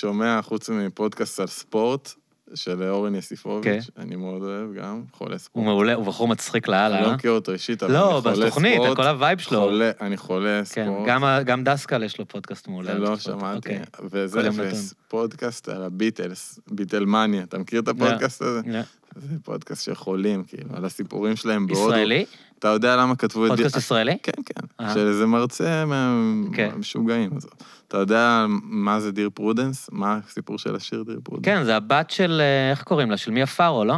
[0.00, 2.12] שומע, חוץ מפודקאסט על ספורט,
[2.54, 5.66] של אורן יסיפוביץ', אני מאוד אוהב גם, חולה הוא ספורט.
[5.66, 6.96] מעולה, הוא בחור מצחיק לאללה.
[6.96, 7.14] אני לא אה?
[7.14, 8.46] מכיר אותו אישית, אבל לא, אני חולה ספורט.
[8.46, 9.60] בתוכנית, כל ה vibe שלו.
[9.60, 11.08] חולה, אני חולה כן, ספורט.
[11.08, 12.94] גם גם דסקל יש לו פודקאסט מעולה.
[12.94, 13.16] לא.
[13.16, 13.82] שמעתי, אוקיי.
[14.10, 14.70] וזה
[15.08, 18.60] פודקאסט על הביטלס, ביטלמניה, אתה מכיר את הפודקאסט הזה?
[18.66, 18.78] לא.
[19.16, 21.88] זה פודקאסט של חולים, כאילו, על הסיפורים שלהם בהודו.
[21.94, 22.24] ישראלי?
[22.58, 23.50] אתה יודע למה כתבו את...
[23.50, 24.16] פודקאסט ישראלי?
[24.22, 24.94] כן, כן, אה.
[24.94, 26.14] של איזה מרצה מה-
[26.52, 26.68] כן.
[26.72, 27.30] מהמשוגעים.
[27.36, 27.46] אז
[27.88, 29.88] אתה יודע מה זה Dear Prudence?
[29.92, 31.44] מה הסיפור של השיר Dear Prudence?
[31.44, 33.16] כן, זה הבת של, אה, איך קוראים לה?
[33.16, 33.94] של מיה פארו, לא?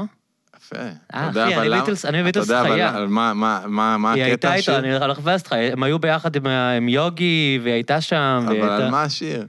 [0.56, 0.77] יפה.
[1.15, 2.90] אה, אחי, אני ביטלס- אני ביטלס אתה יודע, חיה.
[2.90, 4.79] אבל מה- מה- מה מה היא הקטע הייתה איתו, השיר?
[4.98, 8.60] אני הולך לבאס אותך, הם היו ביחד עם ה- עם יוגי, והיא הייתה שם, אבל
[8.62, 8.90] על.
[8.90, 9.46] מה השיר?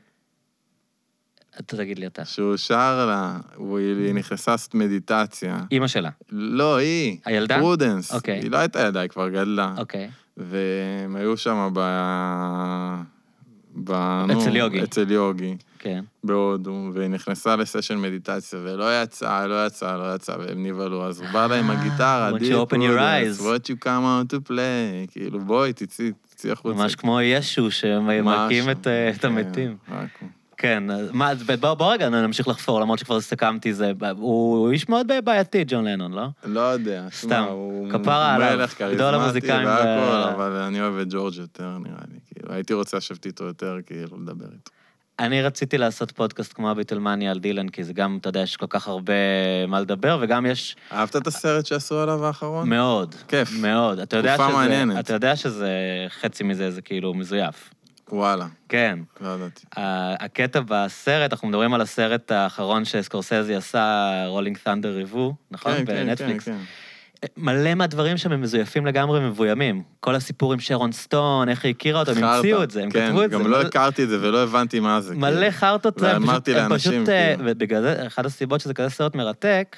[1.59, 2.25] אתה תגיד לי אתה.
[2.25, 5.59] שהוא שר לה, הוא- היא נכנסה לעשות מדיטציה.
[5.71, 7.17] אימא שלה, לא, היא.
[7.25, 7.57] הילדה?
[7.59, 8.13] פרודנס.
[8.13, 8.39] אוקיי.
[8.39, 9.73] היא לא הייתה ילדה, היא כבר גדלה.
[9.77, 10.09] אוקיי.
[10.37, 11.79] והם היו שם ב...
[13.83, 13.91] ב...
[14.31, 14.83] אצל יוגי.
[14.83, 16.03] אצל יוגי, כן.
[16.23, 21.27] בהודו, והיא נכנסה לסשן מדיטציה, ולא יצאה, לא יצאה, לא יצאה, והם נבהלו, אז הוא
[21.33, 24.33] בא לה עם אה, הגיטרה, you "Dear open your Prudence, eyes?" what you come out
[24.35, 26.75] to play, כאילו, בואי, תצאי, תצאי החוצה.
[26.77, 28.69] ממש כמו ישו, שמכים.
[28.69, 29.77] את אה, כן, המתים.
[30.63, 35.07] כן, מה, בוא בוא רגע נמשיך לחפור, למרות שכבר סיכמתי, זה, הוא הוא איש מאוד
[35.23, 36.27] בעייתי, ג'ון לנון, לא?
[36.43, 37.45] לא יודע, סתם,
[37.91, 42.19] כפרה עליו, גדול המוזיקאים והכל, אבל אני אוהב את ג'ורג' יותר, נראה לי.
[42.33, 44.71] כאילו, הייתי רוצה לשבת איתו יותר, כאילו, לדבר איתו.
[45.19, 48.67] אני רציתי לעשות פודקאסט כמו הביטלמניה על דילן, כי זה גם, אתה יודע, יש כל
[48.69, 49.13] כך הרבה
[49.67, 52.69] מה לדבר, וגם יש אהבת את הסרט שעשו עליו האחרון?
[52.69, 53.15] מאוד.
[53.27, 53.51] כיף.
[53.61, 53.99] מאוד.
[53.99, 55.05] אתה יודע תקופה שזה, מעניינת.
[55.05, 55.71] אתה יודע שזה,
[56.09, 57.72] חצי מזה זה כאילו מזויף.
[58.13, 58.99] וואלה, כן.
[59.21, 59.65] לא ידעתי.
[60.19, 65.71] הקטע בסרט, אנחנו מדברים על הסרט האחרון שסקורסזי עשה, Rolling Thunder Revue, נכון?
[65.71, 66.45] כן, כן, כן, בנטפליקס.
[66.45, 66.57] כן.
[67.37, 69.83] מלא מהדברים שם הם מזויפים לגמרי ומבוימים.
[69.99, 72.23] כל הסיפור עם שרון סטון, איך היא הכירה אותו, הם.
[72.23, 73.37] המציאו את זה, הם כן, כתבו את זה.
[73.37, 75.15] גם לא הכרתי את זה ולא הבנתי מה זה.
[75.15, 75.51] מלא.
[75.51, 77.51] חרטות, הם ואמרתי לאנשים, אה, כאילו.
[77.51, 79.77] ובגלל זה, אחת הסיבות שזה כזה סרט מרתק,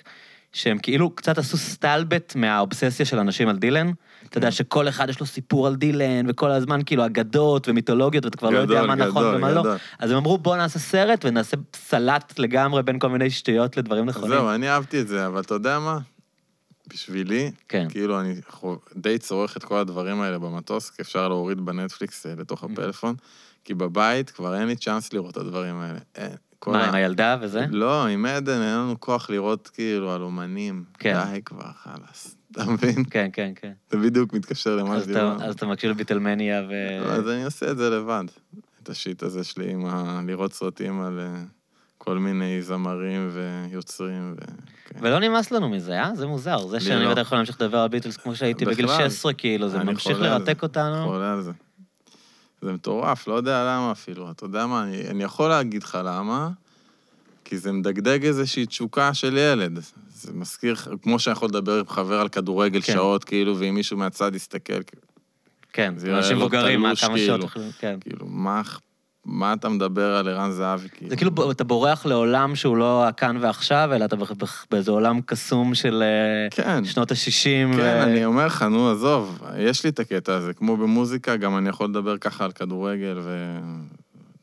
[0.54, 3.92] שהם כאילו קצת עשו סטלבט מהאובססיה של אנשים על דילן.
[4.38, 4.52] אתה יודע.
[4.52, 8.58] שכל אחד יש לו סיפור על דילן, וכל הזמן כאילו אגדות ומיתולוגיות, ואתה כבר לא
[8.58, 9.62] יודע גדול, מה נכון גדול, ומה לא.
[9.62, 9.78] גדול.
[10.00, 14.30] אז הם אמרו, בוא נעשה סרט ונעשה סלט לגמרי בין כל מיני שטויות לדברים נכונים.
[14.30, 16.00] זהו, אני אהבתי את זה, אבל אתה יודע מה?
[16.88, 17.88] בשבילי, כן.
[17.90, 18.36] כאילו, אני
[18.96, 22.68] די צורך את כל הדברים האלה במטוס, כי אפשר להוריד בנטפליקס אה, לתוך Mm.
[22.72, 23.16] הפלאפון,
[23.64, 26.00] כי בבית כבר אין לי צ'אנס לראות את הדברים האלה.
[26.16, 26.32] אין.
[26.60, 27.66] כל מה, ה- עם הילדה וזה?
[27.70, 30.84] לא, עם עדן אין לנו כוח לראות כאילו על אומנים.
[31.00, 31.20] כן.
[31.34, 32.35] די כבר, חלאס.
[32.52, 33.04] אתה מבין?
[33.10, 33.72] כן, כן, כן.
[33.92, 35.44] זה בדיוק מתקשר למה שדיברנו.
[35.44, 36.74] אז אתה מקשיב לביטלמניה ו...
[37.12, 38.24] אז אני עושה את זה לבד.
[38.84, 40.22] את השיט הזה שלי עם ה...
[40.28, 41.44] לראות סרטים על אה,
[41.98, 44.46] כל מיני זמרים ויוצרים ו...
[44.86, 45.00] כן.
[45.02, 46.16] ולא נמאס לנו מזה, אה?
[46.16, 46.68] זה מוזר.
[46.68, 47.10] זה שאני לא.
[47.10, 49.10] ואתה יכול להמשיך לדבר על ביטלס כמו שהייתי בגיל בכלל.
[49.10, 50.64] 16, כאילו, זה אני ממשיך לרתק.
[50.64, 51.06] אותנו.
[51.06, 51.52] חולה על זה.
[52.62, 54.32] זה מטורף, לא יודע למה אפילו.
[54.32, 56.50] אתה יודע מה, אני, אני יכול להגיד לך למה,
[57.44, 59.80] כי זה מדגדג איזושהי תשוקה של ילד.
[60.26, 62.94] זה מזכיר, כמו שאני יכול לדבר עם חבר על כדורגל כן.
[62.94, 64.74] שעות, כאילו, ואם מישהו מהצד יסתכל,
[65.74, 67.38] כן, זה יראה אנשים מבוגרים, מה, תלוש, כמה כאילו.
[67.38, 67.70] שעות יכולים...
[67.80, 67.98] כן.
[68.00, 68.62] כאילו, מה,
[69.26, 71.10] מה אתה מדבר על ערן זהבי, כאילו?
[71.10, 74.16] זה כאילו, אתה בורח לעולם שהוא לא הכאן ועכשיו, אלא אתה
[74.72, 76.86] באיזה עולם קסום של אה, כן.
[76.86, 77.76] שנות ה-60.
[77.78, 80.54] כן, אני אומר לך, נו, עזוב, יש לי את הקטע הזה.
[80.54, 83.58] כמו במוזיקה, גם אני יכול לדבר ככה על כדורגל ו...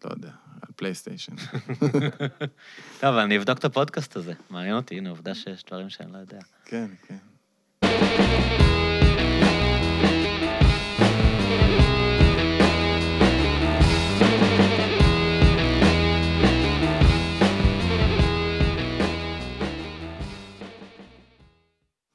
[0.04, 0.30] לא יודע,
[0.76, 1.32] פלייסטיישן.
[3.00, 4.32] טוב, אני אבדוק את הפודקאסט הזה.
[4.50, 6.38] מעניין אותי, הנה, עובדה שיש דברים שאני לא יודע.
[6.64, 7.16] כן, כן.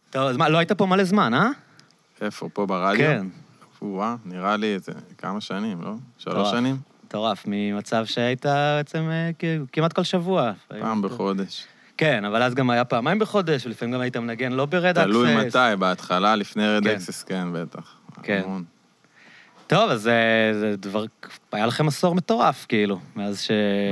[0.09, 1.49] טוב, אז מה, לא היית פה מלא זמן, אה?
[2.21, 2.97] איפה, פה ברדיו?
[2.97, 3.27] כן.
[3.81, 5.93] וואה, נראה לי איזה כמה שנים, לא?
[6.17, 6.51] שלוש מטורף.
[6.51, 6.75] שנים?
[7.07, 9.31] מטורף, ממצב שהיית בעצם אה,
[9.71, 10.51] כמעט כל שבוע.
[10.67, 11.65] פעם בחודש.
[11.97, 15.09] כן, אבל אז גם היה פעמיים בחודש, ולפעמים גם היית מנגן לא ב Red Axes.
[15.09, 16.89] תלוי מתי, בהתחלה, לפני Red כן.
[16.89, 17.95] Axes, כן, בטח.
[18.23, 18.43] כן.
[19.67, 21.05] טוב, אז זה, זה דבר...
[21.51, 23.51] היה לכם עשור מטורף, כאילו, מאז ש...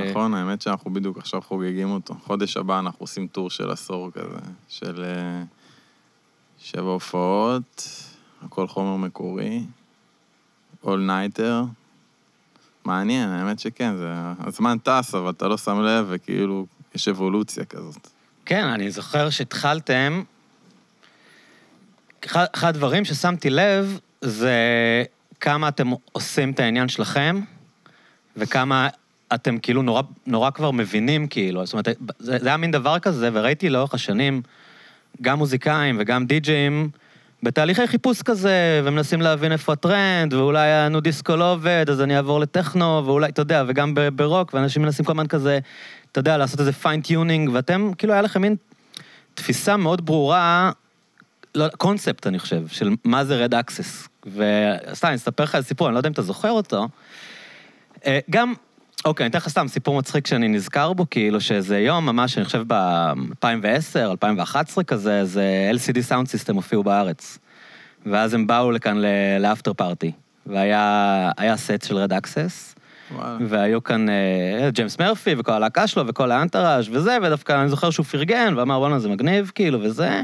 [0.09, 2.13] נכון, האמת שאנחנו בדיוק עכשיו חוגגים אותו.
[2.23, 5.43] חודש הבא אנחנו עושים tour של עשור כזה, של אה,
[6.59, 7.89] שבע הופעות,
[8.45, 9.63] הכל חומר מקורי,
[10.83, 11.63] all nighter.
[12.85, 14.13] מעניין, האמת שכן, זה...
[14.39, 16.65] הזמן טס, אבל אתה לא שם לב, וכאילו,
[16.95, 18.07] יש אבולוציה כזאת.
[18.45, 20.23] כן, אני זוכר שהתחלתם...
[22.25, 24.53] אחד הדברים ששמתי לב זה
[25.39, 27.41] כמה אתם עושים את העניין שלכם,
[28.37, 28.89] וכמה
[29.33, 31.65] אתם כאילו נורא, נורא כבר מבינים, כאילו.
[31.65, 31.87] זאת אומרת,
[32.19, 34.41] זה, זה היה מין דבר כזה, וראיתי לאורך השנים
[35.21, 36.89] גם מוזיקאים וגם די-ג'אים
[37.45, 42.17] בתהליכי חיפוש כזה, ומנסים להבין איפה הטרנד, ואולי ה nu disco לא עובד, אז אני
[42.17, 45.59] אעבור לטכנו, ואולי, אתה יודע, וגם ברוק, ואנשים מנסים כל הזמן כזה,
[46.11, 48.55] אתה יודע, לעשות איזה fine-tuning, ואתם, כאילו, היה לכם מין
[49.33, 50.71] תפיסה מאוד ברורה,
[51.55, 54.07] לא, קונספט, אני חושב, של מה זה Red Axes.
[54.25, 56.87] וסתם, אני אספר לך סיפור, אני לא יודע אם אתה זוכר אותו.
[58.05, 58.53] אה, גם,
[59.05, 62.45] אוקיי, אני אתן לך סתם סיפור מצחיק שאני נזכר בו, כאילו שאיזה יום, ממש, אני
[62.45, 67.37] חושב ב-2010, 2011 כזה, איזה LCD Soundsystem הופיעו בארץ.
[68.05, 68.97] ואז הם באו לכאן
[69.39, 70.11] ל after party,
[70.45, 72.75] והיה היה סט של Red Axes,
[73.11, 73.37] וואלה.
[73.47, 77.89] והיו כאן אה, ג'יימס מרפי וכל הלהקה שלו וכל ה entourage וזה, ודווקא אני זוכר
[77.89, 80.21] שהוא פרגן ואמר וואלה זה מגניב כאילו וזה,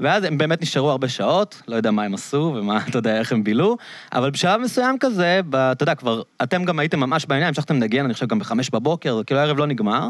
[0.00, 3.32] ואז הם באמת נשארו הרבה שעות, לא יודע מה הם עשו ומה, אתה יודע, איך
[3.32, 3.76] הם בילו,
[4.12, 8.04] אבל בשלב מסוים כזה, ב, אתה יודע, כבר, אתם גם הייתם ממש בעניין, המשכתם לנגן,
[8.04, 10.08] אני חושב גם בחמש בבוקר, כאילו הערב לא נגמר,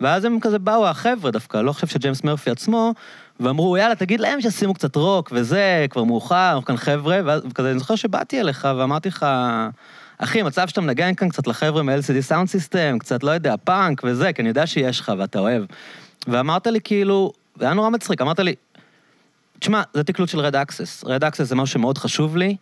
[0.00, 2.94] ואז הם כזה באו, החבר'ה דווקא, לא חושב שג'יימס מרפי עצמו,
[3.40, 7.78] ואמרו, יאללה, תגיד להם שישימו קצת רוק וזה, כבר מאוחר, אנחנו כאן חבר'ה, וכזה, אני
[7.78, 9.26] זוכר שבאתי אליך ואמרתי לך,
[10.18, 14.42] אחי, מצב שאתה מנגן כאן קצת לחבר'ה מ-LCD Soundsystem, קצת, לא יודע, פאנק וזה, כי
[14.42, 15.62] אני יודע שיש לך ואתה אוהב.
[16.28, 18.54] ואמרת לי כאילו, זה היה נורא מצחיק, אמרת לי,
[19.60, 21.04] תשמע, זה תקלוט של Red Axes.
[21.04, 22.56] Red Axes זה משהו שמאוד חשוב לי,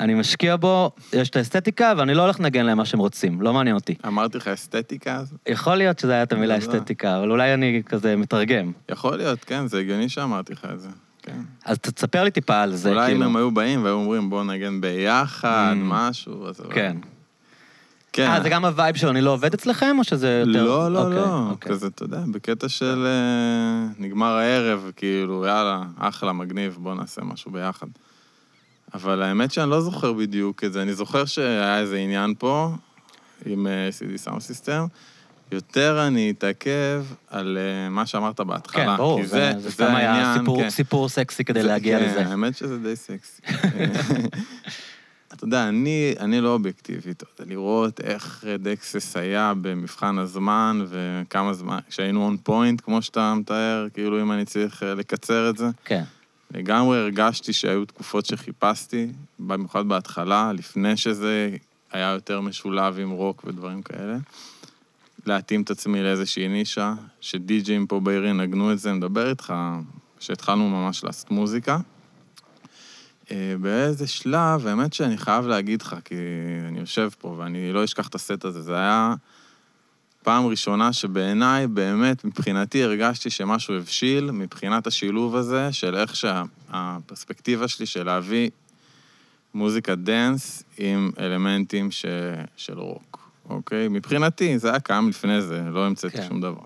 [0.00, 3.52] אני משקיע בו, יש את האסתטיקה, ואני לא הולך לנגן להם מה שהם רוצים, לא
[3.52, 3.94] מעניין אותי.
[4.06, 5.22] אמרתי לך אסתטיקה?
[5.48, 6.72] יכול להיות שזה היה את המילה תודה.
[6.78, 8.72] אסתטיקה, אבל אולי אני כזה מתרגם.
[8.90, 10.88] יכול להיות, כן, זה הגיוני שאמרתי לך את זה.
[11.22, 11.40] כן.
[11.64, 13.24] אז תספר לי טיפה על זה, אולי אם כאילו.
[13.24, 15.84] הם היו באים והיו אומרים, בואו נגן ביחד, Mm.
[15.84, 16.60] משהו, אז...
[16.70, 16.96] כן.
[18.16, 18.30] כן.
[18.30, 20.64] אה, זה גם ה vibe שלו, אני לא עובד אצלכם, או שזה יותר...
[20.64, 21.72] לא, לא, אוקיי, לא, אוקיי.
[21.72, 27.50] כזה, אתה יודע, בקטע של אה, נגמר הערב, כאילו, יאללה, אחלה, מגניב, בוא נעשה משהו
[27.50, 27.86] ביחד.
[28.94, 32.70] אבל האמת שאני לא זוכר בדיוק את זה, אני זוכר שהיה איזה עניין פה
[33.46, 33.66] עם
[34.00, 34.88] CD Sound System.
[35.52, 38.84] יותר אני אתעכב על אה, מה שאמרת בהתחלה.
[38.84, 40.70] כן, ברור, כי זה זה סתם היה סיפור- כן.
[40.70, 42.26] סיפור סקסי כדי זה- להגיע כן, לזה.
[42.28, 43.42] האמת שזה די סקסי.
[45.36, 51.52] אתה יודע, אני, אני לא אובייקטיבי, אתה יודע, לראות איך דקסס היה במבחן הזמן וכמה
[51.52, 55.66] זמן, כשהיינו און פוינט, כמו שאתה מתאר, כאילו אם אני צריך אה, לקצר את זה.
[55.84, 56.04] כן.
[56.54, 61.56] לגמרי הרגשתי שהיו תקופות שחיפשתי, במיוחד בהתחלה, לפני שזה
[61.92, 64.16] היה יותר משולב עם רוק ודברים כאלה.
[65.26, 69.54] להתאים את עצמי לאיזושהי נישה, שדי-ג'ים פה בעיר ינגנו את זה, מדבר איתך,
[70.20, 71.78] שהתחלנו ממש לעשות מוזיקה.
[73.30, 76.14] אה, באיזה שלב, האמת שאני חייב להגיד לך, כי
[76.68, 79.14] אני יושב פה ואני לא אשכח את הסט הזה, זה היה
[80.22, 87.86] פעם ראשונה שבעיניי, באמת, מבחינתי הרגשתי שמשהו הבשיל, מבחינת השילוב הזה, של איך שהפרספקטיבה שלי
[87.86, 88.50] של להביא
[89.54, 92.04] מוזיקה dance עם אלמנטים ש...
[92.56, 93.88] של רוק, אוקיי?
[93.88, 96.28] מבחינתי, זה היה קיים לפני זה, לא המצאתי כן.
[96.28, 96.64] שום דבר.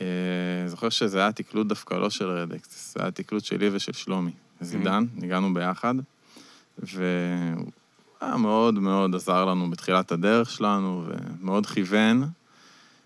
[0.00, 0.06] אה,
[0.66, 4.32] זוכר שזה היה תקלוט דווקא לא של Red Axes, זה היה תקלוט שלי ושל שלומי,
[4.60, 5.94] זידן, ניגענו ביחד,
[6.78, 7.70] והוא
[8.20, 12.28] היה מאוד מאוד עזר לנו בתחילת הדרך שלנו, ומאוד כיוון,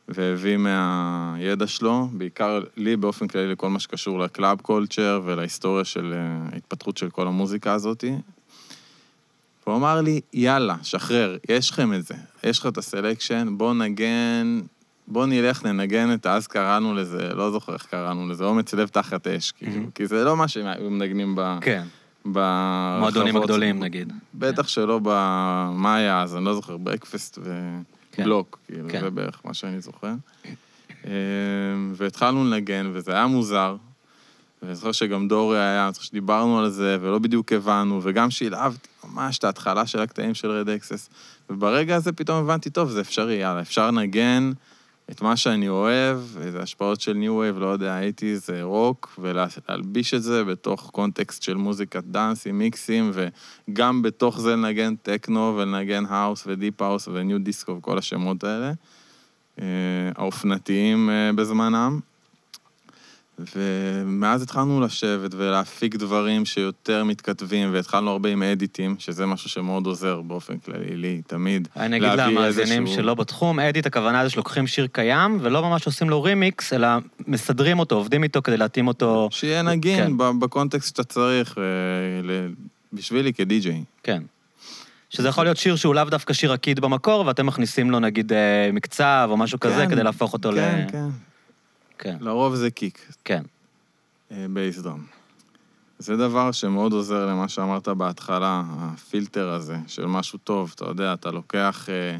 [0.09, 6.15] והביא מהידע שלו, בעיקר לי באופן כללי לכל מה שקשור ל club culture ולהיסטוריה של
[6.17, 8.15] אה, ההתפתחות של כל המוזיקה הזאתי.
[9.67, 12.15] והוא אמר לי, יאללה, שחרר, יש לכם את זה,
[12.45, 14.61] יש לך את ה selection, בוא נגן,
[15.07, 19.27] בוא נלך ננגן את, אז קראנו לזה, לא זוכר איך קראנו לזה, אומץ לב תחת
[19.27, 21.59] אש, כאילו, כי זה לא מה שהם היו מנגנים ב...
[21.61, 21.85] כן.
[22.25, 23.01] ברחבות.
[23.01, 24.13] מועדונים הגדולים, נגיד.
[24.35, 25.09] בטח שלא ב...
[25.73, 27.39] מה היה אז, אני לא זוכר, Breakfast
[28.13, 28.23] כן.
[28.23, 29.01] ובלוק, כאילו, כן.
[29.01, 30.13] זה בערך מה שאני זוכר.
[31.05, 31.11] אמ,
[31.97, 33.77] והתחלנו לנגן, וזה היה מוזר.
[34.63, 38.56] ואני זוכר שגם דורי היה, אני זוכר שדיברנו על זה, ולא בדיוק הבנו, וגם שלא
[38.56, 41.09] אהבתי ממש את ההתחלה של הקטעים של Red Axes.
[41.51, 44.53] וברגע הזה פתאום הבנתי, טוב, זה אפשרי, יאללה, אפשר לנגן
[45.11, 50.23] את מה שאני אוהב, איזה השפעות של new wave, לא יודע, eighties rock, ולהלביש את
[50.23, 56.45] זה בתוך קונטקסט של מוזיקת dance עם מיקסים, וגם בתוך זה לנגן טכנו ולנגן house
[56.47, 58.73] ו deep house ו nu disco וכל השמות האלה,
[59.61, 59.65] אה,
[60.17, 62.01] האופנתיים אה, בזמנם.
[63.57, 70.21] ומאז התחלנו לשבת ולהפיק דברים שיותר מתכתבים, והתחלנו הרבה עם אדיטים, שזה משהו שמאוד עוזר
[70.21, 71.69] באופן כללי לי, תמיד.
[71.77, 76.11] אני אגיד למאזינים איזשהו- שלא בתחום, edit, הכוונה זה שלוקחים שיר קיים, ולא ממש עושים
[76.11, 76.89] לו רימיקס, אלא
[77.27, 79.29] מסדרים אותו, עובדים איתו כדי להתאים אותו.
[79.33, 79.69] שיהיה כן.
[79.69, 81.63] נגין ב- בקונטקסט שאתה צריך, אה,
[82.93, 83.85] בשבילי כדי-ג'יי.
[84.03, 84.23] כן.
[85.11, 88.71] שזה יכול להיות שיר שהוא לאו דווקא שיר רקיד במקור, ואתם מכניסים לו נגיד אה,
[88.73, 90.55] מקצב או משהו כזה כן, כדי להפוך אותו ל...
[90.55, 91.09] כן, כן.
[92.05, 93.43] כן, לרוב זה kick, כן.
[94.31, 95.05] bass drum.
[95.99, 101.31] זה דבר שמאוד עוזר למה שאמרת בהתחלה, הפילטר הזה של משהו טוב, אתה יודע, אתה
[101.31, 101.89] לוקח...
[101.89, 102.17] אה,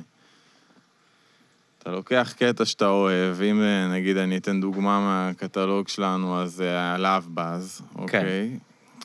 [1.79, 6.97] אתה לוקח קטע שאתה אוהב, אם אה, נגיד אני אתן דוגמה מהקטלוג שלנו, אז זה
[6.99, 8.59] Love Buzz, אוקיי?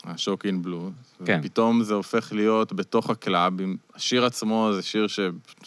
[0.04, 0.90] ה Shocking Blue.
[1.24, 1.40] כן.
[1.42, 5.20] ופתאום זה הופך להיות בתוך ה club, עם- השיר עצמו זה שיר ש...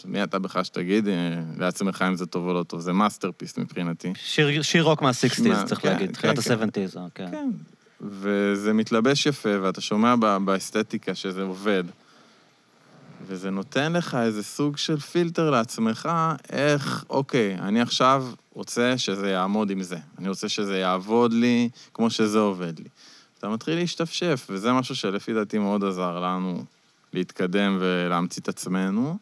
[0.06, 1.14] מי אתה בכלל שתגיד אה,
[1.58, 4.14] לעצמך אם זה טוב או לא טוב, זה masterpiece מבחינתי.
[4.16, 6.54] שיר, שיר רוק מה-60's, מה, צריך כן, להגיד, כן, תחילת כן.
[6.54, 7.32] ה-70's, כן.
[7.32, 7.50] כן.
[8.02, 11.84] וזה מתלבש יפה, ואתה שומע ב- באסתטיקה שזה עובד.
[13.28, 16.10] וזה נותן לך איזה סוג של פילטר לעצמך,
[16.50, 19.98] איך, אוקיי, אני עכשיו רוצה שזה יעמוד עם זה.
[20.20, 22.86] אני רוצה שזה יעבוד לי כמו שזה עובד לי.
[23.44, 26.64] אתה מתחיל להשתפשף, וזה משהו שלפי דעתי מאוד עזר לנו
[27.14, 29.18] להתקדם ולהמציא את עצמנו.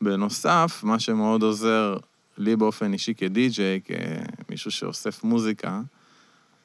[0.00, 1.96] בנוסף, מה שמאוד עוזר
[2.38, 3.80] לי באופן אישי כדי-ג'יי,
[4.46, 5.80] כמישהו שאוסף מוזיקה,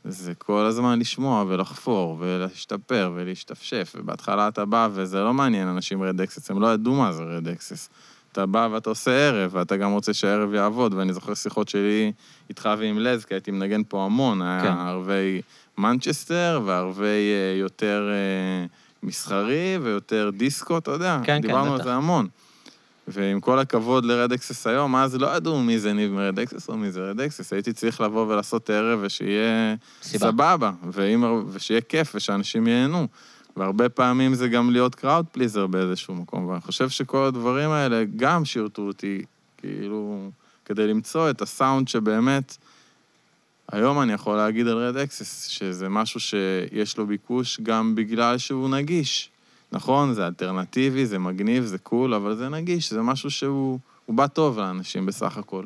[0.03, 6.21] זה כל הזמן לשמוע ולחפור ולהשתפר ולהשתפשף, ובהתחלה אתה בא וזה לא מעניין אנשים Red
[6.21, 7.89] Axes, הם לא ידעו מה זה Red Axes.
[8.31, 12.11] אתה בא ואתה עושה ערב, ואתה גם רוצה שהערב יעבוד, ואני זוכר שיחות שלי
[12.49, 14.77] איתך ועם לז, כי הייתי מנגן פה המון, היה כן.
[14.77, 15.41] ערבי
[15.77, 18.65] מנצ'סטר וערבי אה, יותר אה,
[19.03, 21.83] מסחרי ויותר דיסקו, אתה יודע, כן, כן, דיברנו על.
[21.83, 22.27] זה המון.
[23.07, 26.39] ועם כל הכבוד ל Red Axes היום, אז לא ידעו מי זה ניב מ Red
[26.39, 27.53] Axes או מי זה Red Axes.
[27.53, 30.27] הייתי צריך לבוא ולעשות ערב ושיהיה סיבה.
[30.27, 33.07] סבבה, ואם, ושיהיה כיף ושאנשים ייהנו.
[33.57, 38.45] והרבה פעמים זה גם להיות crowd pleaser באיזשהו מקום, ואני חושב שכל הדברים האלה גם
[38.45, 39.21] שירתו אותי,
[39.57, 40.29] כאילו,
[40.65, 42.57] כדי למצוא את הסאונד שבאמת...
[43.71, 48.69] היום אני יכול להגיד על Red Axes, שזה משהו שיש לו ביקוש גם בגלל שהוא
[48.69, 49.29] נגיש.
[49.71, 54.27] נכון, זה אלטרנטיבי, זה מגניב, זה cool, אבל זה נגיש, זה משהו שהוא הוא בא
[54.27, 55.65] טוב לאנשים בסך הכל.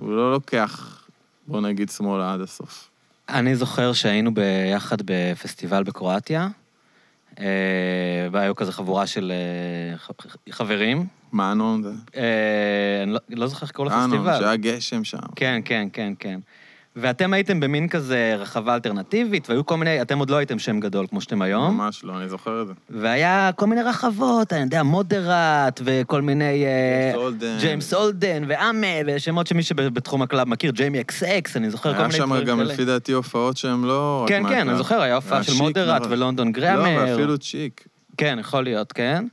[0.00, 1.04] הוא לא לוקח,
[1.46, 2.88] בוא נגיד, שמאלה עד הסוף.
[3.28, 6.48] אני זוכר שהיינו ביחד בפסטיבל בקרואטיה,
[7.38, 7.44] אה,
[8.32, 9.96] והיו כזה חבורה של אה,
[10.52, 11.06] חברים.
[11.32, 11.90] מה אנון זה?
[12.16, 14.38] אה, אני לא- לא זוכר איך קראו אנון, לפסטיבל.
[14.40, 15.18] שהיה גשם שם.
[15.36, 16.40] כן, כן, כן, כן.
[16.96, 21.06] ואתם הייתם במין כזה רחבה אלטרנטיבית, והיו כל מיני, אתם עוד לא הייתם שם גדול
[21.06, 22.72] כמו שאתם היום, ממש לא, אני זוכר את זה.
[22.90, 26.64] והיה כל מיני רחבות, אני יודע, Moderat, וכל מיני...
[26.64, 27.56] אה, James Holden.
[27.60, 31.92] James Holden, ו Âme, ושמות שמי שבתחום ה club מכיר, ג'יימי אקס אקס, אני זוכר
[31.92, 32.60] כל היה מיני שם דברים גם.
[32.60, 34.68] לפי דעתי הופעות שהן לא כן, כן.
[34.68, 36.02] אני זוכר, היה הופעה היה של Moderat.
[36.08, 37.04] ו London לא, Grammar.
[37.08, 37.86] ואפילו Chic.
[38.16, 39.24] כן, יכול להיות, כן.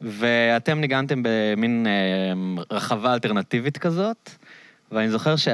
[0.00, 4.30] ואתם ניגנתם במין אה, רחבה אלטרנטיבית כזאת,
[4.92, 5.48] ואני זוכר ש...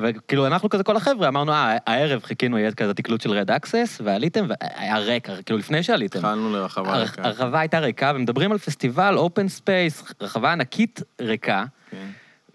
[0.00, 4.00] וכאילו, אנחנו כזה, כל החבר'ה, אמרנו, אה, הערב חיכינו, יהיה כזה תקלוט של Red Axes,
[4.04, 6.18] ועליתם, והיה ריק, כאילו, לפני שעליתם.
[6.18, 7.22] התחלנו לרחבה הר- ריקה.
[7.24, 12.06] הרחבה הייתה ריקה, ומדברים על פסטיבל open space, רחבה ענקית ריקה, כן.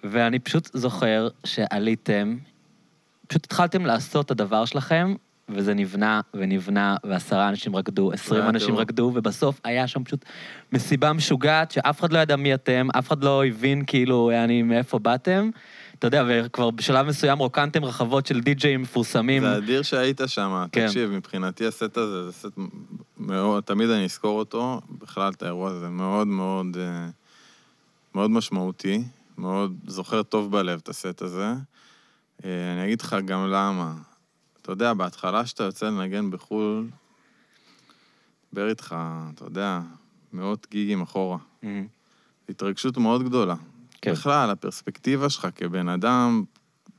[0.04, 2.38] ואני פשוט זוכר שעליתם,
[3.28, 5.16] פשוט התחלתם לעשות את הדבר שלכם,
[5.50, 8.76] וזה נבנה ונבנה, ועשרה אנשים רקדו, עשרים אנשים.
[8.76, 10.26] רקדו, ובסוף היה שם פשוט
[10.72, 15.00] מסיבה משוגעת, שאף אחד לא ידע מי אתם, אף אחד לא הבין כאילו, אני, מאיפה
[15.00, 15.50] באתם.
[16.00, 19.44] אתה יודע, וכבר בשלב מסוים רוקנתם רחבות של די-ג'אים מפורסמים.
[19.44, 20.66] זה אדיר שהיית שם.
[20.72, 20.88] כן.
[20.88, 22.58] תקשיב, מבחינתי הסט הזה, זה סט
[23.18, 27.08] מאוד, תמיד אני אזכור אותו, בכלל את האירוע הזה, מאוד מאוד, אה,
[28.16, 29.04] מאוד משמעותי,
[29.38, 31.54] מאוד זוכר טוב בלב את הסט הזה.
[32.46, 33.94] אה, אני אגיד לך גם למה.
[34.62, 36.88] אתה יודע, בהתחלה שאתה יוצא לנגן בחו"ל,
[38.54, 38.96] מדבר איתך,
[39.34, 39.80] אתה יודע,
[40.34, 41.38] מאות גיגים אחורה.
[41.64, 41.88] מהמם.
[42.50, 43.56] התרגשות מאוד גדולה.
[44.06, 44.12] כן.
[44.12, 46.44] בכלל, הפרספקטיבה שלך כבן אדם,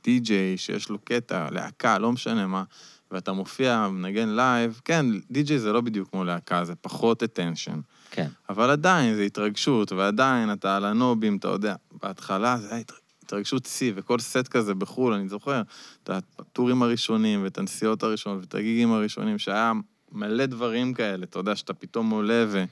[0.03, 2.63] די-ג'יי, שיש לו קטע, להקה, לא משנה מה,
[3.11, 7.77] ואתה מופיע, מנגן live, כן, די-ג'יי זה לא בדיוק כמו להקה, זה פחות attention.
[8.11, 8.27] כן.
[8.49, 13.65] אבל עדיין זה התרגשות, ועדיין אתה על הנובים, אתה יודע, בהתחלה זה היה התר- התרגשות
[13.65, 15.61] שיא, וכל סט כזה בחו"ל, אני זוכר,
[16.03, 16.09] את
[16.39, 19.71] הטורים הראשונים, ואת הנסיעות הראשונות, ואת הגיגים הראשונים, שהיה
[20.11, 22.63] מלא דברים כאלה, אתה יודע, שאתה פתאום עולה ו...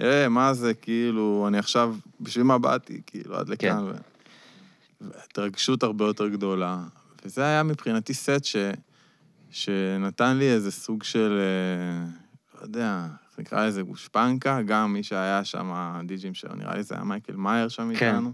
[0.00, 3.68] אה, מה זה, כאילו, אני עכשיו, בשביל מה באתי, כאילו, עד לכאן.
[3.78, 3.84] כן.
[3.84, 3.92] ו...
[5.00, 6.78] והתרגשות הרבה יותר גדולה.
[7.24, 8.56] וזה היה מבחינתי סט ש...
[9.50, 12.06] שנתן לי איזה סוג של, אה,
[12.58, 13.06] לא יודע,
[13.38, 17.68] נקרא לזה גושפנקה, גם מי שהיה שם, הדי-ג'ים שלו, נראה לי זה היה Michael Mayer
[17.68, 18.14] שם כן.
[18.14, 18.32] איתנו.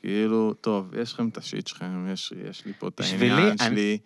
[0.00, 3.58] כאילו, טוב, יש לכם את ה shit שלכם, יש, יש לי פה את העניין אני-
[3.58, 3.98] שלי,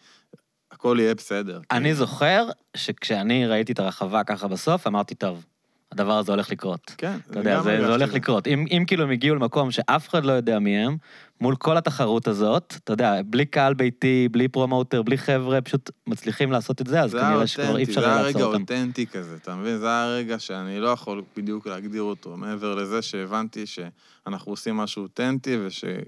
[0.73, 1.61] הכל יהיה בסדר.
[1.71, 1.95] אני כאילו.
[1.97, 5.45] זוכר שכשאני ראיתי את הרחבה ככה בסוף, אמרתי, טוב,
[5.93, 6.95] הדבר הזה הולך לקרות.
[6.99, 8.17] כן, אתה יודע, זה, זה הולך זה.
[8.17, 8.47] לקרות.
[8.47, 10.97] אם, אם כאילו הם הגיעו למקום שאף אחד לא יודע מי הם,
[11.41, 16.53] מול כל התחרות הזאת, אתה יודע, בלי קהל ביתי, בלי promoter, בלי חבר'ה, פשוט מצליחים
[16.53, 18.61] לעשות את זה, אז זה כנראה שכבר אי אפשר זה לעצור אותם.
[18.61, 19.79] אותנטי כזה, אתה מבין?
[19.79, 25.03] זה היה רגע שאני לא יכול בדיוק להגדיר אותו, מעבר לזה שהבנתי שאנחנו עושים משהו
[25.03, 26.01] אותנטי, ושכל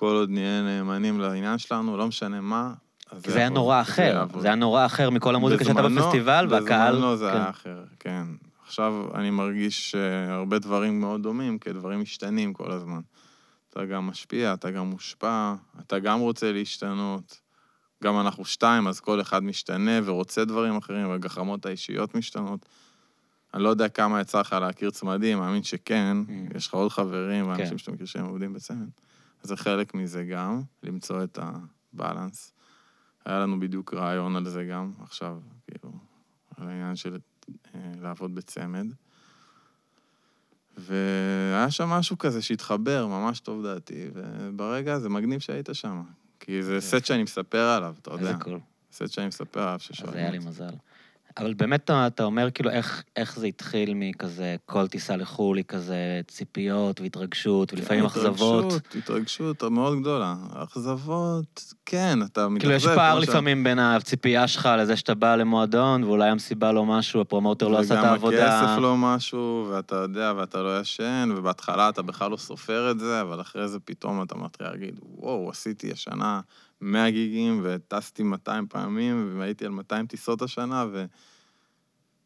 [0.00, 2.72] עוד נהיה נאמנים לעניין שלנו, לא משנה מה,
[3.22, 4.42] כי זה היה נורא אחר, יעבוד.
[4.42, 6.94] זה היה נורא אחר מכל המוזיקה שהייתה בפסטיבל, והקהל...
[6.94, 7.36] בזמנו זה כן.
[7.36, 8.24] היה אחר, כן.
[8.68, 13.00] עכשיו אני מרגיש שהרבה דברים מאוד דומים, כי דברים משתנים כל הזמן.
[13.70, 17.40] אתה גם משפיע, אתה גם מושפע, אתה גם רוצה להשתנות.
[18.04, 22.66] גם אנחנו שתיים, אז כל אחד משתנה ורוצה דברים אחרים, והגחמות האישיות משתנות.
[23.54, 26.56] אני לא יודע כמה יצא לך להכיר צמדים, מאמין שכן, Mm.
[26.56, 27.78] יש לך עוד חברים ואנשים כן.
[27.78, 28.88] שאתה מכיר שהם עובדים בצמד.
[29.42, 32.52] אז זה חלק מזה גם, למצוא את הבלנס.
[33.24, 35.92] היה לנו בדיוק רעיון על זה גם, עכשיו, כאילו,
[36.56, 37.18] על העניין של
[38.00, 38.86] לעבוד בצמד.
[40.76, 46.02] והיה שם משהו כזה שהתחבר, ממש טוב דעתי, וברגע זה מגניב שהיית שם.
[46.40, 48.28] כי זה סט שאני מספר עליו, אתה יודע.
[48.28, 48.60] איזה cool.
[48.92, 50.16] סט שאני מספר עליו אז ששואלים.
[50.16, 50.38] היה לי.
[50.38, 50.74] מזל.
[51.38, 56.20] אבל באמת אתה, אומר כאילו איך, איך זה התחיל מכזה כל טיסה לחו"ל היא כזה
[56.28, 58.64] ציפיות והתרגשות ולפעמים אכזבות.
[58.64, 60.34] התרגשות, התרגשות מאוד גדולה.
[60.54, 62.60] אכזבות, כן, אתה מתאכזב.
[62.60, 67.20] כאילו יש פער לפעמים בין הציפייה שלך לזה שאתה בא למועדון ואולי המסיבה לא משהו,
[67.20, 68.36] ה promoter לא עשה את העבודה.
[68.36, 72.98] וגם הכסף לא משהו, ואתה יודע, ואתה לא ישן, ובהתחלה אתה בכלל לא סופר את
[72.98, 76.40] זה, אבל אחרי זה פתאום אתה מתחיל להגיד, וואו, עשיתי השנה
[76.80, 81.04] 100 גיגים, וטסתי 200 פעמים, והייתי על 200 טיסות השנה, ו...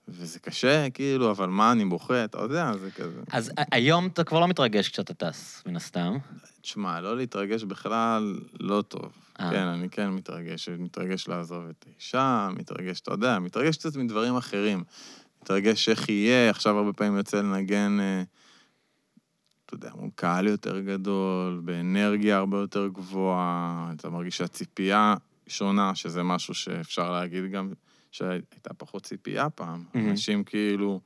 [0.08, 3.20] וזה קשה, כאילו, אבל מה, אני בוכה, אתה יודע, זה כזה.
[3.32, 6.16] אז היום אתה כבר לא מתרגש כשאתה טס, מן הסתם.
[6.60, 9.12] תשמע, לא להתרגש בכלל לא טוב.
[9.40, 9.50] אה.
[9.50, 14.84] כן, אני כן מתרגש, מתרגש לעזוב את האישה, מתרגש, אתה יודע, מתרגש קצת מדברים אחרים.
[15.42, 18.22] מתרגש איך יהיה, עכשיו הרבה פעמים יוצא לנגן, אה,
[19.74, 25.14] אתה יודע, מול קהל יותר גדול, באנרגיה הרבה יותר גבוהה, אתה מרגיש שהציפייה
[25.46, 27.72] שונה, שזה משהו שאפשר להגיד גם
[28.10, 29.84] שהייתה פחות ציפייה פעם.
[29.94, 30.10] מהמם.
[30.10, 31.00] אנשים כאילו...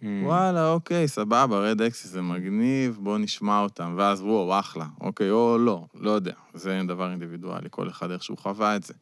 [0.00, 0.04] Mm.
[0.24, 5.58] וואלה, אוקיי, סבבה, רד אקסי זה מגניב, בוא נשמע אותם, ואז וואו, אחלה, אוקיי, או
[5.58, 8.94] לא, לא יודע, זה דבר אינדיבידואלי, כל אחד איך שהוא חווה את זה.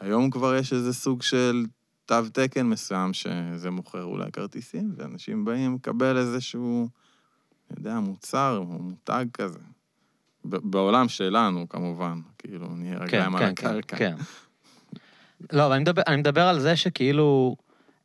[0.00, 1.64] היום כבר יש איזה סוג של
[2.06, 6.88] תו תקן מסוים שזה מוכר אולי כרטיסים, ואנשים באים לקבל איזשהו,
[7.78, 9.58] יודע, מוצר או מותג כזה.
[10.44, 13.96] בעולם שלנו, כמובן, כאילו, נהיה רגליים על הקרקע.
[13.96, 14.14] כן.
[15.52, 17.56] לא, אבל אני מדבר, אני מדבר על זה שכאילו,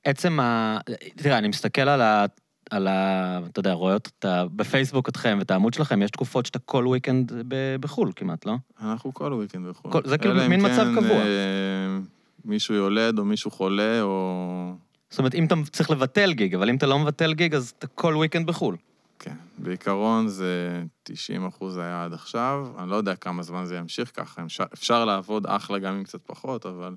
[0.04, 0.78] עצם ה...
[1.16, 2.26] תראה, אני מסתכל על ה...
[2.70, 3.40] על ה...
[3.52, 7.76] אתה יודע, רואה אותה בפייסבוק אתכם ואת העמוד שלכם, יש תקופות שאתה כל וויקנד ב-
[7.80, 8.56] בחו"ל כמעט, לא?
[8.82, 9.92] אנחנו כל וויקנד בחו"ל.
[9.92, 11.18] כל- זה כאילו מין מצב כן, קבוע.
[11.18, 11.98] אה,
[12.46, 14.74] מישהו יולד או מישהו חולה, או...
[15.10, 17.88] זאת אומרת, אם אתה צריך לבטל גיג, אבל אם אתה לא מבטל גיג, אז אתה
[17.88, 18.76] כל וויקנד בחו"ל.
[19.20, 24.12] כן, בעיקרון זה 90 אחוז היה עד עכשיו, אני לא יודע כמה זמן זה ימשיך
[24.14, 26.96] ככה, אפשר, אפשר לעבוד אחלה גם עם קצת פחות, אבל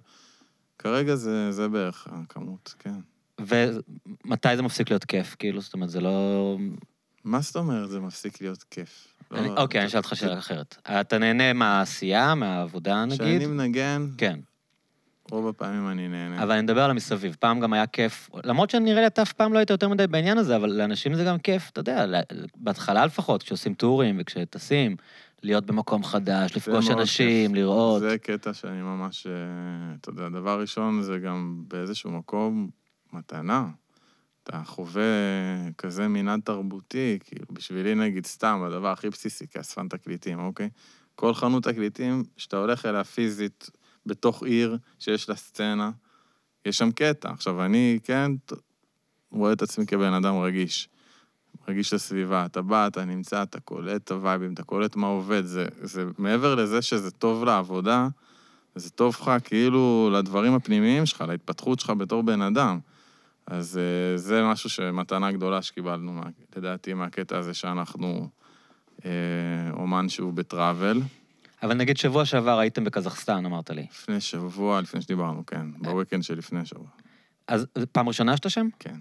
[0.78, 2.94] כרגע זה, זה בערך הכמות, כן.
[3.40, 5.60] ומתי זה מפסיק להיות כיף, כאילו?
[5.60, 6.56] זאת אומרת, זה לא...
[7.24, 9.14] מה זאת אומרת זה מפסיק להיות כיף?
[9.32, 10.76] אני- לא, אוקיי, אני אשאל אותך שאלה אחרת.
[11.00, 13.46] אתה נהנה מהעשייה, מהעבודה, נגיד?
[13.46, 14.40] מנגן, כן.
[15.32, 16.42] רוב הפעמים אני נהנה.
[16.42, 17.36] אבל אני מדבר על המסביב.
[17.40, 20.38] פעם גם היה כיף, למרות שנראה לי אתה אף פעם לא היית יותר מדי בעניין
[20.38, 22.06] הזה, אבל לאנשים זה גם כיף, אתה יודע,
[22.56, 24.96] בהתחלה לפחות, כשעושים טורים וכשטסים,
[25.42, 27.58] להיות במקום חדש, לפגוש אנשים, כיף.
[27.58, 28.00] לראות.
[28.00, 29.32] זה קטע שאני ממש, אה,
[30.00, 32.70] אתה יודע, דבר ראשון זה גם באיזשהו מקום
[33.12, 33.66] מתנה.
[34.42, 35.02] אתה חווה
[35.78, 40.68] כזה מנעד תרבותי, כאילו, בשבילי נגיד סתם, הדבר הכי בסיסי, כאספן תקליטים, אוקיי?
[41.14, 43.70] כל חנות תקליטים, שאתה הולך אליה פיזית
[44.06, 45.90] בתוך עיר שיש לה סצנה,
[46.66, 47.30] יש שם קטע.
[47.30, 48.32] עכשיו, אני, כן,
[49.32, 50.88] רואה את עצמי כבן אדם רגיש.
[51.68, 52.46] רגיש לסביבה.
[52.46, 55.44] אתה בא, אתה נמצא, אתה קולט את הווייבים, אתה קולט מה עובד.
[55.44, 58.08] זה, זה מעבר לזה שזה טוב לעבודה,
[58.74, 62.78] זה טוב לך כאילו לדברים הפנימיים שלך, להתפתחות שלך בתור בן אדם.
[63.46, 66.20] אז אה, זה משהו שמתנה גדולה שקיבלנו,
[66.56, 68.28] לדעתי, מהקטע הזה שאנחנו
[69.04, 69.10] אה,
[69.72, 71.00] אומן שהוא בטראבל.
[71.62, 73.86] אבל נגיד שבוע שעבר הייתם בקזחסטן, אמרת לי.
[73.90, 76.86] לפני שבוע, לפני שדיברנו, כן, בוויקנד שלפני שבוע,
[77.48, 78.68] אז פעם ראשונה שאתה שם?
[78.78, 78.96] כן.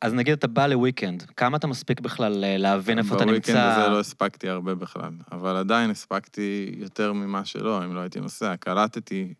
[0.00, 3.80] אז נגיד אתה בא לוויקנד, כמה אתה מספיק בכלל אה, להבין איפה אתה בוויקנד נמצא?
[3.80, 8.56] הזה לא הספקתי הרבה בכלל, אבל עדיין הספקתי יותר ממה שלא, אם לא הייתי נוסע.
[8.56, 9.34] קלטתי,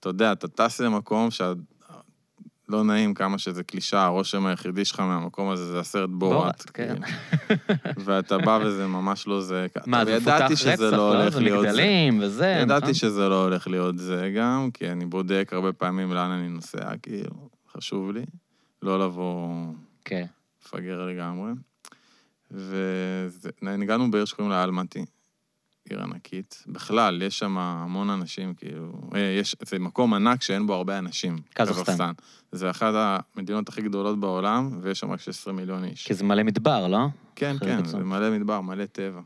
[0.00, 1.52] אתה יודע, אתה טס למקום שה...
[2.68, 6.42] לא נעים כמה שזה קלישה, הרושם היחידי שלך מהמקום הזה זה הסרט בורת.
[6.42, 6.94] בורת, כן.
[7.48, 7.66] כאילו.
[8.04, 9.66] ואתה בא וזה ממש לא זה.
[9.86, 11.30] מה, זה מפותח רצח, לא?
[11.30, 11.40] זה.
[11.40, 12.62] מגדלים וזה, נכון?
[12.62, 16.96] ידעתי שזה לא הולך להיות זה גם, כי אני בודק הרבה פעמים לאן אני נוסע,
[17.02, 18.24] כאילו, חשוב לי.
[18.82, 19.64] לא לבוא
[20.04, 20.24] כן.
[20.64, 21.52] מפגר לגמרי.
[22.50, 25.04] והגענו בעיר שקוראים לה אלמטי,
[25.90, 26.64] עיר ענקית.
[26.66, 31.38] בכלל, יש שם המון אנשים, כאילו, אה, יש, זה מקום ענק שאין בו הרבה אנשים.
[31.54, 32.12] קזחסטן.
[32.52, 32.92] זה אחת
[33.36, 36.06] המדינות הכי גדולות בעולם, ויש שם רק 16 מיליון איש.
[36.06, 37.06] כי זה מלא מדבר, לא?
[37.36, 37.84] כן, כן.
[37.84, 39.20] זה מלא מדבר, מלא טבע.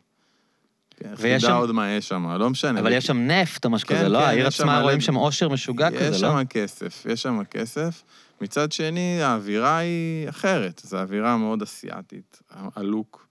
[0.97, 2.81] כן, ויש שם- עוד מה יש שם, לא משנה.
[2.81, 4.19] אבל יש שם נפט או משהו כן, כזה, לא?
[4.19, 6.17] כן, העיר יש שם עצמה רואים שם עושר משוגע יש כזה, לא?
[6.33, 8.03] שם כסף, יש שם כסף.
[8.41, 10.81] מצד שני, האווירה היא אחרת.
[10.85, 13.27] זו אווירה מאוד אסיאתית, הלוק.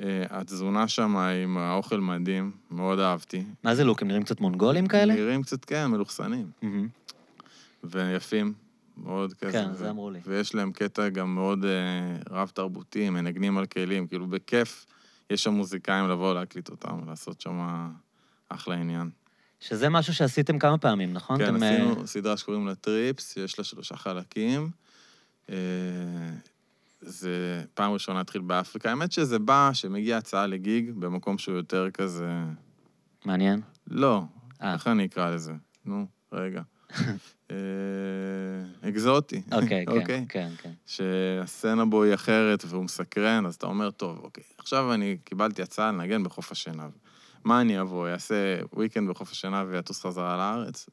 [0.00, 3.44] אה, התזונה שם עם האוכל מדהים, מאוד אהבתי.
[3.62, 4.02] מה זה לוק?
[4.02, 5.14] הם נראים קצת מונגולים כאלה?
[5.14, 6.50] נראים קצת, כן, מלוכסנים.
[7.84, 8.52] ויפים,
[8.96, 9.52] מאוד כזה.
[9.52, 10.20] כן, זה אמרו לי.
[10.26, 11.70] ויש להם קטע גם מאוד אה,
[12.30, 14.86] רב-תרבותי, מנגנים על כלים, כאילו בכיף
[15.30, 17.88] יש שם מוזיקאים לבוא להקליט אותם, לעשות שם
[18.48, 19.10] אחלה עניין.
[19.60, 21.38] שזה משהו שעשיתם כמה פעמים, נכון?
[21.38, 24.70] כן, אתם, אה, עשינו סדרה שקוראים לה טריפס, יש לה שלושה חלקים.
[27.06, 28.90] זה פעם ראשונה התחיל באפריקה.
[28.90, 32.30] האמת שזה בא, שמגיע הצעה לגיג במקום שהוא יותר כזה...
[33.24, 33.60] מעניין.
[33.86, 34.22] לא,
[34.62, 34.72] אה.
[34.74, 35.52] איך אני אקרא לזה?
[35.84, 36.62] נו, רגע.
[37.50, 37.56] אה,
[38.88, 39.42] אקזוטי.
[39.52, 40.26] אוקיי, כן, אוקיי?
[40.28, 40.70] כן, כן.
[40.86, 45.92] שהסצנה בו היא אחרת והוא מסקרן, אז אתה אומר, טוב, אוקיי, עכשיו אני קיבלתי הצעה
[45.92, 46.90] לנגן בחוף השנהב.
[47.44, 50.86] מה אני אבוא, אעשה וויקנד בחוף השנהב ואטוס חזרה לארץ?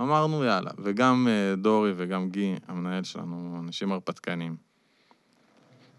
[0.00, 0.70] אמרנו, יאללה.
[0.78, 4.71] וגם אה, דורי וגם גי, המנהל שלנו, אנשים הרפתקנים.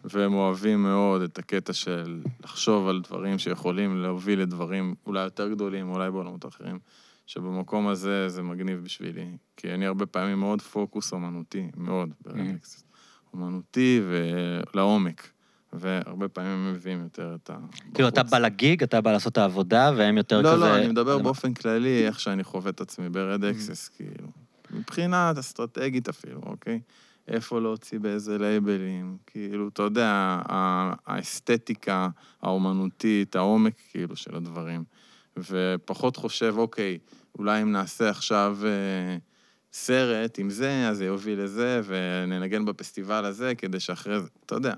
[0.04, 5.90] והם אוהבים מאוד את הקטע של לחשוב על דברים שיכולים להוביל לדברים אולי יותר גדולים,
[5.90, 6.80] אולי בעולמות אחרים,
[7.26, 9.28] שבמקום הזה זה מגניב בשבילי.
[9.58, 12.84] כי אני הרבה פעמים מאוד פוקוס אומנותי, מאוד, ב Red Axes.
[13.34, 15.30] אומנותי ולעומק.
[15.74, 17.58] והרבה פעמים הם מביאים יותר את ה...
[17.94, 20.60] כאילו, אתה בא ל gig, אתה בא לעשות את העבודה, והם יותר לא, כזה...
[20.60, 23.48] לא, אני מדבר באופן כללי, איך שאני חווה את עצמי ב Red Mm.
[23.48, 24.28] Axes, כאילו.
[24.72, 26.80] מבחינה אסטרטגית אפילו, אוקיי?
[27.28, 30.40] איפה להוציא באיזה לייבלים, כאילו, אתה יודע,
[31.06, 32.08] האסתטיקה
[32.42, 34.84] האומנותית, העומק, כאילו, של הדברים.
[35.38, 36.98] ופחות חושב, אוקיי,
[37.40, 39.18] אולי אם נעשה עכשיו אה,
[39.74, 44.74] סרט עם זה, אז זה יוביל לזה, וננגן בפסטיבל הזה, כדי שאחרי זה, אתה יודע.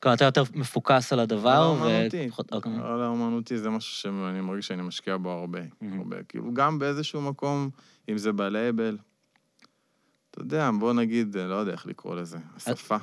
[0.00, 2.06] כלומר, אתה יותר מפוקס על הדבר, ו...
[2.52, 2.72] אוקיי.
[2.82, 5.98] על האומנותי זה משהו שאני מרגיש שאני משקיע בו הרבה, מהמם.
[5.98, 6.16] הרבה.
[6.28, 7.70] כאילו, גם באיזשהו מקום,
[8.08, 8.96] אם זה בלייבל,
[10.34, 12.96] אתה יודע, בוא נגיד, לא יודע איך לקרוא לזה, השפה.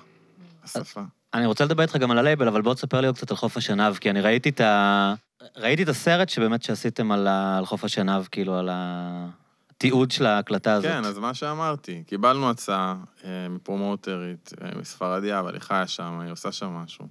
[0.63, 1.01] השפה.
[1.33, 3.57] אני רוצה לדבר איתך גם על הלייבל, אבל בוא תספר לי עוד קצת על חוף
[3.57, 5.13] השנהב, כי אני ראיתי את ה...
[5.57, 7.57] ראיתי את הסרט שבאמת שעשיתם על, ה...
[7.57, 10.91] על חוף השנהב, כאילו, על התיעוד של ההקלטה הזאת.
[10.91, 16.31] כן, אז מה שאמרתי, קיבלנו הצעה אה, מפרומוטרית, אה, מספרדיה, אבל היא חיה שם, היא
[16.31, 17.07] עושה שם משהו.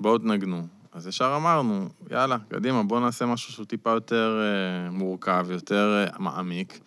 [0.00, 0.66] בואו תנגנו.
[0.92, 6.18] אז ישר אמרנו, יאללה, קדימה, בואו נעשה משהו שהוא טיפה יותר אה, מורכב, יותר אה,
[6.18, 6.80] מעמיק.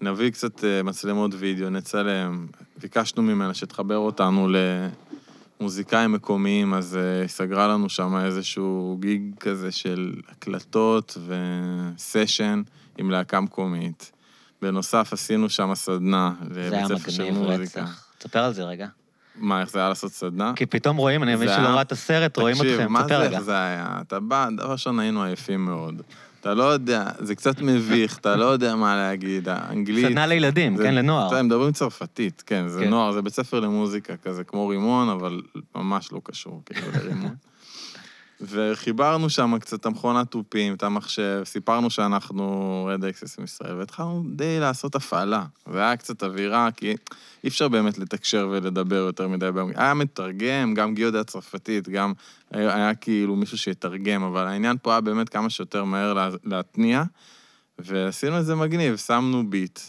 [0.00, 2.46] נביא קצת אה, מצלמות וידאו, נצלם.
[2.80, 4.48] ביקשנו ממנה שתחבר אותנו
[5.60, 12.62] למוזיקאים מקומיים, אז אה, היא סגרה לנו שם איזשהו גיג כזה של הקלטות וסשן
[12.98, 14.12] עם להקה מקומית.
[14.62, 17.82] בנוסף, עשינו שם סדנה זה היה לבית ספר של מגניב מוזיקה.
[17.82, 18.06] רצח.
[18.18, 18.86] תספר על זה רגע.
[19.36, 20.52] מה, איך זה היה לעשות סדנה?
[20.56, 22.92] כי פתאום רואים, אני מבין זה שלא היה- ראה את הסרט, רואים תקשיב, אתכם.
[22.92, 23.36] מה תספר זה, רגע.
[23.36, 23.98] איך זה היה?
[24.00, 26.02] אתה בא, דבר ראשון היינו עייפים מאוד.
[26.46, 30.06] אתה לא יודע, זה קצת מביך, אתה לא יודע מה להגיד, האנגלית...
[30.06, 31.28] סדנה לילדים, זה- כן, לנוער.
[31.28, 32.90] אתה, הם מדברים צרפתית, כן, זה כן.
[32.90, 35.42] נוער, זה בית ספר למוזיקה כזה, כמו רימון, אבל
[35.74, 37.34] ממש לא קשור, כאילו, לרימון.
[38.40, 44.60] וחיברנו שם קצת את המכונת תופים, את המחשב, סיפרנו שאנחנו רד אקסס מישראל, והתחלנו די
[44.60, 45.44] לעשות הפעלה.
[45.72, 46.94] זה היה קצת אווירה, כי
[47.44, 49.48] אי אפשר באמת לתקשר ולדבר יותר מדי.
[49.74, 52.12] היה מתרגם, גם גיו יודע צרפתית, גם
[52.50, 57.02] היה, היה כאילו מישהו שיתרגם, אבל העניין פה היה באמת כמה שיותר מהר לה, להתניע,
[57.78, 59.80] ועשינו את זה מגניב, שמנו ביט.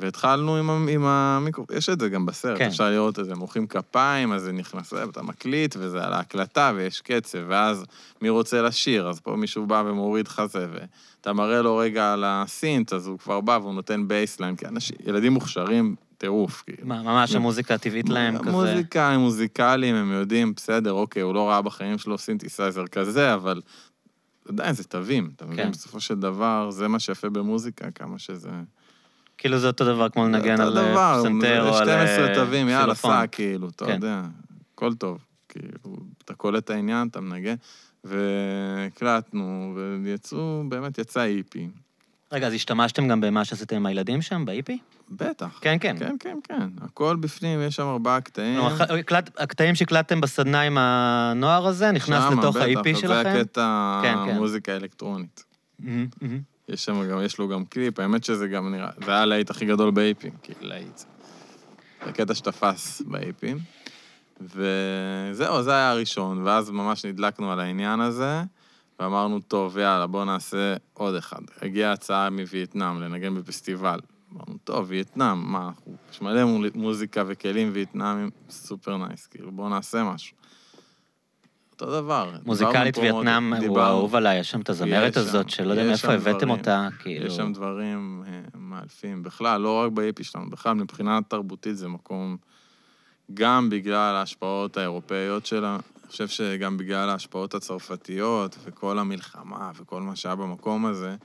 [0.00, 2.66] והתחלנו עם, עם המיקרו, יש את זה גם בסרט, כן.
[2.66, 7.00] אפשר לראות את זה, מוחאים כפיים, אז זה נכנס, ואתה מקליט, וזה על ההקלטה, ויש
[7.00, 7.84] קצב, ואז
[8.22, 12.35] מי רוצה לשיר, אז פה מישהו בא ומוריד חזה, ואתה מראה לו רגע על ה
[12.35, 16.88] synth, אז הוא כבר בא והוא נותן bassline, כי אנשים, ילדים מוכשרים, טירוף, כאילו.
[16.88, 18.50] מה, ממש המוזיקה הטבעית להם כזה.
[18.50, 23.60] מוזיקה, הם מוזיקליים, הם יודעים, בסדר, אוקיי, הוא לא ראה בחיים שלו סינתסייזר כזה, אבל
[24.48, 25.56] עדיין זה תווים, אתה מבין?
[25.56, 25.70] כן.
[25.70, 28.50] בסופו של דבר, זה מה שיפה במוזיקה, כמה שזה...
[29.40, 32.94] כאילו זה אותו דבר כמו לנגן על אה, פסנתר או על 12 אה, תווים, יאללה.
[32.94, 33.92] סע, כאילו, אתה כן.
[33.92, 34.22] יודע,
[34.74, 35.18] הכל טוב.
[35.48, 37.54] כאילו, אתה קולט את העניין, אתה מנגן,
[38.04, 39.74] והקלטנו,
[40.04, 41.68] ויצאו, באמת יצא EP.
[42.32, 44.78] רגע, אז השתמשתם גם במה שעשיתם עם הילדים שם, ב EP?
[45.10, 45.58] בטח.
[45.60, 45.96] כן, כן.
[45.98, 46.68] כן, כן, כן.
[46.80, 48.60] הכל בפנים, יש שם ארבעה קטעים.
[49.36, 53.22] הקטעים שהקלטתם בסדנה עם הנוער הזה, נכנס שמה, לתוך בטח, ה-EP אז שלכם?
[53.22, 54.38] זה הקטע כן, כן.
[56.72, 59.66] יש שם גם, יש לו גם קליפ, האמת שזה גם נראה, זה היה הלהיט הכי
[59.66, 60.98] גדול ב EP-ים, כאילו להיט.
[60.98, 61.06] זה
[62.10, 63.58] הקטע שתפס ב EP-ים.
[64.40, 68.42] וזהו, זה היה הראשון, ואז ממש נדלקנו על העניין הזה,
[69.00, 71.40] ואמרנו, טוב, יאללה, בואו נעשה עוד אחד.
[71.62, 74.00] הגיעה הצעה מווייטנאם לנגן בפסטיבל.
[74.32, 75.70] אמרנו, טוב, וייטנאם, מה,
[76.12, 80.36] יש מלא מוזיקה וכלים וייטנאמים, super nice, כאילו, בואו נעשה משהו.
[81.82, 82.32] אותו דבר.
[82.44, 86.50] מוזיקלית וייטנאם, הוא אהוב עליי, יש שם את הזמרת הזאת, שלא יודע מאיפה הבאתם.
[86.50, 87.26] אותה, כאילו...
[87.26, 89.22] יש שם דברים אה, מאלפים.
[89.22, 92.36] בכלל, לא רק באיפי שלנו, בכלל, מבחינה תרבותית זה מקום,
[93.34, 95.78] גם בגלל ההשפעות האירופאיות שלה,
[96.10, 101.16] חושב שגם בגלל ההשפעות הצרפתיות וכל המלחמה וכל מה שהיה במקום הזה,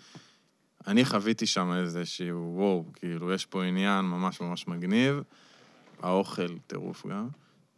[0.87, 5.21] אני חוויתי שם איזשהו וואו, כאילו, יש פה עניין ממש ממש מגניב.
[6.01, 7.27] האוכל, טירוף גם.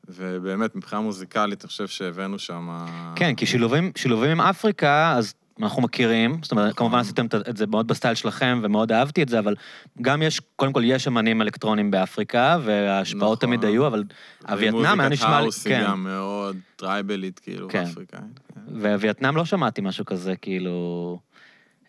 [0.09, 2.85] ובאמת, מבחינה מוזיקלית, אני חושב שהבאנו שם...
[3.15, 6.77] כן, כי שילובים, שילובים עם אפריקה, אז אנחנו מכירים, זאת אומרת, נכון.
[6.77, 9.55] כמובן עשיתם את זה מאוד בסטייל שלכם, ומאוד אהבתי את זה, אבל
[10.01, 13.35] גם יש, קודם כל, יש אמנים אלקטרונים באפריקה, וההשפעות נכון.
[13.35, 14.03] תמיד היו, אבל
[14.47, 15.27] הווייטנאם היה נשמע.
[15.27, 15.83] ומוזיקת house כן.
[15.87, 17.83] גם מאוד טרייבלית, כאילו, כן.
[17.83, 18.39] אפריקאית.
[18.53, 18.61] כן.
[18.71, 21.19] ווייטנאם לא שמעתי משהו כזה, כאילו...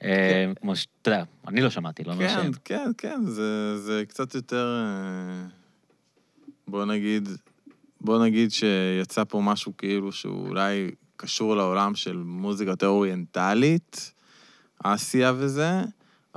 [0.02, 0.86] אה, כמו ש...
[1.02, 2.52] אתה יודע, אני לא שמעתי, לא אומר כן, שהם.
[2.64, 4.84] כן, כן, זה, זה קצת יותר...
[4.84, 5.48] אה,
[6.68, 7.28] בוא נגיד,
[8.00, 14.12] בוא נגיד שיצא פה משהו כאילו שהוא אולי קשור לעולם של מוזיקה יותר אוריינטלית,
[14.84, 15.82] אסיה וזה,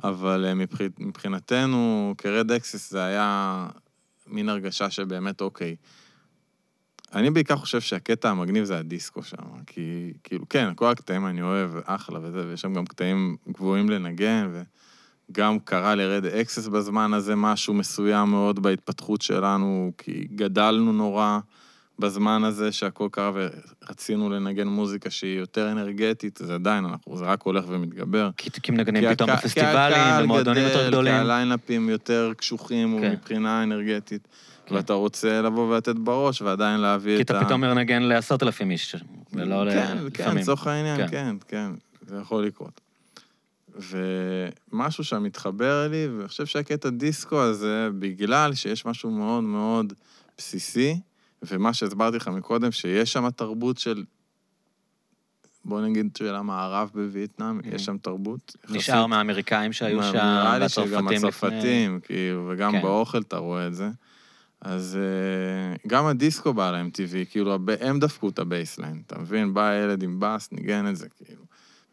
[0.04, 0.82] אבל אה, מבח...
[1.00, 3.68] מבחינתנו, כ Red Axes זה היה
[4.28, 5.76] מין הרגשה שבאמת, אוקיי.
[7.14, 11.72] אני בעיקר חושב שהקטע המגניב זה הדיסקו שם, כי כאילו, כן, כל הקטעים אני אוהב,
[11.86, 14.52] אחלה וזה, ויש שם גם קטעים גבוהים לנגן,
[15.32, 21.40] וגם קרה ל Red Axes בזמן הזה משהו מסוים מאוד בהתפתחות שלנו, כי גדלנו נורא
[22.00, 27.44] בזמן הזה שהכל קרה ורצינו לנגן מוזיקה שהיא יותר אנרגטית, זה עדיין, אנחנו, זה רק
[27.44, 28.30] הולך ומתגבר.
[28.38, 31.14] כי כי מנגנים כי פתאום בפסטיבלים, כי הקהל ומועדונים יותר גדולים.
[31.14, 33.12] כי הליינאפים יותר קשוחים כן.
[33.12, 34.28] מבחינה אנרגטית,
[34.66, 34.76] כן.
[34.76, 38.96] ואתה רוצה לבוא ולתת בראש ועדיין להביא כי את אתה פתאום מנגן לעשרת אלפים איש,
[39.34, 40.38] ולא כן, כן, לפעמים.
[40.38, 41.08] לצורך העניין, כן.
[41.08, 42.91] כן, כן, זה יכול לקרות.
[43.80, 49.94] ומשהו שם מתחבר לי, ואני חושב שהקטע דיסקו הזה, בגלל שיש משהו מאוד מאוד
[50.38, 51.00] בסיסי,
[51.42, 54.04] ומה שהסברתי לך מקודם, שיש שם תרבות של,
[55.66, 57.76] בוא נגיד של המערב בווייטנאם, Mhm.
[57.76, 58.56] יש שם תרבות.
[58.70, 61.30] נשאר יחסית- מהאמריקאים שהיו מה- שם, נראה לי שגם והצרפתים לפני.
[61.30, 62.82] הצרפתים, כאילו, וגם כן.
[62.82, 63.90] באוכל אתה רואה את זה.
[64.62, 69.54] אז אה, גם הדיסקו בא להם טבעי, כאילו, הם דפקו את ה bassline, אתה מבין?
[69.54, 71.44] בא ילד עם בס, ניגן את זה, כאילו.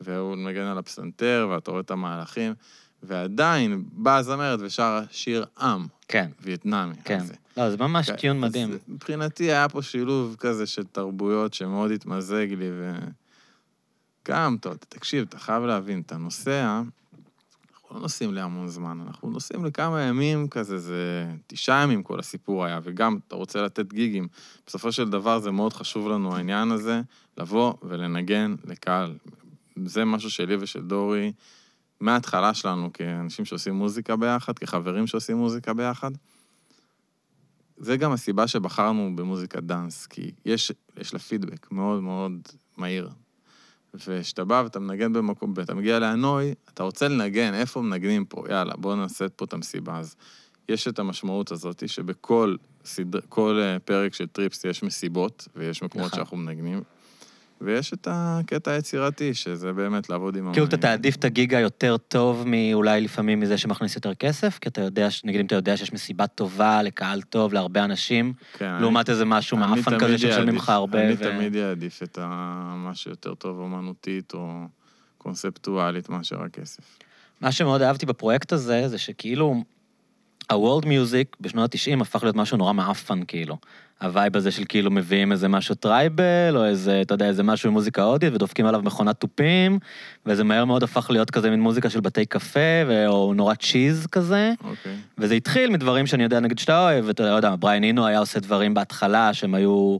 [0.00, 2.54] והוא מגן על הפסנתר, ואתה רואה את המהלכים,
[3.02, 6.94] ועדיין באה הזמרת ושרה שיר עם, כן, וייטנאמי.
[7.04, 7.20] כן.
[7.20, 7.34] כזה.
[7.56, 8.78] לא, זה ממש כן, טיון אז מדהים.
[8.88, 12.70] מבחינתי היה פה שילוב כזה של תרבויות שמאוד התמזג לי,
[14.24, 16.80] וגם, טוב, תקשיב, אתה חייב להבין, אתה נוסע,
[17.72, 22.64] אנחנו לא נוסעים להמון זמן, אנחנו נוסעים לכמה ימים כזה, זה תשעה ימים כל הסיפור
[22.64, 24.28] היה, וגם אתה רוצה לתת גיגים.
[24.66, 27.00] בסופו של דבר זה מאוד חשוב לנו העניין הזה,
[27.38, 29.14] לבוא ולנגן לקהל.
[29.86, 31.32] זה משהו שלי ושל דורי,
[32.00, 36.10] מההתחלה שלנו, כאנשים שעושים מוזיקה ביחד, כחברים שעושים מוזיקה ביחד.
[37.76, 42.32] זה גם הסיבה שבחרנו במוזיקת דאנס, כי יש, יש לה פידבק מאוד מאוד
[42.76, 43.08] מהיר.
[43.94, 48.44] וכשאתה בא ואתה מנגן במקום, ואתה מגיע להנוי, אתה רוצה לנגן, איפה מנגנים פה?
[48.50, 49.98] יאללה, בואו נעשה פה את המסיבה.
[49.98, 50.16] אז
[50.68, 56.06] יש את המשמעות הזאת שבכל סדר, כל אה, פרק של טריפס יש מסיבות, ויש מקומות
[56.06, 56.16] נכון.
[56.16, 56.82] שאנחנו מנגנים,
[57.60, 60.52] ויש את הקטע היצירתי, שזה באמת לעבוד עם...
[60.52, 60.76] כאילו אתה.
[60.76, 64.58] תעדיף את הגיגה יותר טוב מאולי לפעמים מזה שמכניס יותר כסף?
[64.60, 68.64] כי אתה יודע, נגיד אם אתה יודע שיש מסיבה טובה לקהל טוב, להרבה אנשים, כן,
[68.66, 71.04] אני- לעומת איזה משהו אני תמיד כזה שמשלמים לך הרבה.
[71.04, 72.18] אני ו- תמיד אעדיף את
[72.76, 74.52] מה שיותר טוב אומנותית או
[75.18, 76.98] קונספטואלית מאשר הכסף.
[77.40, 79.64] מה שמאוד אהבתי בפרויקט הזה, זה שכאילו,
[80.50, 83.56] ה-World Music בשנות ה-90 הפך להיות משהו נורא מעפן, כאילו.
[84.02, 87.68] ה vibe הזה של כאילו מביאים איזה משהו tribal, או איזה, אתה יודע, איזה משהו
[87.68, 89.78] עם מוזיקה הודית, ודופקים עליו מכונת תופים,
[90.26, 94.06] וזה מהר מאוד הפך להיות כזה מין מוזיקה של בתי קפה, ו- או נורא cheese
[94.06, 94.52] כזה.
[94.64, 94.96] אוקיי.
[95.18, 98.40] וזה התחיל מדברים שאני יודע, נגיד, שאתה אוהב, אתה לא יודע, בריאן אינו היה עושה
[98.40, 99.96] דברים בהתחלה שהם היו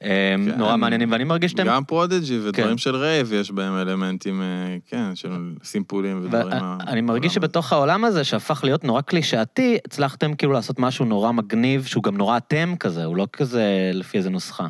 [0.00, 0.40] כן.
[0.58, 1.64] נורא מעניינים, ואני מרגיש שאתם...
[1.66, 2.78] גם Prodigy ודברים כן.
[2.78, 4.46] של רייב יש בהם אלמנטים, אה,
[4.88, 5.30] כן, של
[5.64, 6.52] סימפולים ודברים...
[6.52, 11.32] ה- ואני מרגיש שבתוך העולם הזה, שהפך להיות נורא קלישאתי, הצלחתם כאילו לעשות משהו נורא
[11.32, 14.66] מגניב, שהוא גם נורא אתם כזה, הוא לא כזה לפי איזה נוסחה.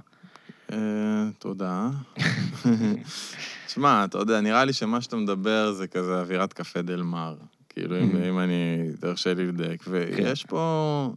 [0.73, 0.77] אה,
[1.39, 1.89] תודה.
[3.69, 7.35] שמע, אתה יודע, נראה לי שמה שאתה מדבר זה כזה אווירת קפה דל מר.
[7.69, 8.29] כאילו, אם, Mhm.
[8.29, 8.53] אם אני,
[9.01, 9.83] תרשה לי לדייק.
[9.83, 9.91] כן.
[9.93, 11.11] ויש פה...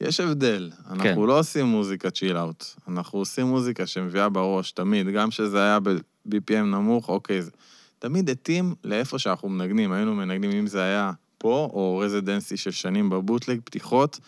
[0.00, 0.70] יש הבדל.
[0.86, 1.18] אנחנו כן.
[1.18, 2.64] לא עושים מוזיקה צ'יל אאוט.
[2.88, 5.08] אנחנו עושים מוזיקה שמביאה בראש, תמיד.
[5.08, 7.50] גם שזה היה ב-BPM נמוך, אוקיי, זה
[7.98, 9.92] תמיד התאים לאיפה שאנחנו מנגנים.
[9.92, 14.18] היינו מנגנים, אם זה היה פה, או רזידנסי של שנים בבוטלג, פתיחות,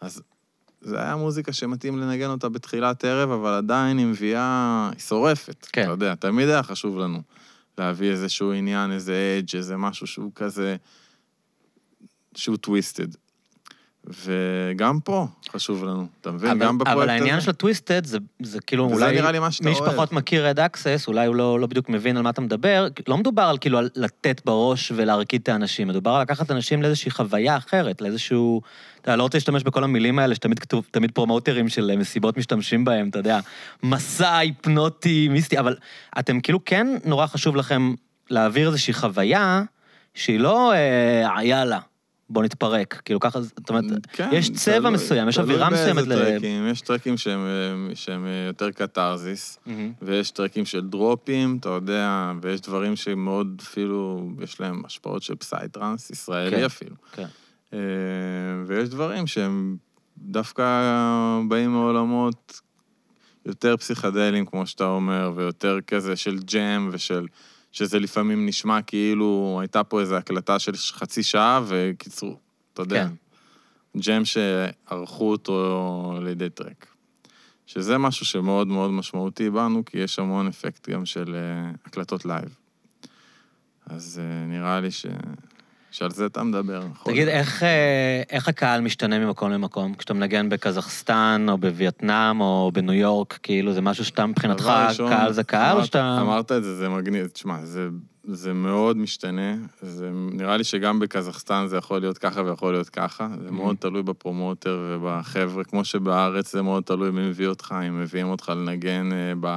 [0.00, 0.22] אז
[0.80, 5.66] זה היה מוזיקה שמתאים לנגן אותה בתחילת ערב, אבל עדיין היא מביאה, היא שורפת.
[5.72, 5.82] כן.
[5.82, 7.22] אתה יודע, תמיד היה חשוב לנו
[7.78, 10.76] להביא איזשהו עניין, איזה אדג', איזה משהו שהוא כזה,
[12.34, 13.08] שהוא twisted.
[14.06, 16.50] וגם פה חשוב לנו, אתה מבין?
[16.50, 17.12] אבל, גם בפרויקט אבל הזה.
[17.12, 19.74] העניין של ה twisted זה, זה כאילו וזה אולי נראה לי מה שאתה מי.
[19.74, 23.16] שפחות מכיר Red Axes, אולי הוא לא, לא בדיוק מבין על מה אתה מדבר, לא
[23.16, 27.56] מדובר על כאילו על לתת בראש ולהרקיד את האנשים, מדובר על לקחת אנשים לאיזושהי חוויה
[27.56, 28.62] אחרת, לאיזשהו...
[29.00, 32.84] אתה לא רוצה להשתמש בכל המילים האלה שתמיד כתוב, תמיד פרומוטרים של אה, מסיבות משתמשים
[32.84, 33.40] בהם, אתה יודע,
[33.82, 35.76] מסע היפנוטי, מיסטי, אבל
[36.18, 37.94] אתם כאילו כן נורא חשוב לכם
[38.30, 39.62] להעביר איזושהי חוויה
[40.14, 41.78] שהיא לא אה, יאללה.
[42.30, 46.14] בוא נתפרק, כאילו ככה, זאת אומרת, כן, יש צבע תלוי- מסוים, יש אווירה מסוימת ל...
[46.14, 47.46] טרקים, יש טרקים שהם,
[47.94, 49.92] שהם יותר קתרזיס, מהמם.
[50.02, 56.10] ויש טרקים של דרופים, אתה יודע, ויש דברים שמאוד אפילו, יש להם השפעות של psytrance,
[56.10, 56.96] ישראלי כן, אפילו.
[57.12, 57.26] כן.
[57.72, 57.78] אה,
[58.66, 59.76] ויש דברים שהם
[60.18, 60.92] דווקא
[61.48, 62.60] באים מעולמות
[63.46, 67.26] יותר פסיכדליים, כמו שאתה אומר, ויותר כזה של ג'ם ושל...
[67.74, 72.36] שזה לפעמים נשמע כאילו הייתה פה איזו הקלטה של חצי שעה, וקיצרו,
[72.72, 73.06] אתה יודע.
[73.94, 74.00] כן.
[74.00, 76.86] ג'ם שערכו אותו לידי טרק.
[77.66, 82.56] שזה משהו שמאוד מאוד משמעותי בנו, כי יש המון אפקט גם של uh, הקלטות לייב.
[83.86, 85.06] אז uh, נראה לי ש...
[85.94, 86.80] שעל זה אתה מדבר.
[86.92, 87.12] נכון?
[87.12, 89.94] תגיד, איך, אה, איך הקהל משתנה ממקום למקום?
[89.94, 95.32] כשאתה מנגן בקזחסטן, או בווייטנאם, או בניו יורק, כאילו, זה משהו שאתה מבחינתך, ראשון, קהל
[95.32, 96.18] זה קהל, או אמרת- שאתה...
[96.20, 97.26] אמרת את זה, זה מגניב.
[97.26, 97.88] תשמע, זה,
[98.24, 99.54] זה מאוד משתנה.
[99.82, 103.28] זה, נראה לי שגם בקזחסטן זה יכול להיות ככה ויכול להיות ככה.
[103.42, 103.52] זה Mhm.
[103.52, 105.64] מאוד תלוי ב promoter ובחבר'ה.
[105.64, 109.48] כמו שבארץ זה מאוד תלוי מי מביא אותך, אם מביאים אותך לנגן אה, ב...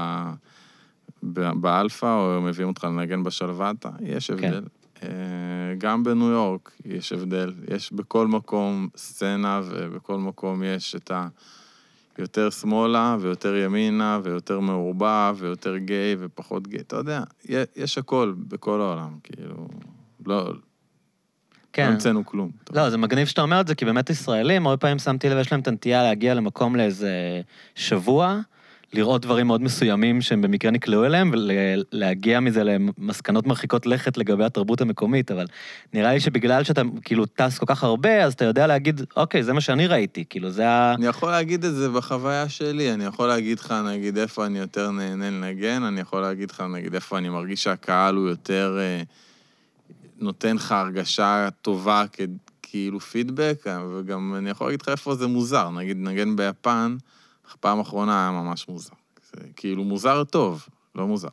[1.61, 4.53] באלפא, או מביאים אותך לנגן בשלוותה, יש הבדל.
[4.53, 4.59] אה,
[5.77, 7.53] גם בניו יורק יש הבדל.
[7.75, 11.27] יש בכל מקום סצנה, ובכל מקום יש את ה...
[12.19, 16.79] יותר שמאלה, ויותר ימינה, ויותר מעורבב, ויותר גיי, ופחות גיי.
[16.79, 17.23] אתה יודע,
[17.75, 19.67] יש הכל בכל העולם, כאילו...
[20.25, 20.53] לא, לא
[21.73, 21.87] כן.
[21.87, 22.51] המצאנו כלום.
[22.73, 25.51] לא, זה מגניב שאתה אומר את זה, כי באמת ישראלים, הרבה פעמים שמתי לב, יש
[25.51, 27.41] להם את הנטייה להגיע למקום לאיזה
[27.75, 28.39] שבוע,
[28.93, 34.81] לראות דברים מאוד מסוימים שהם במקרה נקלעו אליהם, ולהגיע מזה למסקנות מרחיקות לכת לגבי התרבות
[34.81, 35.45] המקומית, אבל
[35.93, 39.53] נראה לי שבגלל שאתה כאילו טס כל כך הרבה, אז אתה יודע להגיד, אוקיי, זה
[39.53, 40.93] מה שאני ראיתי, כאילו, זה ה...
[40.93, 44.91] אני יכול להגיד את זה בחוויה שלי, אני יכול להגיד לך, נגיד, איפה אני יותר
[44.91, 49.01] נהנה לנגן, אני יכול להגיד לך, נגיד, איפה אני מרגיש שהקהל הוא יותר אה,
[50.19, 52.03] נותן לך הרגשה טובה
[52.61, 56.97] כאילו פידבק, וגם אני יכול להגיד לך איפה זה מוזר, נגיד, נגן ביפן,
[57.59, 58.93] פעם אחרונה היה ממש מוזר.
[59.31, 61.27] זה כאילו מוזר טוב, לא מוזר.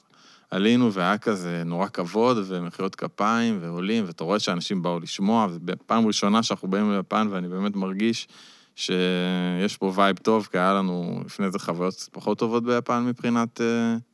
[0.50, 6.42] עלינו והיה כזה נורא כבוד ומחיאות כפיים ועולים, ואתה רואה שאנשים באו לשמוע, ופעם ראשונה
[6.42, 8.28] שאנחנו באים ליפן ואני באמת מרגיש
[8.76, 13.62] שיש פה vibe טוב, כי היה לנו לפני זה חוויות פחות טובות ביפן מבחינת uh,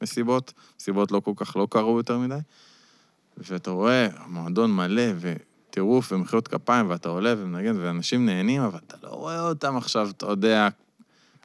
[0.03, 0.53] מסיבות.
[0.81, 2.39] מסיבות לא כל כך לא קרו יותר מדי.
[3.37, 9.09] ואתה רואה מועדון מלא וטירוף ומחיאות כפיים, ואתה עולה ומנגן, ואנשים נהנים, אבל אתה לא
[9.09, 10.69] רואה אותם עכשיו, אתה יודע,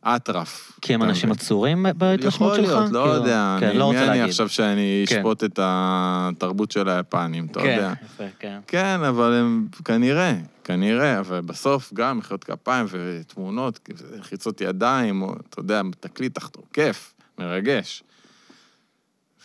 [0.07, 0.71] אטרף.
[0.81, 1.31] כי הם אנשים?
[1.31, 2.65] עצורים בהתרשמות שלך?
[2.65, 3.57] יכול להיות, לא כאילו, יודע.
[3.59, 4.29] כן, לא רוצה מי אני להגיד.
[4.29, 5.17] עכשיו שאני כן.
[5.17, 7.93] אשפוט את התרבות של היפנים, אתה יודע.
[7.95, 8.59] כן, יפה, כן.
[8.67, 15.59] כן, אבל הם כנראה, כנראה, אבל בסוף גם מחיאות כפיים ותמונות, לחיצות ידיים, או, אתה
[15.59, 18.03] יודע, תקליט תחתו, כיף, מרגש.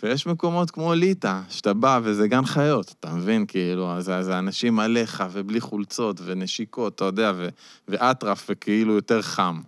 [0.03, 3.47] ויש מקומות כמו ליטא, שאתה בא וזה גן חיות, אתה מבין?
[3.47, 7.49] כאילו, זה, זה אנשים עליך ובלי חולצות ונשיקות, אתה יודע, ו,
[7.89, 9.61] ואטרף וכאילו יותר חם.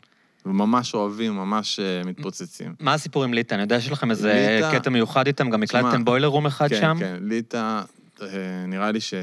[0.46, 2.74] וממש אוהבים, ממש uh, מתפוצצים.
[2.81, 3.55] מה הסיפור עם ליטא?
[3.55, 6.81] אני יודע שיש לכם איזה ליטא- קטע מיוחד איתם, גם הקלטתם בוילר רום אחד כן,
[6.81, 6.96] שם?
[7.00, 7.83] כן, ליטא,
[8.22, 8.26] אה,
[8.68, 9.14] נראה לי ש...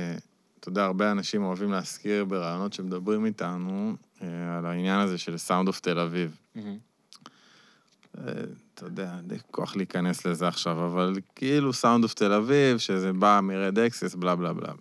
[0.59, 4.27] אתה יודע, הרבה אנשים אוהבים להזכיר בראיונות שמדברים איתנו אה,
[4.57, 6.37] על העניין הזה של sound of תל אביב.
[6.57, 6.61] אה,
[8.73, 13.39] אתה יודע, אין כוח להיכנס לזה עכשיו, אבל כאילו sound of תל אביב, שזה בא
[13.43, 14.71] מ Red Axes, בלה בלה בלה.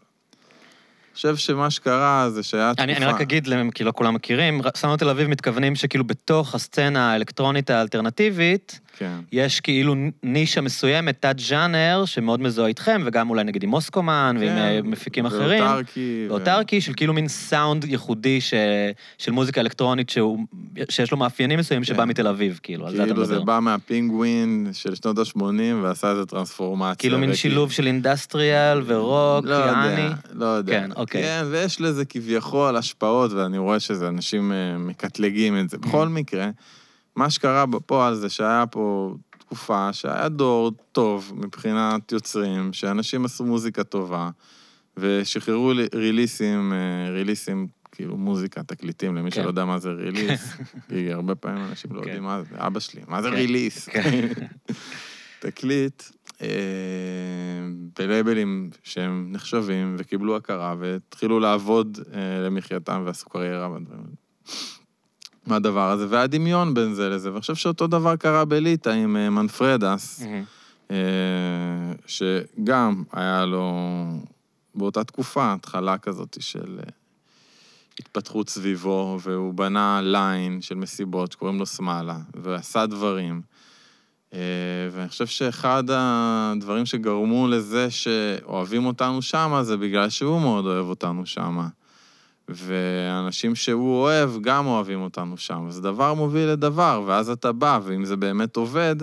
[1.14, 2.83] חושב שמה שקרה זה שהיה תקופה...
[2.83, 6.55] אני, אני רק אגיד להם, כי לא כולם מכירים, סאונד תל אביב מתכוונים שכאילו בתוך
[6.55, 9.18] הסצנה האלקטרונית האלטרנטיבית, כן.
[9.32, 14.56] יש כאילו נישה מסוימת, תת-ז'אנר, שמאוד מזוהה איתכם, וגם אולי נגיד עם מוסקומן ועם כן,
[14.56, 15.64] אה, מפיקים אחרים.
[15.64, 16.26] ואוטרקי.
[16.26, 18.54] ו- ואוטרקי של כאילו מין סאונד ייחודי ש...
[19.18, 20.38] של מוזיקה אלקטרונית שהוא...
[20.90, 22.08] שיש לו מאפיינים מסוימים שבא כן.
[22.08, 23.44] מתל אביב, כאילו, על זה אתה כאילו זה מדבר.
[23.44, 25.42] בא מהפינגווין של שנות ה-80
[25.82, 26.94] ועשה איזה טרנספורמציה.
[26.94, 30.08] כאילו מין וכי- שילוב של אינדסטריאל ורוק, לא יודע, יעני.
[30.32, 30.80] לא יודע.
[30.80, 31.22] כן, אוקיי.
[31.22, 35.78] כן, ויש לזה כביכול השפעות, ואני רואה שזה אנשים אה, מקטלגים את זה.
[35.78, 36.50] בכל מקרה,
[37.18, 43.85] מה שקרה בפועל זה שהיה פה תקופה שהיה דור טוב מבחינת יוצרים, שאנשים עשו מוזיקה
[43.85, 44.31] טובה,
[44.96, 49.40] ושחררו לי- ריליסים, אה, ריליסים, כאילו מוזיקה, תקליטים, למי כן.
[49.40, 50.52] שלא יודע מה זה ריליס,
[50.88, 52.07] כי הרבה פעמים אנשים לא כן.
[52.07, 53.35] יודעים מה זה, אבא שלי, מה זה כן.
[53.35, 53.88] ריליס?
[53.88, 54.28] כן.
[55.40, 56.03] תקליט
[56.43, 56.49] אה,
[57.99, 64.28] בלייבלים שהם נחשבים וקיבלו הכרה והתחילו לעבוד אה, למחייתם ועשו קריירה בדברים.
[65.49, 67.30] מהדבר הזה, והדמיון בין זה לזה.
[67.30, 70.22] ואני חושב שאותו דבר קרה בליטא עם אה, מנפרדס,
[70.90, 70.96] אה,
[72.07, 73.72] שגם היה לו
[74.74, 76.90] באותה תקופה התחלה כזאת של אה,
[78.01, 83.42] התפתחות סביבו, והוא בנה ליין של מסיבות שקוראים לו שמאלה, ועשה דברים.
[84.92, 91.26] ואני חושב שאחד הדברים שגרמו לזה שאוהבים אותנו שמה, זה בגלל שהוא מאוד אוהב אותנו
[91.26, 91.68] שמה.
[92.49, 95.66] ואנשים שהוא אוהב גם אוהבים אותנו שם.
[95.68, 98.96] אז דבר מוביל לדבר, ואז אתה בא, ואם זה באמת עובד,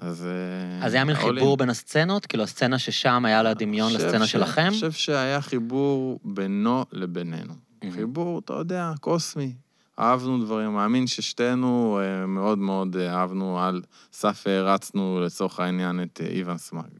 [0.00, 0.26] אז...
[0.26, 1.16] אה, אז היה מין.
[1.16, 2.26] חיבור בין הסצנות?
[2.26, 4.62] כאילו, הסצנה ששם היה לה דמיון לסצנה ש- שלכם?
[4.62, 7.54] אני חושב שהיה חיבור בינו לבינינו.
[7.54, 7.86] Mhm.
[7.92, 9.52] חיבור, אתה יודע, קוסמי.
[9.98, 13.82] אהבנו דברים, מאמין ששתינו אה, מאוד מאוד אה, אהבנו, על
[14.12, 16.90] סף הערצנו לצורך העניין את איוון סמאג.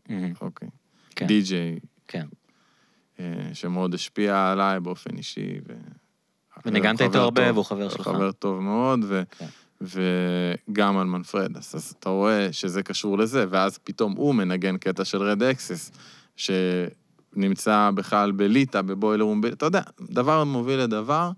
[0.41, 0.69] אוקיי.
[1.17, 1.27] כן.
[1.27, 1.79] די-ג'יי,
[2.09, 2.27] כן.
[3.21, 5.59] אה, שמאוד השפיע עליי באופן אישי.
[5.69, 5.73] ו...
[6.67, 8.09] וניגנת איתו הרבה, והוא חבר שלך.
[8.09, 9.23] חבר טוב מאוד, ו...
[9.39, 9.47] כן.
[9.81, 11.75] וגם על מנפרדס.
[11.75, 15.91] אז אתה רואה שזה קשור לזה, ואז פתאום הוא מנגן קטע של רד אקסס,
[16.37, 21.31] שנמצא בכלל בליטא, בבוילר ב- אתה יודע, דבר מוביל לדבר,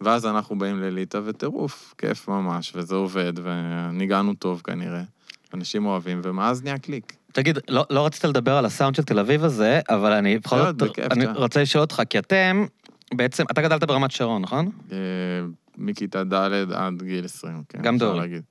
[0.00, 5.02] ואז אנחנו באים לליטא וטירוף, כיף ממש, וזה עובד, וניגענו טוב כנראה.
[5.54, 7.16] אנשים אוהבים, ומאז נהיה קליק.
[7.32, 10.64] תגיד, לא, לא רצית לדבר על הסאונד של תל אביב הזה, אבל אני בכל לא,
[10.64, 11.32] זאת, אני כן.
[11.32, 12.64] רוצה לשאול אותך, כי אתם,
[13.14, 14.70] בעצם, אתה גדלת ברמת שרון, נכון?
[14.92, 14.96] אה,
[15.78, 17.82] מכיתה ד' עד גיל 20, כן.
[17.82, 18.18] גם דורי.
[18.18, 18.42] להגיד.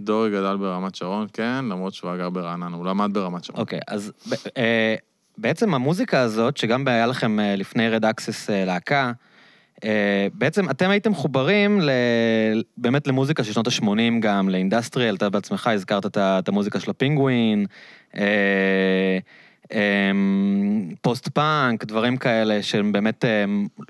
[0.00, 3.60] דורי גדל ברמת שרון, כן, למרות שהוא גר ברעננה, הוא למד ברמת שרון.
[3.60, 4.94] אוקיי, אז ב- אה,
[5.38, 9.12] בעצם המוזיקה הזאת, שגם היה לכם אה, לפני Red Axes להקה,
[10.34, 11.90] בעצם אתם הייתם מחוברים ל...
[12.76, 16.90] באמת למוזיקה של שנות ה-80 גם, ל industrial, אתה בעצמך הזכרת את את המוזיקה של
[16.90, 17.66] הפינגווין,
[18.16, 19.18] אה,
[19.72, 20.10] אה,
[21.00, 23.44] post punk, דברים כאלה שהם באמת אה,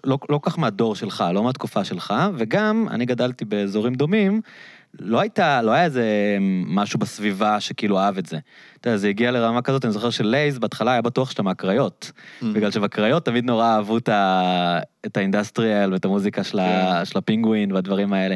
[0.05, 4.41] לא לא כל כך מהדור שלך, לא מהתקופה שלך, וגם אני גדלתי באזורים דומים,
[4.99, 6.05] לא הייתה, לא היה איזה
[6.67, 8.39] משהו בסביבה שכאילו אהב את זה.
[8.81, 12.13] אתה יודע, זה הגיע לרמה כזאת, אני זוכר שלייז בהתחלה היה בטוח שאתה מהקריות.
[12.15, 12.45] Mm.
[12.55, 14.79] בגלל שבקריות תמיד נורא אהבו את, ה...
[15.07, 16.99] את האינדסטריאל ואת המוזיקה של, ה...
[16.99, 17.05] כן.
[17.05, 18.35] של הפינגווין והדברים האלה.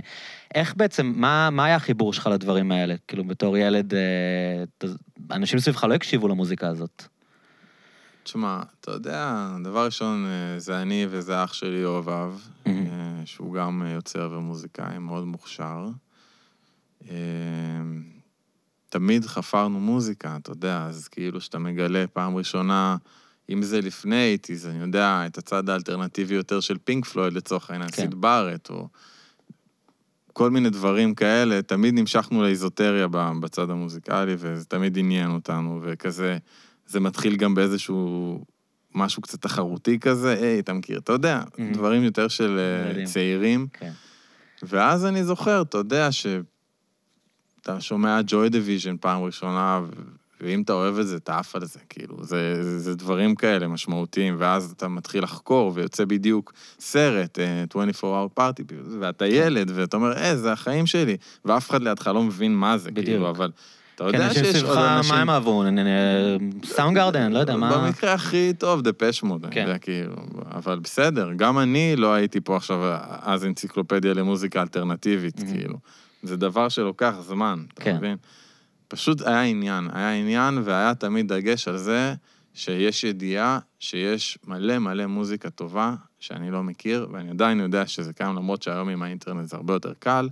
[0.54, 2.94] איך בעצם, מה, מה היה החיבור שלך לדברים האלה?
[3.08, 4.88] כאילו, בתור ילד, אה,
[5.30, 7.04] אנשים סביבך לא הקשיבו למוזיקה הזאת.
[8.22, 12.32] תשמע, אתה יודע, דבר ראשון, אה, זה אני וזה אח שלי יובב,
[12.66, 12.72] אה,
[13.24, 15.88] שהוא גם יוצר ומוזיקאי מאוד מוכשר.
[17.10, 17.14] אה,
[18.88, 22.96] תמיד חפרנו מוזיקה, אתה יודע, אז כאילו שאתה מגלה פעם ראשונה,
[23.50, 27.90] אם זה לפני eighties, אני יודע, את הצד האלטרנטיבי יותר של Pink Floyd לצורך העניין,
[27.90, 28.02] כן.
[28.02, 28.88] סיד בארט, או
[30.32, 33.06] כל מיני דברים כאלה, תמיד נמשכנו לאיזוטריה
[33.40, 36.38] בצד המוזיקלי, וזה תמיד עניין אותנו, וכזה,
[36.86, 38.44] זה מתחיל גם באיזשהו
[38.94, 41.60] משהו קצת תחרותי כזה, היי, אתה מכיר, אתה יודע, Mhm.
[41.74, 43.06] דברים יותר של אה, מדהים.
[43.06, 43.66] צעירים.
[43.72, 43.92] כן.
[44.62, 46.08] ואז אני זוכר, אתה יודע,
[47.64, 49.80] שאתה שומע Joy Division פעם ראשונה,
[50.40, 53.68] ואם אתה אוהב את זה, אתה עף על זה, כאילו, זה, זה, זה דברים כאלה
[53.68, 59.96] משמעותיים, ואז אתה מתחיל לחקור, ויוצא בדיוק סרט, אה, 24 hour party, ואתה ילד, ואתה
[59.96, 63.06] אומר, אה, זה החיים שלי, ואף אחד לידך לא מבין מה זה, בדיוק.
[63.06, 63.50] כאילו, אבל
[63.94, 65.14] אתה כן, יודע אנשים שיש סביבך, עוד אנשים...
[65.14, 65.62] מה הם אהבו?
[66.64, 67.78] סאונד גרדן, לא יודע, מה...
[67.78, 69.60] במקרה הכי טוב, דפש מוד, אני כן.
[69.60, 70.14] יודע, כאילו,
[70.54, 72.78] אבל בסדר, גם אני לא הייתי פה עכשיו
[73.22, 75.40] אז אנציקלופדיה למוזיקה אלטרנטיבית.
[75.52, 75.78] כאילו.
[76.24, 77.96] זה דבר שלוקח זמן, אתה כן.
[77.96, 78.16] מבין?
[78.88, 82.14] פשוט היה עניין, היה עניין והיה תמיד דגש על זה
[82.54, 88.36] שיש ידיעה שיש מלא מלא מוזיקה טובה שאני לא מכיר, ואני עדיין יודע שזה קיים,
[88.36, 90.28] למרות שהיום עם האינטרנט זה הרבה יותר קל.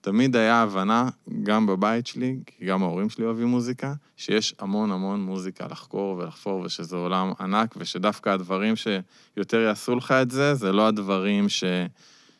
[0.00, 1.08] תמיד היה הבנה,
[1.42, 6.60] גם בבית שלי, כי גם ההורים שלי אוהבים מוזיקה, שיש המון המון מוזיקה לחקור ולחפור,
[6.60, 11.64] ושזה עולם ענק, ושדווקא הדברים שיותר יעשו לך את זה, זה לא הדברים ש...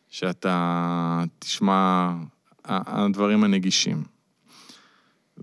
[0.09, 2.12] שאתה תשמע,
[2.69, 4.03] הדברים הנגישים.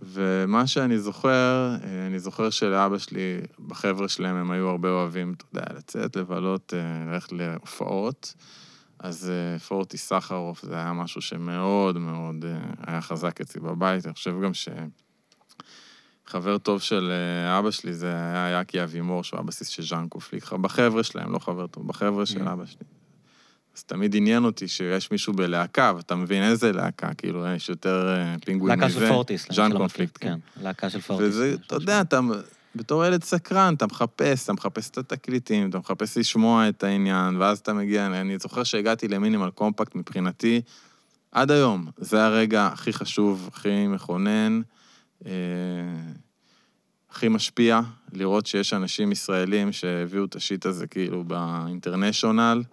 [0.02, 5.46] ומה שאני זוכר, אה, אני זוכר שלאבא שלי, בחבר'ה שלהם, הם היו הרבה אוהבים, אתה
[5.54, 8.34] יודע, לצאת, לבלות, אה, ללכת להופעות.
[9.00, 12.46] אז אה, פורטי סחרוף זה היה משהו שמאוד מאוד
[12.88, 14.06] היה חזק אצלי בבית.
[14.06, 14.52] אני חושב גם
[16.28, 17.12] שחבר טוב של
[17.60, 20.54] אבא שלי זה היה יאקי אבימור, שהוא הבסיס של ז'אן קופליק.
[20.54, 22.52] בחבר'ה שלהם, לא חבר טוב, בחבר'ה של Mm.
[22.52, 22.86] אבא שלי.
[23.76, 28.36] אז תמיד עניין אותי שיש מישהו בלהקה, ואתה מבין איזה להקה, כאילו, יש יותר אה,
[28.46, 29.00] פינגווין להקה מזה.
[29.00, 29.48] של פורטיס.
[29.52, 30.30] ז'אן שלא קונפליקט, מכיר.
[30.30, 31.28] כן, להקה של פורטיס.
[31.28, 32.20] וזה, אתה יודע, אתה,
[32.76, 37.60] בתור ילד סקרן, אתה מחפש, אתה מחפש את התקליטים, אתה מחפש לשמוע את העניין, ואז
[37.60, 40.62] אתה מגיע, אני זוכר שהגעתי למינימל קומפקט מבחינתי,
[41.32, 44.62] עד היום, זה הרגע הכי חשוב, הכי מכונן,
[45.26, 45.32] אה,
[47.10, 47.82] הכי משפיע,
[48.14, 52.64] לראות שיש אנשים ישראלים שהביאו את השיט הזה כאילו באינטרנשיונל.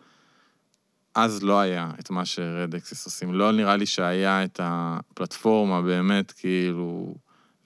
[1.14, 3.34] אז לא היה את מה ש Red Axes עושים.
[3.34, 7.14] לא נראה לי שהיה את הפלטפורמה באמת, כאילו,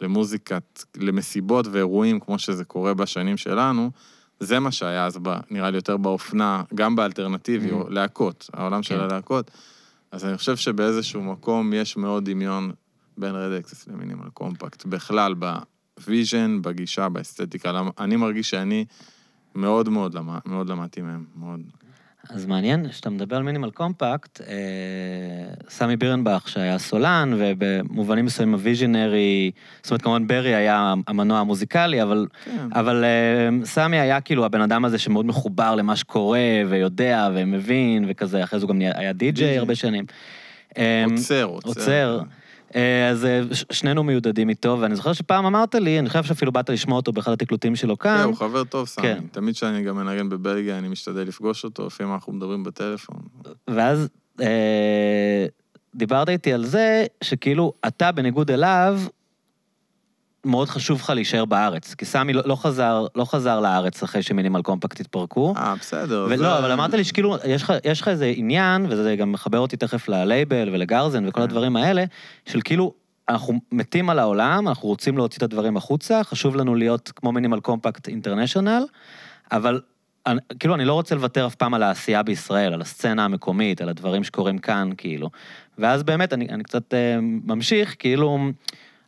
[0.00, 3.90] למוזיקת, למסיבות ואירועים, כמו שזה קורה בשנים שלנו.
[4.40, 8.94] זה מה שהיה אז, ב, נראה לי, יותר באופנה, גם באלטרנטיבי, או להקות, העולם של
[8.94, 9.00] כן.
[9.00, 9.50] הלהקות.
[10.12, 12.72] אז אני חושב שבאיזשהו מקום יש מאוד דמיון
[13.18, 14.86] בין Red Axes ל Minimal Compact.
[14.86, 17.82] בכלל, ב vision, בגישה, באסתטיקה.
[17.98, 18.84] אני מרגיש שאני
[19.54, 21.60] מאוד מאוד, למד, מאוד למדתי מהם, מאוד.
[22.30, 24.54] אז מעניין, כשאתה מדבר על מינימל קומפקט, אה,
[25.68, 29.50] סמי בירנבך שהיה סולן, ובמובנים מסוימים הוויז'נרי,
[29.82, 32.50] זאת אומרת, כמובן ברי היה המנוע המוזיקלי, אבל, כן.
[32.72, 38.44] אבל אה, סמי היה כאילו הבן אדם הזה שמאוד מחובר למה שקורה, ויודע, ומבין, וכזה,
[38.44, 39.58] אחרי זה הוא גם היה די-ג'יי.
[39.58, 40.04] הרבה שנים.
[41.10, 41.68] עוצר, עוצר.
[41.68, 42.20] עוצר.
[42.76, 46.70] אה, אז אה, שנינו מיודדים איתו, ואני זוכר שפעם אמרת לי, אני חושב שאפילו באת
[46.70, 48.16] לשמוע אותו באחד התקלוטים שלו כאן.
[48.18, 49.02] כן, הוא חבר טוב, סמי.
[49.02, 49.24] כן.
[49.32, 53.16] תמיד כשאני גם מנגן בבלגיה, אני משתדל לפגוש אותו, לפעמים אנחנו מדברים בטלפון.
[53.70, 54.08] ואז
[54.40, 55.46] אה,
[55.94, 59.00] דיברת איתי על זה שכאילו אתה, בניגוד אליו,
[60.46, 61.94] מאוד חשוב לך להישאר בארץ.
[61.94, 65.54] כי סמי לא, לא, חזר, לא חזר לארץ אחרי שמינימל קומפקט התפרקו.
[65.56, 66.26] אה, בסדר.
[66.28, 69.58] ולא, זה- אבל אמרת לי שכאילו, יש לך, יש לך איזה עניין, וזה גם מחבר
[69.58, 71.42] אותי תכף ללייבל ולגרזן וכל כן.
[71.42, 72.04] הדברים האלה,
[72.46, 72.92] של כאילו,
[73.28, 77.60] אנחנו מתים על העולם, אנחנו רוצים להוציא את הדברים החוצה, חשוב לנו להיות כמו מינימל
[77.60, 78.84] קומפקט אינטרנשיונל,
[79.52, 79.80] אבל
[80.26, 83.88] אני, כאילו, אני לא רוצה לוותר אף פעם על העשייה בישראל, על הסצנה המקומית, על
[83.88, 85.30] הדברים שקורים כאן, כאילו.
[85.78, 88.38] ואז באמת, אני, אני קצת אה, ממשיך, כאילו,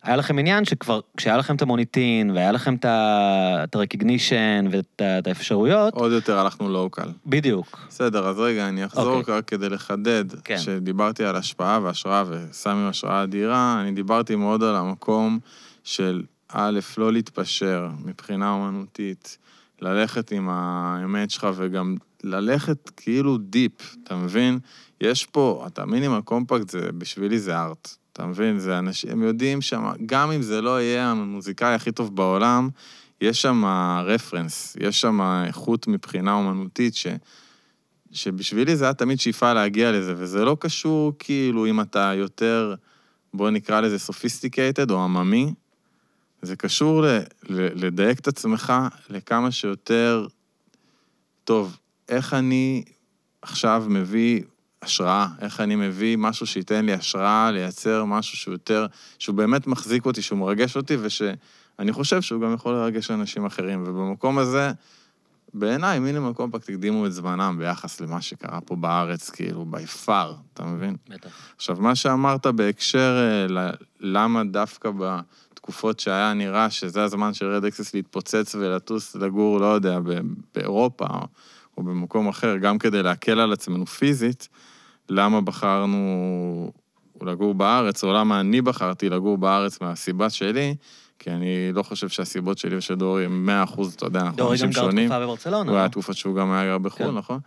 [0.03, 6.11] היה לכם עניין שכבר, כשהיה לכם את המוניטין, והיה לכם את ה-recognition ואת האפשרויות, עוד
[6.11, 7.09] יותר הלכנו לוקל.
[7.25, 7.79] בדיוק.
[7.89, 9.35] בסדר, אז רגע, אני אחזור אוקיי.
[9.35, 10.25] רק כדי לחדד.
[10.43, 10.57] כן.
[10.57, 15.39] כשדיברתי על השפעה והשראה וסמי השראה אדירה, אני דיברתי מאוד על המקום
[15.83, 16.23] של
[16.53, 19.37] א', לא להתפשר מבחינה אומנותית,
[19.81, 24.59] ללכת עם האמת שלך וגם ללכת כאילו deep, אתה מבין?
[25.01, 28.59] יש פה, אתה Minimal Compact, זה, בשבילי זה art, אתה מבין?
[28.59, 32.69] זה אנשים, הם יודעים שם, גם אם זה לא יהיה המוזיקאי הכי טוב בעולם,
[33.21, 33.65] יש שם
[34.05, 37.07] רפרנס, יש שם איכות מבחינה אומנותית ש...
[38.11, 42.75] שבשבילי זה היה תמיד שאיפה להגיע לזה, וזה לא קשור כאילו אם אתה יותר,
[43.33, 45.53] בוא נקרא לזה sophisticated או עממי,
[46.41, 47.05] זה קשור ל,
[47.49, 48.73] ל, לדייק את עצמך
[49.09, 50.27] לכמה שיותר
[51.43, 51.77] טוב.
[52.09, 52.83] איך אני
[53.41, 54.41] עכשיו מביא
[54.81, 58.85] השראה, איך אני מביא משהו שייתן לי השראה, לייצר משהו שהוא יותר,
[59.19, 63.83] שהוא באמת מחזיק אותי, שהוא מרגש אותי, ושאני חושב שהוא גם יכול לרגש אנשים אחרים.
[63.87, 64.71] ובמקום הזה,
[65.53, 70.63] בעיניי, מינימל קומפקט הקדימו את זמנם ביחס למה שקרה פה בארץ, כאילו, by far, אתה
[70.63, 70.95] מבין?
[71.09, 71.29] בטח.
[71.55, 77.65] עכשיו, מה שאמרת בהקשר אה, ל- למה דווקא בתקופות שהיה נראה שזה הזמן של רד
[77.65, 79.99] אקסס להתפוצץ ולטוס לגור, לא יודע,
[80.55, 81.27] באירופה או,
[81.79, 84.49] או במקום אחר, גם כדי להקל על עצמנו פיזית,
[85.09, 86.71] למה בחרנו
[87.21, 90.75] לגור בארץ, או למה אני בחרתי לגור בארץ מהסיבה שלי,
[91.19, 94.51] כי אני לא חושב שהסיבות שלי ושל דורי הם 100 אחוז, אתה יודע, אנחנו דורי
[94.51, 95.09] אנשים גם גר שונים.
[95.09, 95.69] תקופה בברצלונה.
[95.69, 95.91] הוא היה לא?
[95.91, 97.15] תקופה שהוא גם היה גר בחו"ל, כן.
[97.15, 97.39] נכון?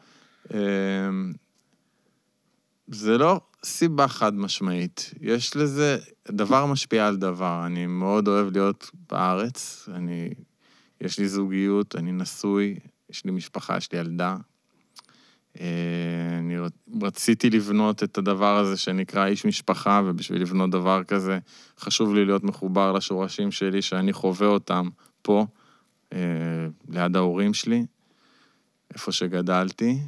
[0.54, 1.32] אמ,
[2.88, 5.14] זה לא סיבה חד משמעית.
[5.20, 5.98] יש לזה,
[6.30, 7.62] דבר משפיע על דבר.
[7.66, 10.30] אני מאוד אוהב להיות בארץ, אני,
[11.00, 12.76] יש לי זוגיות, אני נשוי,
[13.12, 14.36] יש לי משפחה, יש לי ילדה.
[15.60, 15.66] אה,
[16.38, 21.38] אני רצ- רציתי לבנות את הדבר הזה שנקרא איש משפחה, ובשביל לבנות דבר כזה,
[21.78, 24.88] חשוב לי להיות מחובר לשורשים שלי, שאני חווה אותם
[25.22, 25.46] פה,
[26.12, 26.18] אה,
[26.88, 27.86] ליד ההורים שלי,
[28.94, 29.98] איפה שגדלתי.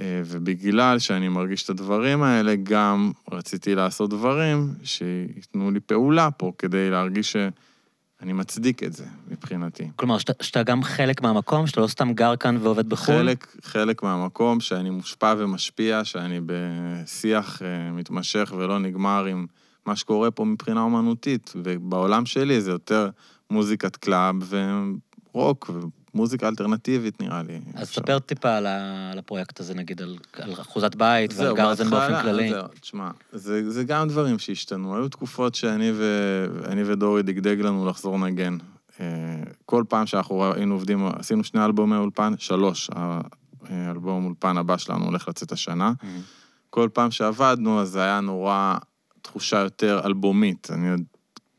[0.00, 6.52] אה, ובגלל שאני מרגיש את הדברים האלה, גם רציתי לעשות דברים שייתנו לי פעולה פה,
[6.58, 7.36] כדי להרגיש
[8.24, 9.88] שאני מצדיק את זה, מבחינתי.
[9.96, 13.14] כלומר, שאתה- שאתה גם חלק מהמקום, שאתה לא סתם גר כאן ועובד בחו"ל.
[13.16, 19.46] חלק, חלק מהמקום שאני מושפע ומשפיע, שאני בשיח אה, מתמשך ולא נגמר עם
[19.86, 23.10] מה שקורה פה מבחינה אומנותית, ובעולם שלי זה יותר
[23.50, 24.36] מוזיקת club
[25.32, 25.70] ורוק
[26.14, 27.60] ומוזיקה אלטרנטיבית נראה לי.
[27.74, 28.00] אז אפשר.
[28.00, 32.22] ספר טיפה על ה- על הפרויקט הזה, נגיד, על על אחוזת בית ועל גרזן באופן
[32.22, 32.48] כללי.
[32.50, 34.96] זהו, תשמע, זה, זה גם דברים שהשתנו.
[34.96, 36.04] היו תקופות שאני, ו,
[36.86, 38.56] ודורי דגדג לנו לחזור נגן.
[39.00, 39.06] אה,
[39.66, 42.90] כל פעם שאנחנו היינו עובדים, עשינו שני אלבומי אולפן, שלוש.
[43.68, 45.92] האלבום אולפן הבא שלנו הולך לצאת השנה.
[46.00, 46.04] Mhm.
[46.70, 48.74] כל פעם שעבדנו, אז זה היה נורא
[49.22, 50.68] תחושה יותר אלבומית.
[50.70, 51.00] אני עוד...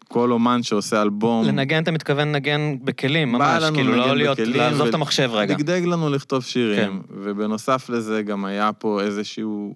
[0.07, 1.45] כל אומן שעושה אלבום...
[1.45, 5.55] לנגן, אתה מתכוון לנגן בכלים, ממש, כאילו, לא להיות, לעזוב ו- את המחשב רגע.
[5.55, 7.13] דגדג לנו לכתוב שירים, כן.
[7.23, 9.75] ובנוסף לזה גם היה פה איזשהו...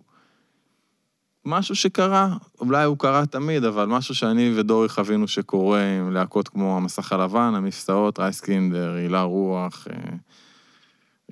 [1.46, 6.78] משהו שקרה, אולי הוא קרה תמיד, אבל משהו שאני ודורי חווינו שקורה עם להקות כמו
[6.78, 9.88] המסך הלבן, המפסעות, רייסקינדר, הילה רוח,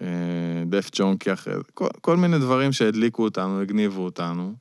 [0.01, 4.53] אה, דף ג'ונקי אחרי זה, כל, כל מיני דברים שהדליקו אותנו, הגניבו אותנו.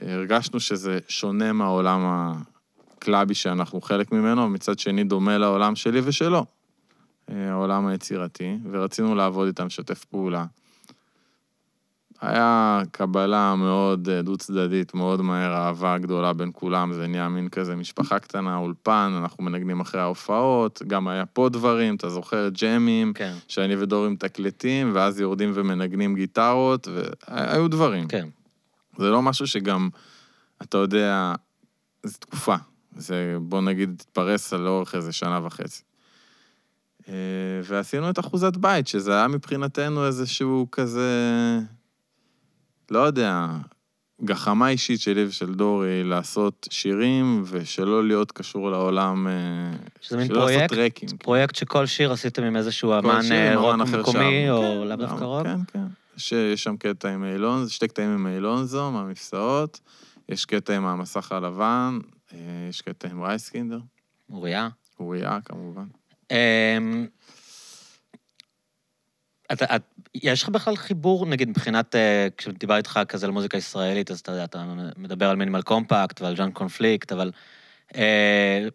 [0.00, 2.00] הרגשנו שזה שונה מהעולם
[3.04, 6.44] הקלאבי שאנחנו חלק ממנו, ומצד שני דומה לעולם שלי ושלו,
[7.28, 10.44] העולם היצירתי, ורצינו לעבוד איתם, לשתף פעולה.
[12.20, 17.76] היה קבלה מאוד אה, דו-צדדית, מאוד מהר, אהבה גדולה בין כולם, זה נהיה מין כזה
[17.76, 23.34] משפחה קטנה, אולפן, אנחנו מנגנים אחרי ההופעות, גם היה פה דברים, אתה זוכר, ג'מים, כן.
[23.48, 26.88] שאני ודור מתקלטים, ואז יורדים ומנגנים גיטרות,
[27.28, 28.08] והיו דברים.
[28.08, 28.28] כן.
[28.98, 29.88] זה לא משהו שגם,
[30.62, 31.34] אתה יודע,
[32.02, 32.56] זו תקופה.
[32.96, 35.82] זה, בוא נגיד, התפרס על אורך איזה שנה וחצי.
[37.08, 37.14] אה,
[37.64, 41.10] ועשינו את אחוזת בית, שזה היה מבחינתנו איזשהו כזה,
[42.90, 43.46] לא יודע,
[44.24, 49.32] גחמה אישית שלי ושל דורי לעשות שירים ושלא להיות קשור לעולם, אה,
[50.00, 51.08] שזה מין לעשות פרויקט, טרקים.
[51.18, 54.50] פרויקט שכל שיר עשיתם עם איזשהו אמן אה, רוק אמן אחר מקומי.
[54.50, 55.24] או כן, לאו דווקא?
[55.24, 55.46] רוק?
[55.46, 55.86] כן, כן.
[56.16, 59.80] יש, יש שם קטע עם אילון, שתי קטעים עם אילונזו, מהמפסעות,
[60.28, 61.98] יש קטע עם המסך הלבן,
[62.68, 63.78] יש קטע עם רייסקינדר,
[64.30, 64.68] אוריה.
[65.00, 65.86] אוריה כמובן.
[66.30, 67.06] אמ,
[69.52, 69.82] אתה, את,
[70.14, 74.32] יש לך בכלל חיבור, נגיד, מבחינת, אה, כשדיבר איתך כזה על מוזיקה ישראלית, אז אתה
[74.32, 77.30] יודע, אתה מדבר על Minimal Compact ועל ז'אן קונפליקט, אבל
[77.94, 78.68] אה,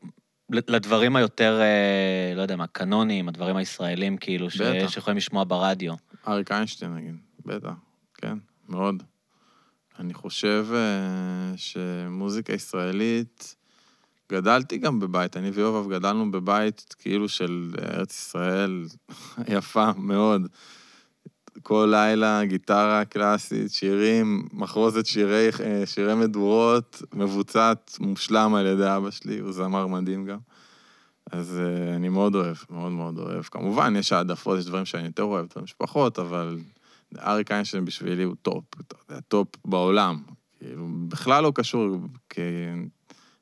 [0.49, 4.61] לדברים היותר, אה, לא יודע מה, קנוניים, הדברים הישראלים, כאילו, ש.
[4.87, 5.93] שיכולים לשמוע ברדיו.
[6.27, 7.73] אריק איינשטיין נגיד, בטח,
[8.13, 8.37] כן,
[8.69, 9.03] מאוד.
[9.99, 13.55] אני חושב אה, שמוזיקה ישראלית,
[14.31, 18.85] גדלתי גם בבית, אני ויובב גדלנו בבית כאילו של ארץ ישראל
[19.57, 20.47] יפה מאוד.
[21.63, 29.11] כל לילה גיטרה קלאסית, שירים, מחרוזת שירי, אה, שירי מדורות, מבוצעת מושלם על ידי אבא
[29.11, 30.37] שלי, הוא זמר מדהים גם.
[31.31, 31.61] אז
[31.95, 33.43] אני מאוד אוהב, מאוד מאוד אוהב.
[33.43, 36.57] כמובן, יש העדפות, יש דברים שאני יותר אוהב, דברים שפחות, אבל
[37.17, 40.21] אריק איינשטיין בשבילי הוא top, אתה יודע, top בעולם.
[40.59, 41.97] כאילו, בכלל לא קשור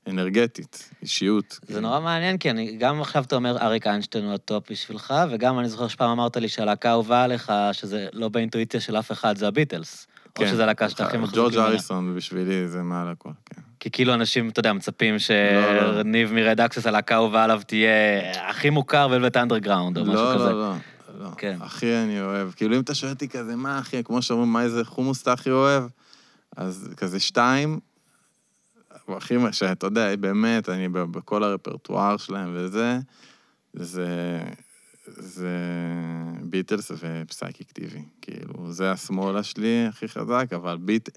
[0.05, 1.59] כאנרגטית, אישיות.
[1.67, 5.13] זה נורא מעניין, כי אני, גם עכשיו אתה אומר אריק איינשטיין הוא ה top בשבילך,
[5.31, 9.37] וגם אני זוכר שפעם אמרת לי שהלהקה האהובה עליך, שזה לא באינטואיציה של אף אחד,
[9.37, 10.07] זה הביטלס.
[10.39, 11.57] או שזה הלהקה שאתה הכי מחזיק ג'ורג'.
[11.57, 13.61] הריסון בשבילי זה מעל הכל, כן.
[13.79, 16.01] כי כאילו אנשים, אתה יודע, מצפים לא, לא.
[16.03, 17.89] שניב מ Red Axes, הלהקה האהובה עליו תהיה
[18.49, 20.43] הכי מוכר Velvet Underground, או משהו לא, כזה.
[20.43, 20.73] לא, לא, לא.
[21.37, 21.57] כן.
[21.61, 22.51] הכי אני אוהב.
[22.51, 25.49] כאילו, אם אתה שואל אותי כזה, מה אחי, כמו שאומרים, מה איזה חומוס אתה הכי
[25.49, 25.83] אוהב,
[26.57, 27.79] אז כזה שתיים,
[29.07, 32.99] הכי, שאתה יודע, באמת, אני בכל הרפרטואר שלהם וזה,
[33.73, 34.39] זה,
[35.05, 35.57] זה
[36.41, 38.03] ביטלס ו Psychic TV.
[38.21, 41.09] כאילו, זה השמאלה שלי הכי חזק, אבל ביט...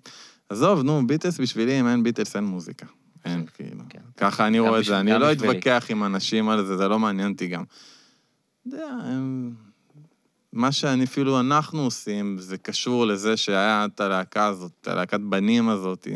[0.49, 2.87] עזוב, נו, ביטלס בשבילי, אם אין ביטלס אין מוזיקה.
[3.25, 3.85] אין, כאילו.
[3.89, 4.01] כן.
[4.17, 5.33] ככה אני רואה את זה, אני לא.
[5.33, 7.65] אתווכח עם אנשים על זה, זה לא מעניין אותי גם.
[8.69, 9.55] אתה יודע, הם...
[10.53, 15.69] מה שאני, אפילו אנחנו עושים, זה קשור לזה שהיה את הלהקה הזאת, את הלהקת בנים
[15.69, 16.09] הזאת,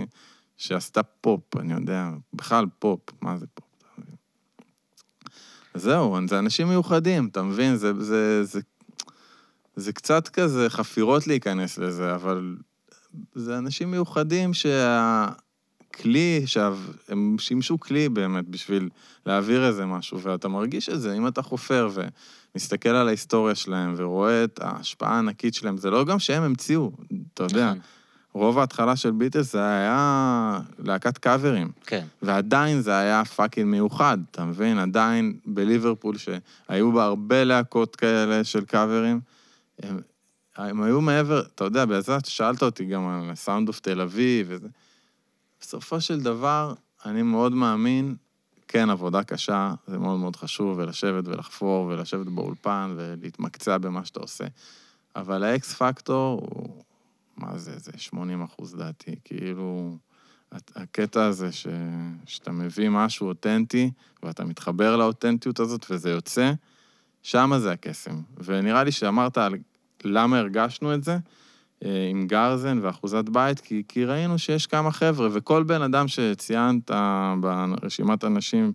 [0.56, 3.64] שעשתה פופ, אני יודע, בכלל פופ, מה זה פופ?
[5.74, 7.76] זהו, זה אנשים מיוחדים, אתה מבין?
[7.76, 8.60] זה, זה, זה,
[9.76, 12.56] זה קצת כזה חפירות להיכנס לזה, אבל
[13.34, 16.70] זה אנשים מיוחדים שהכלי, שה...
[17.08, 18.88] הם שימשו כלי באמת בשביל
[19.26, 21.88] להעביר איזה משהו, ואתה מרגיש את זה, אם אתה חופר
[22.54, 26.92] ומסתכל על ההיסטוריה שלהם ורואה את ההשפעה הענקית שלהם, זה לא גם שהם המציאו,
[27.34, 27.80] אתה יודע, נכון.
[28.34, 31.70] רוב ההתחלה של ביטלס זה היה להקת קאברים.
[31.86, 32.06] כן.
[32.22, 34.78] ועדיין זה היה fucking מיוחד, אתה מבין?
[34.78, 39.20] עדיין בליברפול, שהיו בה הרבה להקות כאלה של קאברים,
[39.82, 40.00] הם,
[40.56, 44.46] הם היו מעבר, אתה יודע, בגלל זה שאלת אותי גם על Sound of תל אביב
[44.50, 44.68] וזה.
[45.60, 46.74] בסופו של דבר,
[47.04, 48.14] אני מאוד מאמין,
[48.74, 54.44] כן, עבודה קשה, זה מאוד מאוד חשוב, ולשבת ולחפור, ולשבת באולפן, ולהתמקצע במה שאתה עושה.
[55.16, 56.82] אבל ה X factor הוא,
[57.36, 59.96] מה זה, זה 80 אחוז דעתי, כאילו...
[60.52, 61.66] הקטע הזה ש...
[62.26, 63.90] שאתה מביא משהו אותנטי,
[64.22, 66.52] ואתה מתחבר לאותנטיות הזאת, וזה יוצא,
[67.22, 68.20] שמה זה הקסם.
[68.44, 69.54] ונראה לי שאמרת על
[70.04, 71.18] למה הרגשנו את זה,
[72.10, 76.90] עם גרזן ואחוזת בית, כי, כי ראינו שיש כמה חבר'ה, וכל בן אדם שציינת
[77.40, 78.72] ברשימת אנשים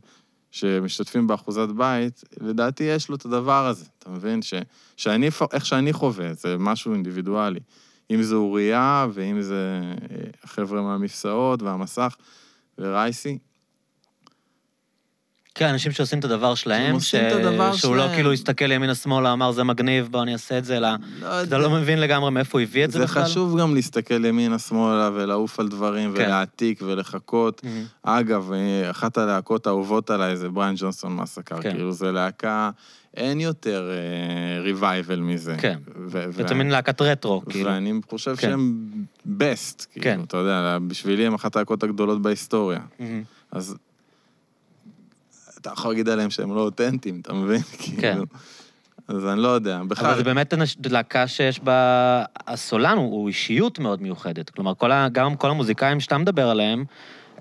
[0.51, 4.41] שמשתתפים באחוזת בית, לדעתי יש לו את הדבר הזה, אתה מבין?
[4.41, 4.53] ש,
[4.97, 7.60] שאני, איך שאני חווה, זה משהו אינדיבידואלי.
[8.12, 12.16] אם זה אוריה, ואם זה אה, החבר'ה מהמפסעות והמסך,
[12.78, 13.38] ורייסי.
[15.60, 18.16] כן, אנשים שעושים את הדבר שלהם, עושים את הדבר שהוא לא שלהם.
[18.16, 20.89] כאילו הסתכל ימינה-שמאלה, אמר, זה מגניב, בוא אני אעשה את זה, אלא...
[21.22, 23.24] לא אתה לא מבין לגמרי מאיפה הוא הביא את זה זה בכלל?
[23.24, 26.22] חשוב גם להסתכל ימינה-שמאלה ולעוף על דברים כן.
[26.22, 27.62] ולהעתיק ולחכות.
[27.64, 27.84] מהמם.
[28.03, 31.62] אגב, אה, אחת הלהקות האהובות עליי זה בריאן ג'ונסון מסקר.
[31.62, 31.72] כן.
[31.72, 32.70] כאילו, זו להקה,
[33.18, 33.91] אין יותר
[34.64, 35.55] ריווייבל מזה.
[35.57, 35.78] כן.
[36.07, 37.70] ו- ו- זה מין להקת רטרו, כאילו.
[37.72, 38.41] ואני חושב כן.
[38.41, 38.88] שהם
[39.26, 40.01] בסט, כן.
[40.01, 42.80] כאילו, אתה יודע, בשבילי הם אחת הלהקות הגדולות בהיסטוריה.
[42.99, 43.24] מהמם.
[43.51, 43.76] אז
[45.62, 47.62] אתה יכול להגיד עליהם שהם לא אותנטיים, אתה מבין?
[47.80, 48.26] כאילו,
[49.07, 49.78] אז אני לא יודע.
[49.78, 50.53] אבל בכלל, זה באמת
[50.86, 52.24] להקה שיש בה...
[52.47, 54.49] הסולן הוא, הוא אישיות מאוד מיוחדת.
[54.49, 55.10] כלומר, כל ה...
[55.12, 56.86] גם כל המוזיקאים שאתה מדבר עליהם,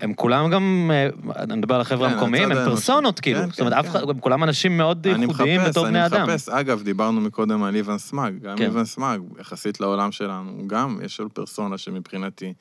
[0.01, 1.09] הם כולם גם, אה,
[1.43, 2.65] אני מדבר על החבר'ה כן, המקומיים, הם.
[2.65, 3.39] פרסונות, כאילו.
[3.39, 4.09] כן, זאת אומרת, כן, אף כן.
[4.09, 6.27] הם כולם אנשים מאוד אני ייחודיים מחפש, בתור אני בני אדם.
[6.27, 6.49] מחפש.
[6.49, 8.33] אגב, דיברנו מקודם על איוון סמאג.
[8.41, 8.63] גם כן.
[8.63, 12.53] איוון סמאג, יחסית לעולם שלנו, גם יש לו פרסונה שמבחינתי,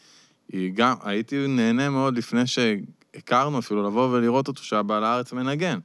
[0.53, 2.47] היא גם, הייתי נהנה מאוד לפני
[3.19, 5.79] שהכרנו אפילו לבוא ולראות אותו שהיה בא לארץ מנגן.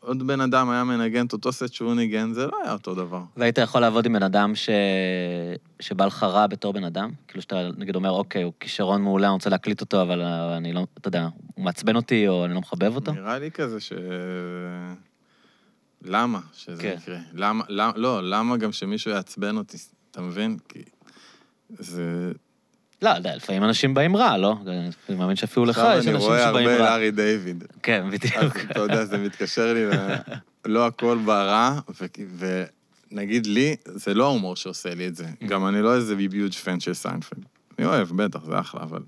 [0.00, 3.22] עוד בן אדם היה מנגן את אותו סט שהוא ניגן, זה לא היה אותו דבר.
[3.36, 4.70] והיית יכול לעבוד עם בן אדם ש...
[5.80, 7.10] שבא לך רע בתור בן אדם?
[7.28, 10.72] כאילו שאתה נגיד אומר, אוקיי, הוא כישרון מעולה, אני רוצה להקליט אותו, אבל אה, אני
[10.72, 13.12] לא, אתה יודע, הוא מעצבן אותי או אני לא מחבב אותו?
[13.12, 13.92] נראה לי כזה ש...
[16.04, 16.96] למה שזה כן.
[17.02, 17.18] יקרה?
[17.32, 19.76] למה, למה, לא, למה גם שמישהו יעצבן אותי,
[20.10, 20.56] אתה מבין?
[20.68, 20.82] כי
[21.78, 22.32] זה...
[23.02, 24.56] לא, יודע, לפעמים אנשים באים רע, לא?
[25.08, 26.90] אני מאמין שאפילו לך עכשיו יש אני אנשים רואה שבאים הרבה רע.
[26.90, 27.64] לארי דיוויד.
[27.82, 28.56] כן, בדיוק.
[28.70, 30.16] אתה יודע, זה מתקשר לי, ל-
[30.64, 32.64] לא הכל ברע, ו-
[33.12, 35.26] ונגיד לי, זה לא ההומור שעושה לי את זה.
[35.46, 37.44] גם אני לא איזה big fan של סיינפלד.
[37.78, 39.00] אני אוהב, בטח, זה אחלה, אבל...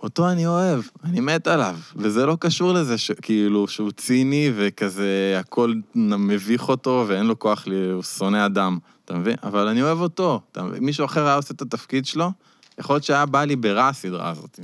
[0.00, 3.10] אותו אני אוהב, אני מת עליו, וזה לא קשור לזה ש...
[3.22, 9.14] כאילו, שהוא ציני וכזה, הכל מביך אותו ואין לו כוח, לי, הוא שונא אדם, אתה
[9.14, 9.36] מבין?
[9.42, 10.84] אבל אני אוהב אותו, אתה מבין?
[10.84, 12.30] מישהו אחר היה עושה את התפקיד שלו,
[12.78, 14.60] יכול להיות שהיה בא לי ברע הסדרה הזאת.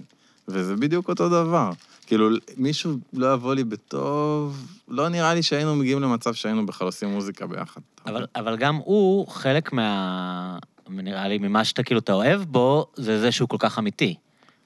[0.48, 1.70] וזה בדיוק אותו דבר.
[2.06, 7.08] כאילו, מישהו לא יבוא לי בטוב, לא נראה לי שהיינו מגיעים למצב שהיינו בכלל עושים
[7.08, 7.80] מוזיקה ביחד.
[8.06, 10.58] אבל, אבל גם הוא, חלק מה...
[10.88, 14.14] נראה לי, ממה שאתה כאילו, אתה אוהב בו, זה זה שהוא כל כך אמיתי.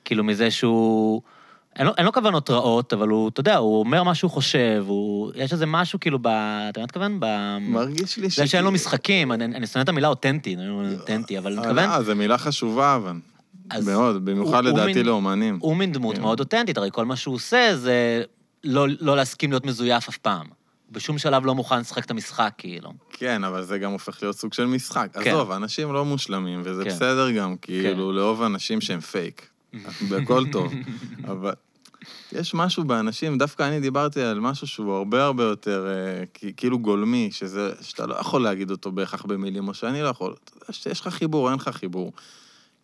[0.05, 1.22] כאילו, מזה שהוא...
[1.76, 4.84] אין לו, אין לו כוונות רעות, אבל הוא, אתה יודע, הוא אומר מה שהוא חושב,
[4.86, 5.32] הוא...
[5.34, 6.26] יש איזה משהו כאילו ב...
[6.68, 7.20] אתה מתכוון?
[7.20, 7.26] ב...
[7.61, 8.36] מרגיש לי ש...
[8.36, 11.61] זה שאין לו משחקים, אני, אני שונא את המילה אותנטי, אני לא אותנטי, אבל אני
[11.61, 13.12] מתכוון, אה, זו מילה חשובה, אבל.
[13.87, 15.59] מאוד, במיוחד הוא- לדעתי לאומנים.
[15.61, 16.23] הוא מין דמות כן.
[16.23, 18.23] מאוד אותנטית, הרי כל מה שהוא עושה זה
[18.64, 20.47] לא, לא להסכים להיות מזויף אף פעם.
[20.91, 22.91] בשום שלב לא מוכן לשחק את המשחק, כאילו.
[23.11, 25.09] כן, אבל זה גם הופך להיות סוג של משחק.
[25.12, 25.31] כן.
[25.31, 26.91] עזוב, אנשים לא מושלמים, וזה כן.
[26.91, 29.49] בסדר גם, כאילו, לאהוב אנשים שהם פייק.
[30.11, 30.73] בכל טוב.
[31.25, 31.53] אבל
[32.33, 37.29] יש משהו באנשים, דווקא אני דיברתי על משהו שהוא הרבה הרבה יותר אה, כאילו גולמי,
[37.33, 40.35] שזה, שאתה לא יכול להגיד אותו בהכרח במילים, או שאני לא יכול.
[40.71, 42.12] שיש לך חיבור אין לך חיבור.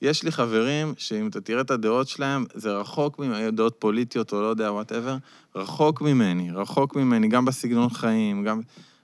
[0.03, 3.21] יש לי חברים שאם אתה תראה את הדעות שלהם, זה רחוק
[3.53, 5.17] דעות פוליטיות או לא יודע, whatever,
[5.55, 8.61] רחוק ממני, רחוק ממני, גם בסגנון חיים, גם...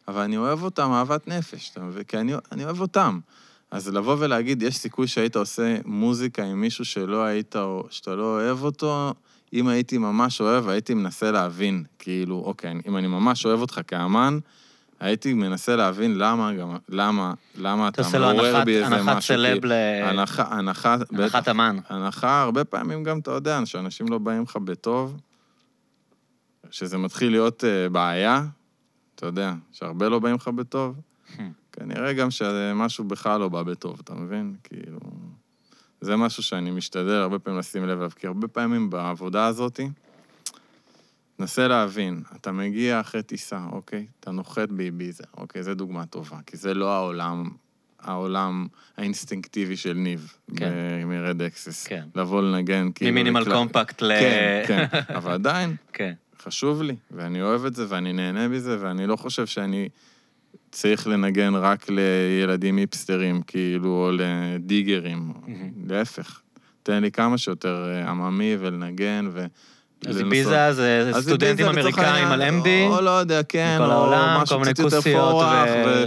[0.09, 2.03] אבל אני אוהב אותם אהבת נפש, אתה מבין?
[2.03, 3.21] כי אני, אני אוהב אותם.
[3.71, 8.25] אז לבוא ולהגיד, יש סיכוי שהיית עושה מוזיקה עם מישהו שלא היית, או שאתה לא
[8.25, 9.15] אוהב אותו,
[9.53, 14.39] אם הייתי ממש אוהב, הייתי מנסה להבין, כאילו, אוקיי, אם אני ממש אוהב אותך כאמן,
[15.01, 19.09] הייתי מנסה להבין למה, גם, למה, למה אתה לו מעורר בי איזה משהו.
[19.09, 19.73] הנחת סלב ל...
[20.03, 20.97] הנחה, הנחה.
[21.13, 21.79] הנחת אמן.
[21.89, 25.21] הנחה, הרבה פעמים גם, אתה יודע, שאנשים לא באים לך בטוב,
[26.71, 28.45] שזה מתחיל להיות uh, בעיה,
[29.15, 31.01] אתה יודע, שהרבה לא באים לך בטוב,
[31.37, 31.41] Hmm.
[31.73, 34.57] כנראה גם שמשהו בכלל לא בא בטוב, אתה מבין?
[34.65, 34.99] כאילו...
[36.01, 39.81] זה משהו שאני משתדל הרבה פעמים לשים לב אליו, כי הרבה פעמים בעבודה הזאת,
[41.39, 44.07] נסה להבין, אתה מגיע אחרי טיסה, אוקיי?
[44.21, 45.63] אתה נוחת באיביזה, אוקיי?
[45.63, 47.49] זו דוגמה טובה, כי זה לא העולם,
[48.01, 48.67] העולם
[48.97, 50.73] האינסטינקטיבי של ניב, כן.
[51.07, 51.87] מרד אקסס.
[51.87, 52.05] כן.
[52.15, 53.11] לבוא לנגן, כאילו...
[53.13, 54.13] ממינימל קומפקט ל...
[54.21, 56.13] כן, כן, אבל עדיין, כן.
[56.43, 59.89] חשוב לי, ואני אוהב את זה, ואני נהנה מזה, ואני לא חושב שאני
[60.71, 65.33] צריך לנגן רק לילדים היפסטרים, כאילו, או לדיגרים.
[65.87, 66.41] להפך,
[66.83, 69.47] תן לי כמה שיותר אה, עממי ולנגן, ו...
[70.07, 70.23] אז.
[70.23, 72.69] איביזה זה סטודנטים אמריקאים על MD.
[72.89, 75.45] או לא יודע, כן, מכל העולם, כל מיני כוסיות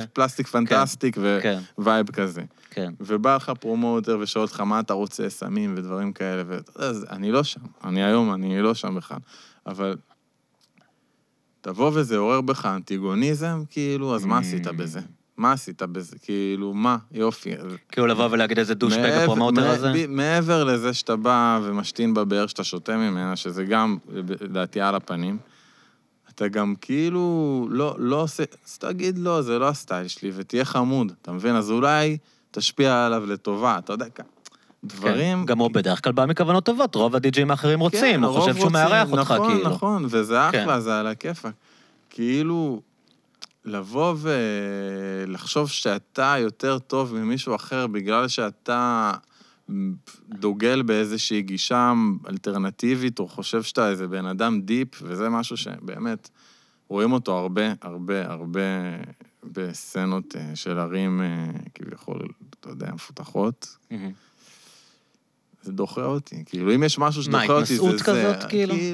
[0.03, 2.41] ו plastic fantastic, כן, vibe כזה.
[2.71, 2.93] כן.
[2.99, 7.43] ובא לך promoter ושואל אותך מה אתה רוצה, סמים ודברים כאלה, ואתה יודע, אני לא
[7.43, 7.59] שם.
[7.83, 9.17] אני היום, אני לא שם בכלל.
[9.67, 9.95] אבל
[11.61, 14.71] תבוא וזה עורר בך אנטיגוניזם, כאילו, אז מה עשית Mm.
[14.71, 14.99] בזה?
[15.37, 16.15] מה עשית בזה?
[16.21, 16.97] כאילו, מה?
[17.11, 17.51] יופי.
[17.91, 20.05] כאילו לבוא ולהגיד איזה douchebag ה promoter הזה?
[20.07, 23.97] מעבר לזה שאתה בא ומשתין בבאר שאתה שותה ממנה, שזה גם,
[24.41, 25.37] לדעתי, על הפנים,
[26.29, 30.65] אתה גם כאילו לא, לא עושה, אז תגיד לא, זה לא ה style שלי, ותהיה
[30.65, 31.55] חמוד, אתה מבין?
[31.55, 32.17] אז אולי
[32.51, 34.21] תשפיע עליו לטובה, אתה יודע, כ-
[34.83, 35.39] דברים...
[35.39, 35.45] כן.
[35.45, 38.63] גם הוא בדרך כלל בא מכוונות טובות, רוב הדי-ג'ים האחרים רוצים, כן, הוא חושב שהוא
[38.63, 39.69] רוצים, מארח אותך, נכון, כאילו.
[39.69, 40.61] נכון, וזה כן.
[40.61, 41.53] אחלה, זה על הכיפאק.
[42.09, 42.81] כאילו,
[43.65, 49.11] לבוא ולחשוב שאתה יותר טוב ממישהו אחר בגלל שאתה
[50.29, 51.93] דוגל באיזושהי גישה
[52.29, 56.29] אלטרנטיבית, או חושב שאתה איזה בן אדם דיפ, וזה משהו שבאמת
[56.87, 58.61] רואים אותו הרבה, הרבה, הרבה
[59.43, 62.27] בסצנות אה, של ערים אה, כביכול,
[62.59, 63.77] אתה יודע, מפותחות.
[65.63, 66.43] זה דוחה אותי.
[66.45, 67.87] כאילו, אם יש משהו מה, שדוחה אותי, זה זה.
[67.87, 68.75] התנשאות כזאת, כאילו?
[68.75, 68.93] זה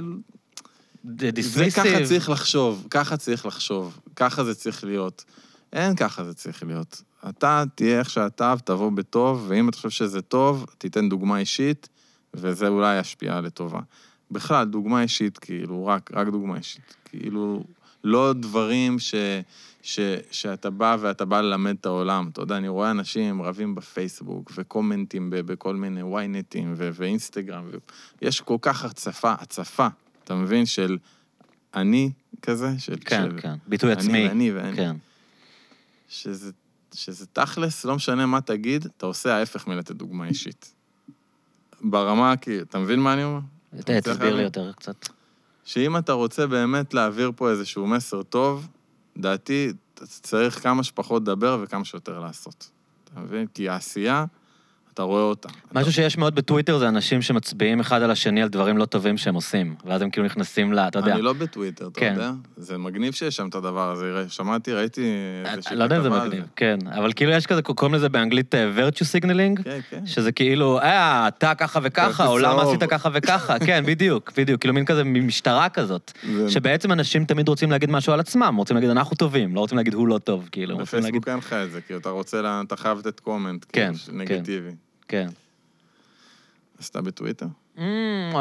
[1.19, 2.05] ככה דיסמיסיב.
[2.05, 5.25] צריך לחשוב, ככה צריך לחשוב, ככה זה צריך להיות.
[5.73, 7.01] אין ככה זה צריך להיות.
[7.29, 11.89] אתה תהיה איך שאתה, ותבוא בטוב, ואם אתה חושב שזה טוב, תיתן דוגמה אישית,
[12.33, 13.79] וזה אולי ישפיע לטובה.
[14.31, 16.95] בכלל, דוגמה אישית, כאילו, רק, רק דוגמה אישית.
[17.05, 17.63] כאילו,
[18.03, 19.15] לא דברים ש,
[19.81, 19.99] ש,
[20.31, 22.29] שאתה בא ואתה בא ללמד את העולם.
[22.33, 27.69] אתה יודע, אני רואה אנשים רבים בפייסבוק, וקומנטים בכל מיני ynet ואינסטגרם,
[28.21, 29.87] ויש כל כך הצפה, הצפה,
[30.27, 30.65] אתה מבין?
[30.65, 30.97] של
[31.73, 32.11] אני
[32.41, 32.95] כזה, של...
[33.05, 34.27] כן, של כן, ביטוי אני עצמי.
[34.27, 34.75] ואני ואני.
[34.75, 34.95] כן.
[36.09, 36.51] שזה,
[36.93, 40.73] שזה תכלס, לא משנה מה תגיד, אתה עושה ההפך מלתת דוגמה אישית.
[41.81, 43.39] ברמה, כי, אתה מבין מה אני אומר?
[43.79, 44.43] אתה תסביר לי?
[44.43, 45.09] יותר קצת.
[45.65, 48.67] שאם אתה רוצה באמת להעביר פה איזשהו מסר טוב,
[49.17, 52.69] דעתי, אתה צריך כמה שפחות לדבר וכמה שיותר לעשות.
[53.03, 53.47] אתה מבין?
[53.53, 54.25] כי העשייה,
[54.97, 55.49] אתה רואה אותה.
[55.73, 59.35] משהו שיש מאוד בטוויטר זה אנשים שמצביעים אחד על השני על דברים לא טובים שהם
[59.35, 60.79] עושים, ואז הם כאילו נכנסים ל...
[60.79, 61.13] אתה יודע.
[61.13, 62.13] אני לא בטוויטר, אתה כן.
[62.15, 62.31] יודע?
[62.57, 64.25] זה מגניב שיש שם את הדבר הזה.
[64.29, 65.01] שמעתי, ראיתי
[65.45, 66.77] איזושהי אני לא יודע אם זה מגניב, כן.
[66.91, 70.05] אבל כאילו יש כזה, קוראים לזה באנגלית אה, virtue signaling, כן, כן.
[70.05, 72.61] שזה כאילו, אה, אתה ככה וככה, או למה.
[72.61, 76.11] עשית ככה וככה, כן, בדיוק, בדיוק, כאילו מין כזה משטרה כזאת.
[76.47, 79.93] שבעצם אנשים תמיד רוצים להגיד משהו על עצמם, רוצים להגיד אנחנו טובים, לא רוצים להגיד
[79.93, 83.19] הוא לא טוב, כאילו, בפייסבוק אין לך את זה, כי אתה רוצה, אתה חייב לתת
[83.19, 84.86] comment, כאילו, נגטיבי.
[85.07, 85.27] כן.
[86.91, 87.45] אתה בטוויטר?
[87.77, 87.79] Mm,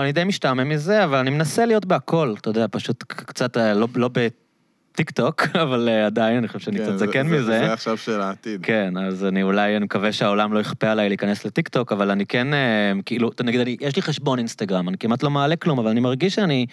[0.01, 3.89] אני די משתעמם מזה, אבל אני מנסה להיות בהכל, אתה יודע, פשוט קצת, אה, לא-
[3.95, 4.11] לא
[4.93, 7.47] בטיקטוק, אבל אה, עדיין, אני חושב שאני קצת כן, זקן זה- מזה.
[7.47, 8.61] זה עכשיו של העתיד.
[8.63, 12.55] כן, אז אני אולי, אני מקווה שהעולם לא יכפה עליי להיכנס לטיקטוק, אבל אני כן,
[12.55, 16.01] אה, כאילו, נגיד, אני, יש לי חשבון אינסטגרם, אני כמעט לא מעלה כלום, אבל אני
[16.01, 16.67] מרגיש שאני,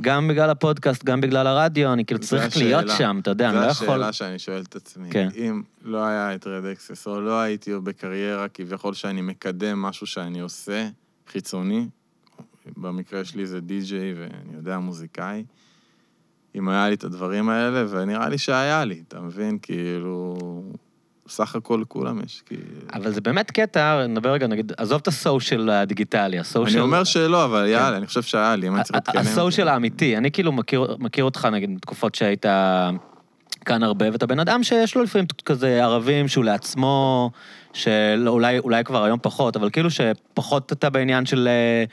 [0.00, 2.64] גם בגלל הפודקאסט, גם בגלל הרדיו, אני כאילו צריך השאלה.
[2.64, 4.02] להיות שם, אתה יודע, אני לא זו יכול...
[4.02, 5.10] השאלה שאני שואל את עצמי.
[5.10, 5.28] כן.
[5.36, 10.40] אם לא היה את רד אקסס, או לא הייתי בקריירה, כביכול שאני מקדם משהו שאני
[10.40, 10.88] עושה,
[11.28, 11.88] חיצוני,
[12.76, 15.44] במקרה שלי זה די-ג'יי ואני יודע, מוזיקאי,
[16.54, 19.58] אם היה לי את הדברים האלה, ונראה לי שהיה לי, אתה מבין?
[19.62, 20.36] כאילו,
[21.32, 22.62] סך הכל לכולם יש, כאילו...
[22.92, 26.76] אבל זה באמת קטע, נדבר רגע, נגיד, עזוב את הסושיאל הדיגיטלי, הסושיאל...
[26.76, 27.72] אני אומר שלא, אבל כן.
[27.72, 29.20] יאללה, אני חושב שהיה לי, אם אני צריך להתקדם.
[29.20, 32.46] הסושיאל האמיתי, אני כאילו מכיר, מכיר אותך, נגיד, בתקופות שהיית
[33.64, 37.30] כאן הרבה, ואתה בן אדם שיש לו לפעמים כזה ערבים שהוא לעצמו,
[37.72, 41.84] שאולי אולי כבר היום פחות, אבל כאילו שפחות אתה בעניין של אה,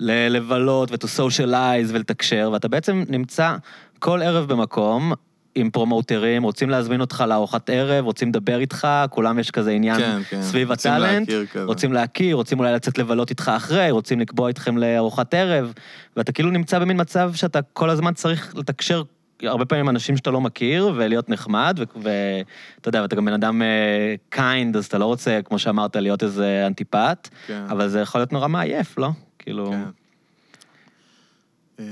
[0.00, 3.56] ל- לבלות ו-to socialize ולתקשר, ואתה בעצם נמצא
[3.98, 5.12] כל ערב במקום.
[5.54, 10.22] עם פרומוטרים, רוצים להזמין אותך לארוחת ערב, רוצים לדבר איתך, כולם יש כזה עניין כן,
[10.30, 10.42] כן.
[10.42, 11.64] סביב רוצים הטאלנט, להכיר כזה.
[11.64, 15.72] רוצים להכיר, רוצים אולי לצאת לבלות איתך אחרי, רוצים לקבוע איתכם לארוחת ערב,
[16.16, 19.02] ואתה כאילו נמצא במין מצב שאתה כל הזמן צריך לתקשר
[19.42, 23.62] הרבה פעמים עם אנשים שאתה לא מכיר, ולהיות נחמד, ואתה יודע, ואתה גם בן אדם
[24.28, 27.62] kind, אז אתה לא רוצה, כמו שאמרת, להיות איזה אנטיפת, כן.
[27.70, 29.08] אבל זה יכול להיות נורא מעייף, לא?
[29.38, 29.70] כאילו...
[31.78, 31.84] כן.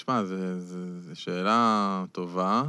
[0.00, 2.62] תשמע, זו שאלה טובה.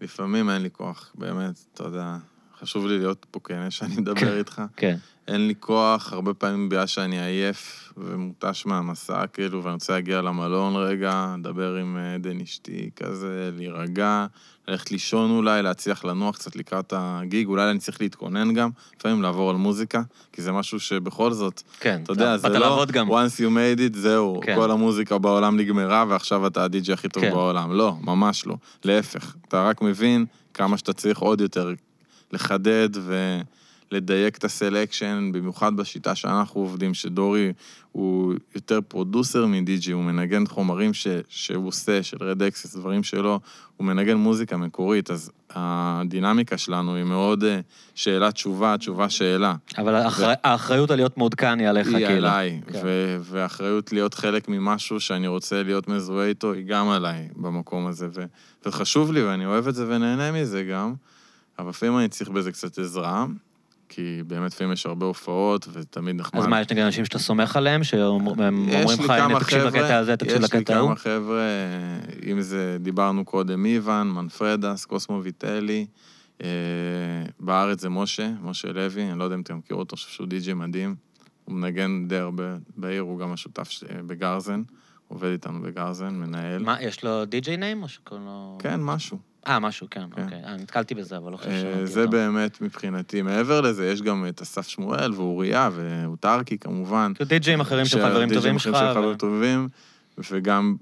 [0.00, 2.16] לפעמים אין לי כוח, באמת, אתה יודע.
[2.58, 4.62] חשוב לי להיות פה כן שאני מדבר איתך.
[4.76, 4.96] כן.
[5.28, 10.76] אין לי כוח, הרבה פעמים בגלל שאני עייף ומותש מהמסע, כאילו, ואני רוצה להגיע למלון
[10.76, 14.26] רגע, לדבר עם אה, עדן אשתי, כזה, להירגע,
[14.70, 19.50] ללכת לישון אולי, להצליח לנוח קצת לקראת הגיג, אולי אני צריך להתכונן גם, לפעמים לעבור
[19.50, 20.02] על מוזיקה,
[20.32, 23.10] כי זה משהו שבכל זאת, כן, אתה יודע, זה לא גם.
[23.10, 24.56] once you made it, זהו, כן.
[24.56, 27.30] כל המוזיקה בעולם נגמרה, ועכשיו אתה הדי.ג'י הכי טוב כן.
[27.30, 27.72] בעולם.
[27.72, 28.56] לא, ממש לא.
[28.84, 31.74] להפך, אתה רק מבין כמה שאתה צריך עוד יותר
[32.32, 32.88] לחדד
[33.92, 37.52] ולדייק את ה selection, במיוחד בשיטה שאנחנו עובדים, שדורי
[37.92, 43.40] הוא יותר producer מדי.ג'י, הוא מנגן חומרים ש, שהוא עושה, של רד אקסס, דברים שלו,
[43.76, 47.60] הוא מנגן מוזיקה מקורית, אז הדינמיקה שלנו היא מאוד אה,
[47.94, 49.54] שאלה-תשובה, תשובה-שאלה.
[49.78, 52.28] אבל האחר- האחריות על להיות מעודכן היא עליך, היא כאילו.
[52.28, 52.80] עליי, כן.
[52.84, 58.08] ו- והאחריות להיות חלק ממשהו שאני רוצה להיות מזוהה איתו, היא גם עליי במקום הזה.
[58.14, 58.24] ו-
[58.66, 60.94] וחשוב לי, ואני אוהב את זה ונהנה מזה גם,
[61.58, 63.26] אבל לפעמים אני צריך בזה קצת עזרה,
[63.92, 66.40] כי באמת לפעמים יש הרבה הופעות, ותמיד נחמד.
[66.40, 69.96] אז מה, יש נגיד אנשים שאתה סומך עליהם, שאומרים יש לך, לי הנה, תקשיב לקטע
[69.96, 70.86] הזה, תקשיב יש לי לקטע ההוא?
[70.88, 71.42] כמה חבר'ה,
[72.30, 75.86] אם זה, דיברנו קודם, איוון, מנפרדס, קוסמו ויטלי,
[76.42, 76.48] אה,
[77.40, 80.26] בארץ זה משה, משה לוי, אני לא יודע אם אתם מכירו אותו, אני חושב שהוא
[80.26, 80.94] די.ג'י מדהים.
[81.44, 82.44] הוא מנגן די הרבה
[82.76, 84.62] בעיר, הוא גם השותף ש- בגרזן,
[85.08, 86.62] עובד איתנו בגרזן, מנהל.
[86.62, 88.58] מה, יש לו די.ג'יי ניים או שקוראים לו...
[88.60, 89.29] כן, משהו.
[89.46, 90.22] אה, משהו, כן, כן.
[90.22, 90.44] אוקיי.
[90.44, 92.10] אה, נתקלתי בזה, אבל לא חושב אה, ששמעתי זה אותו.
[92.10, 93.22] באמת מבחינתי.
[93.22, 97.12] מעבר לזה, יש גם את אסף שמואל ואוריה ואוטרקי כמובן.
[97.14, 98.76] כאילו די.ג'יים אחרים של חברים טובים אחרים שלך.
[98.78, 99.68] של ו- חברים טובים,
[100.30, 100.76] וגם,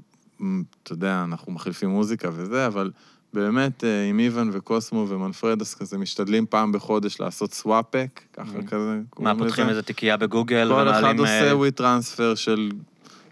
[0.83, 2.91] אתה יודע, אנחנו מחליפים מוזיקה וזה, אבל
[3.33, 8.63] באמת אה, עם איוון וקוסמו ומנפרדס כזה משתדלים פעם בחודש לעשות סוואפ כ, ככה.
[8.67, 9.69] כזה מה, פותחים.
[9.69, 11.19] איזה תיקייה בגוגל כל אחד.
[11.19, 12.71] עושה אה, WeTransfer של,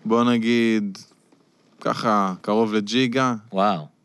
[0.04, 0.98] בוא נגיד,
[1.80, 3.95] ככה, קרוב לג'יגה, וואו.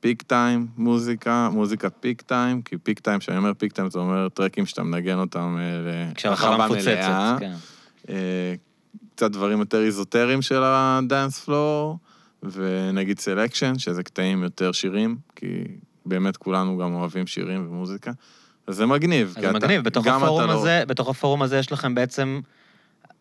[0.00, 4.28] peak time, מוזיקה, מוזיקת peak time, כי peak time, כשאני אומר peak time, זה אומר
[4.28, 7.36] טרקים שאתה מנגן אותם אה, כשהרחבה מפוצצת.
[7.40, 7.52] כן.
[8.08, 8.54] אה,
[9.14, 11.98] קצת דברים יותר איזוטריים של ה dance floor,
[12.42, 15.46] ונגיד selection, שזה קטעים יותר שירים, כי
[16.06, 18.10] באמת כולנו גם אוהבים שירים ומוזיקה.
[18.66, 19.28] אז זה מגניב.
[19.28, 22.40] זה אתה- מגניב, בתוך הפורום לא- הזה, בתוך הפורום הזה יש לכם בעצם,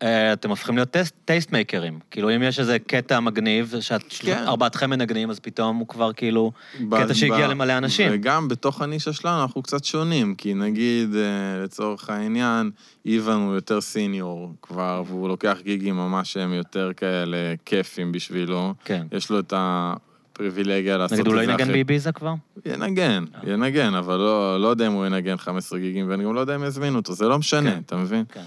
[0.04, 0.96] אתם הופכים להיות
[1.26, 2.00] taste מייקרים.
[2.12, 4.46] כאילו, אם יש איזה קטע מגניב, שאת כן.
[4.90, 6.52] מנגנים, אז פתאום הוא כבר כאילו
[6.92, 8.12] קטע שהגיע למלא אנשים.
[8.14, 12.72] וגם בתוך הנישה שלנו אנחנו קצת שונים, כי נגיד, אה, לצורך העניין,
[13.06, 18.74] איוון הוא יותר סיניור כבר, והוא לוקח גיגים ממש שהם יותר כאלה כיפים בשבילו.
[18.86, 19.08] כן.
[19.12, 21.58] יש לו את הפריבילגיה לעשות את נגיד, זה הוא אחרי...
[21.58, 22.34] לא ינגן באביזה כבר?
[22.66, 23.54] ינגן, אה.
[23.54, 26.64] ינגן, אבל לא, לא יודע אם הוא ינגן 15 גיגים, ואני גם לא יודע אם
[26.64, 27.82] יזמינו אותו, זה לא משנה, כן.
[27.86, 28.24] אתה מבין?
[28.34, 28.42] כן.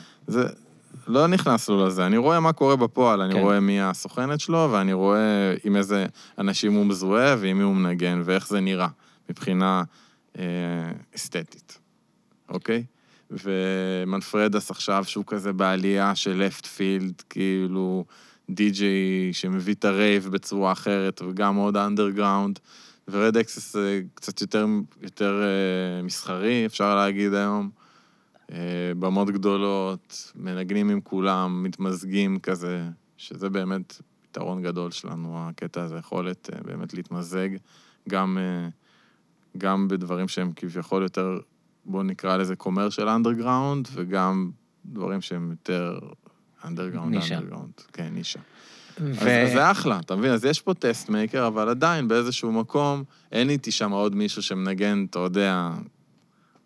[1.07, 3.41] לא נכנס לו לזה, אני רואה מה קורה בפועל, אני כן.
[3.41, 6.07] רואה מי הסוכנת שלו, ואני רואה עם איזה
[6.39, 8.89] אנשים הוא מזוהה ועם מי הוא מנגן, ואיך זה נראה
[9.31, 9.83] מבחינה
[10.39, 10.45] אה,
[11.17, 11.79] אסתטית,
[12.49, 12.85] אוקיי?
[13.31, 18.05] ומנפרדס עכשיו, שהוא כזה בעלייה של left field, כאילו
[18.51, 22.59] די-ג'יי שמביא את ה rave בצורה אחרת, וגם מאוד underground,
[23.09, 23.77] ורד אקסס
[24.15, 24.67] קצת יותר,
[25.03, 27.82] יותר אה, מסחרי, אפשר להגיד היום.
[28.53, 35.97] אה, במות גדולות, מנגנים עם כולם, מתמזגים כזה, שזה באמת יתרון גדול שלנו, הקטע הזה,
[35.97, 37.49] יכולת אה, באמת להתמזג,
[38.09, 38.69] גם, אה,
[39.59, 41.39] גם בדברים שהם כביכול יותר,
[41.85, 44.51] בואו נקרא לזה commercial אנדרגראונד, וגם
[44.87, 45.99] דברים שהם יותר
[46.65, 47.15] אנדרגראונד.
[47.15, 47.73] אנדרגראונד.
[47.93, 48.41] כן, נישה.
[49.01, 50.33] ו- אז, אז זה אחלה, אתה מבין?
[50.33, 55.07] אז יש פה taste maker, אבל עדיין באיזשהו מקום, אין איתי שם עוד מישהו שמנגן,
[55.11, 55.71] אתה יודע,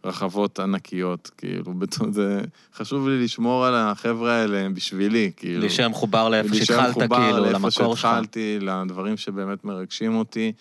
[0.07, 1.75] רחבות ענקיות, כאילו,
[2.11, 2.41] זה...
[2.75, 5.61] חשוב לי לשמור על החבר'ה האלה, בשבילי, כאילו.
[5.61, 8.01] להישאר מחובר לאיפה שהתחלת, כאילו, לאיפה למקור שלך.
[8.01, 10.53] שהתחלתי, לדברים שבאמת מרגשים אותי.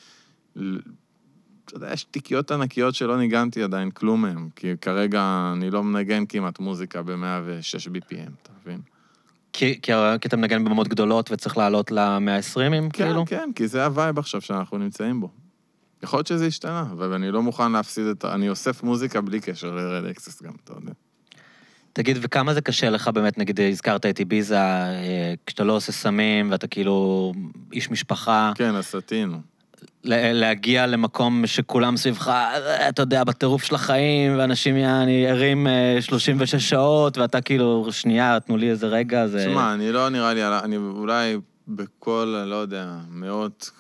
[0.54, 6.26] אתה יודע, יש תיקיות ענקיות שלא ניגנתי עדיין כלום מהם, כי כרגע אני לא מנגן
[6.26, 8.80] כמעט מוזיקה ב-106 BPM, אתה מבין?
[9.54, 9.92] כי, כי,
[10.22, 13.26] כי אתה מנגן במות גדולות וצריך לעלות ל-120, כן, כאילו?
[13.26, 15.45] כן, כי זה ה vibe עכשיו שאנחנו נמצאים בו.
[16.04, 18.34] יכול להיות שזה השתנה, אבל אני לא מוכן להפסיד את ה...
[18.34, 20.92] אני אוסף מוזיקה בלי קשר ל Red Axes גם, אתה יודע.
[21.94, 26.52] תגיד, וכמה זה קשה לך באמת, נגיד, הזכרת את איביזה, אה, כשאתה לא עושה סמים
[26.52, 27.32] ואתה כאילו
[27.74, 29.38] איש משפחה, כן, אז סטינו.
[30.04, 35.98] ל- להגיע למקום שכולם סביבך, אה, אתה יודע, בטירוף של החיים, ואנשים יעני ערים אה,
[36.02, 39.46] 36 שעות, ואתה כאילו, שנייה, תנו לי איזה רגע, זה...
[39.50, 41.38] תשמע, אני לא נראה לי, אני אולי
[41.68, 43.72] בכל, לא יודע, מאות,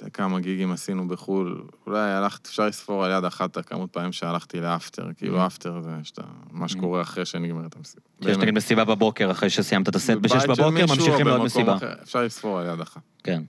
[0.00, 4.12] יודע כמה גיגים עשינו בחו"ל, אולי הלכת, אפשר לספור על יד אחת את הכמות פעמים
[4.12, 6.22] שהלכתי לאפטר, כאילו אפטר זה שאתה,
[6.52, 8.02] מה שקורה אחרי שנגמרת המסיבה.
[8.22, 8.54] שיש נגיד.
[8.54, 11.76] מסיבה בבוקר, אחרי שסיימת את הסט בשש בבוקר, ממשיכים לעוד מסיבה.
[12.02, 13.00] אפשר לספור על יד אחת.
[13.24, 13.42] כן.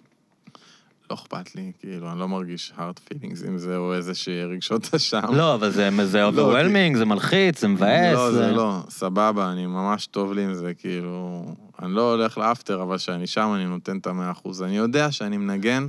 [1.10, 2.80] לא אכפת לי, כאילו, אני לא מרגיש hard
[3.14, 5.22] feelings עם זה, או איזושהי רגשות אשם.
[5.34, 8.16] לא, אבל זה- לא, overwhelming, זה מלחיץ, זה מבאס.
[8.16, 11.46] לא, זה לא, סבבה, אני ממש טוב לי עם זה, כאילו...
[11.82, 14.64] אני לא הולך לאפטר, אבל כשאני שם אני נותן את המאה אחוז.
[14.64, 15.88] אני יודע שאני מנגן,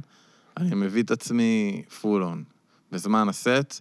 [0.56, 2.44] אני מביא את עצמי full on.
[2.92, 3.80] בזמן הסט,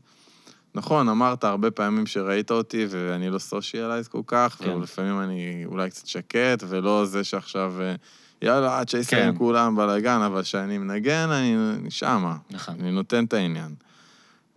[0.76, 4.70] נכון, אמרת הרבה פעמים שראית אותי, ואני לא סושיאלייז כל כך, כן.
[4.70, 7.96] ולפעמים אני אולי קצת שקט, ולא זה שעכשיו, אה,
[8.42, 9.38] יאללה, עד שיסיים כן.
[9.38, 11.56] כולם בלאגן, אבל כשאני מנגן, אני,
[11.90, 12.38] שמה.
[12.50, 12.76] נכון.
[12.80, 13.76] אני נותן את העניין.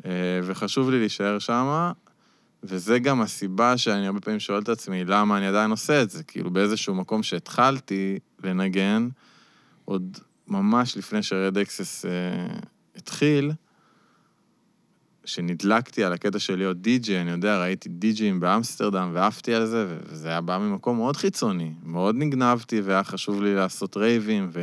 [0.04, 0.10] אה,
[0.44, 1.92] וחשוב לי להישאר שמה,
[2.62, 6.22] וזה גם הסיבה שאני הרבה פעמים שואל את עצמי, למה אני עדיין עושה את זה?
[6.22, 9.08] כאילו, באיזשהו מקום שהתחלתי לנגן,
[9.84, 10.18] עוד
[10.48, 12.58] ממש לפני שרד אקסס אה,
[12.96, 13.52] התחיל,
[15.24, 20.28] שנדלקתי על הקטע של להיות די-ג'יי, אני יודע, ראיתי די-ג'יים באמסטרדם ועפתי על זה, וזה
[20.28, 21.72] היה בא ממקום מאוד חיצוני.
[21.82, 24.58] מאוד נגנבתי, והיה חשוב לי לעשות רייבים, כי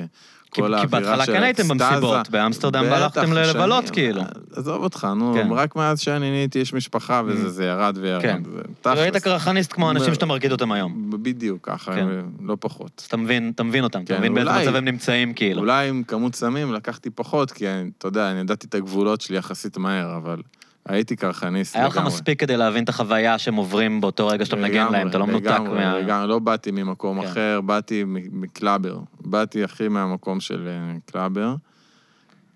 [0.56, 1.68] כי האווירה בהתחלה של כן הייתם.
[1.68, 3.89] במסיבות, באמסטרדם בטח, והלכתם לבלות.
[3.89, 4.22] כאילו.
[4.56, 5.47] עזוב אותך, נו, כן.
[5.51, 7.49] רק מאז שאני נהייתי איש משפחה וזה, Mm.
[7.49, 8.22] זה ירד וירד.
[8.22, 8.41] כן.
[8.82, 9.24] תכלס.
[9.24, 11.12] קרחניסט כמו האנשים שאתה מרגיד אותם היום.
[11.24, 12.08] בדיוק ככה, כן.
[12.43, 12.91] לא פחות.
[12.99, 13.53] אז אתה מבין,
[13.84, 15.62] אותם, אתה כן, מבין באיזה מצב הם נמצאים, כאילו.
[15.62, 17.66] אולי עם כמות סמים לקחתי פחות, כי
[17.97, 20.41] אתה יודע, אני ידעתי את הגבולות שלי יחסית מהר, אבל
[20.86, 22.00] הייתי קרחניסט היה לגמרי.
[22.00, 25.28] לך מספיק כדי להבין את החוויה שהם עוברים באותו רגע שאתה מנגן להם, אתה לא
[25.28, 26.00] מנותק לגמרי, מה...
[26.00, 27.28] לגמרי, לא באתי ממקום כן.
[27.28, 29.00] אחר, באתי מקלאבר.
[29.22, 31.56] באתי הכי מהמקום של אה, קלאבר.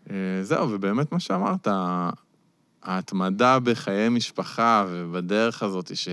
[0.09, 1.67] אה, זהו, ובאמת מה שאמרת,
[2.83, 6.09] ההתמדה בחיי משפחה ובדרך הזאת ש...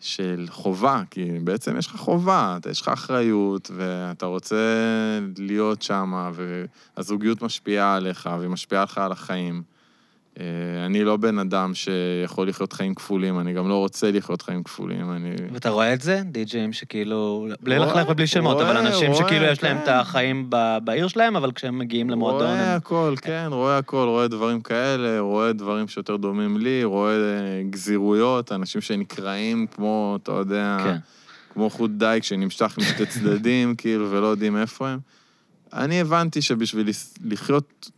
[0.00, 4.56] של חובה, כי בעצם יש לך חובה, יש לך אחריות, ואתה רוצה
[5.38, 6.30] להיות שם,
[6.96, 9.62] והזוגיות משפיעה עליך, והיא משפיעה לך על החיים.
[10.40, 14.62] אה, אני לא בן אדם שיכול לחיות חיים כפולים, אני גם לא רוצה לחיות חיים
[14.62, 15.30] כפולים, אני...
[15.52, 16.22] ואתה רואה את זה?
[16.24, 19.82] די-ג'אים שכאילו, בלי לחלק ובלי שמות, אבל אנשים שכאילו יש להם כן.
[19.82, 22.74] את החיים ב- בעיר שלהם, אבל כשהם מגיעים למועדון רואה.
[22.74, 28.52] הכל, כן, רואה הכל, רואה דברים כאלה, רואה דברים שיותר דומים לי, רואה אה, גזירויות,
[28.52, 30.96] אנשים שנקרעים כמו, אתה יודע, כן.
[31.52, 34.98] כמו חוט דיג שנמשך משתי צדדים, כאילו, ולא יודעים איפה הם.
[35.72, 36.88] אני הבנתי שבשביל
[37.24, 37.90] לחיות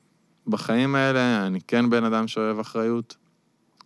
[0.48, 3.16] בחיים האלה, אני כן בן אדם שאוהב אחריות,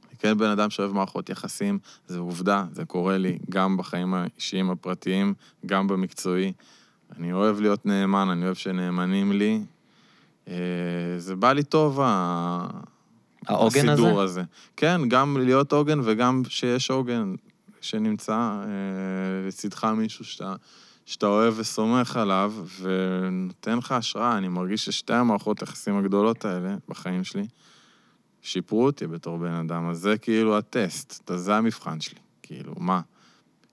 [0.09, 4.71] אני כן בן אדם שאוהב מערכות יחסים, זו עובדה, זה קורה לי גם בחיים האישיים
[4.71, 5.35] הפרטיים,
[5.67, 6.53] גם במקצועי.
[7.17, 9.61] אני אוהב להיות נאמן, אני אוהב שנאמנים לי.
[10.49, 10.55] אה,
[11.19, 13.93] זה בא לי טוב, העוגן הזה?
[13.93, 14.43] הסידור הזה.
[14.77, 17.35] כן, גם להיות עוגן וגם שיש עוגן
[17.81, 20.55] שנמצא אה, לצדך מישהו שאתה,
[21.07, 24.39] שאתה אוהב וסומך עליו, ונותן לך השראה.
[24.39, 27.47] אני מרגיש ששתי המערכות היחסים הגדולות האלה בחיים שלי
[28.43, 32.19] שיפרו אותי בתור בן אדם, אז זה כאילו הטסט, זה המבחן שלי.
[32.43, 33.01] כאילו, מה?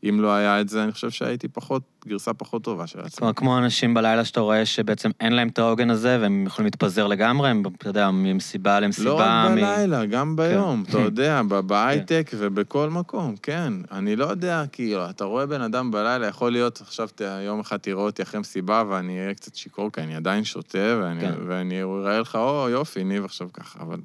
[0.04, 3.18] אם לא היה את זה, אני חושב שהייתי פחות, גרסה פחות טובה של עצמי.
[3.18, 7.08] כלומר, כמו אנשים בלילה שאתה רואה שבעצם אין להם את העוגן הזה, והם יכולים להתפזר
[7.08, 9.10] לגמרי, הם, אתה יודע, ממסיבה למסיבה.
[9.10, 12.38] לא רק מ- בלילה, גם ביום, אתה יודע, בהייטק כן.
[12.40, 13.74] ובכל מקום, כן.
[13.92, 17.08] אני לא יודע, כאילו, אתה רואה בן אדם בלילה, יכול להיות, עכשיו
[17.46, 21.22] יום אחד תראה אותי אחרי מסיבה ואני אהיה קצת שיכור, כי אני עדיין שותה, ואני-
[21.22, 21.34] כן.
[21.48, 23.98] ואני אראה לך, או, יופי, ניב עכשיו ככה, אבל...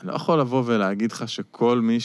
[0.00, 1.98] אני לא יכול לבוא ולהגיד לך שכל מי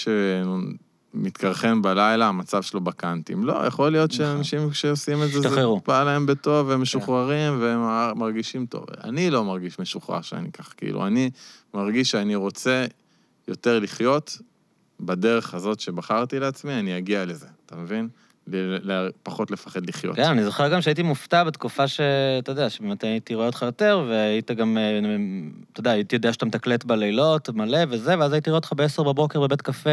[1.16, 3.44] שמתקרחן בלילה, המצב שלו בקאנטים.
[3.44, 4.26] לא, יכול להיות נכון.
[4.26, 5.66] שאנשים שעושים את זה, זה.
[5.88, 7.80] בא להם בטוב, והם משוחררים, והם
[8.20, 8.86] מרגישים טוב.
[9.04, 11.30] אני לא מרגיש משוחרר שאני כך, כאילו, אני
[11.74, 12.86] מרגיש שאני רוצה
[13.48, 14.38] יותר לחיות
[15.00, 18.08] בדרך הזאת שבחרתי לעצמי, אני אגיע לזה, אתה מבין?
[19.24, 20.16] פחות לפחד לחיות.
[20.16, 24.52] כן, אני זוכר גם שהייתי מופתע בתקופה שאתה יודע, שבאמת הייתי רואה אותך יותר, והיית
[24.52, 25.00] גם, אה,
[25.74, 29.42] אתה יודע, הייתי יודע שאתה מתקלט בלילות מלא וזה, ואז הייתי רואה אותך ב-10 בבוקר
[29.42, 29.90] בבית קפה,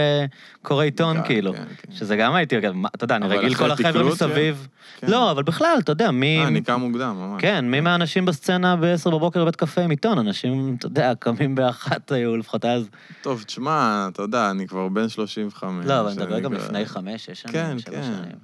[0.63, 1.53] קורא עיתון, כן, כאילו.
[1.53, 1.93] כן, כן.
[1.93, 2.59] שזה גם הייתי,
[2.95, 4.69] אתה יודע, אני רגיל כל החבר'ה מסביב.
[5.01, 5.07] כן.
[5.11, 6.39] לא, אבל בכלל, אתה יודע, מי...
[6.39, 7.43] אה, אני קם מוקדם, ממש.
[7.43, 10.19] כן, מי מהאנשים בסצנה ב-10 בבוקר בבית קפה עם עיתון?
[10.19, 12.89] אנשים, אתה יודע, קמים באחת היו, לפחות אז.
[13.23, 15.87] טוב, תשמע, אתה יודע, אני כבר בן 35.
[15.87, 18.37] לא, אבל אני מדבר גם לפני חמש, שש שנים, כן, שבע כן.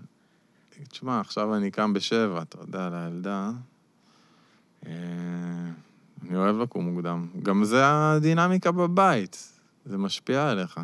[0.88, 3.50] תשמע, עכשיו אני קם בשבע, אתה יודע, לילדה.
[4.86, 4.92] אה,
[6.22, 7.26] אני אוהב לקום מוקדם.
[7.42, 9.52] גם זה הדינמיקה בבית,
[9.84, 10.80] זה משפיע עליך.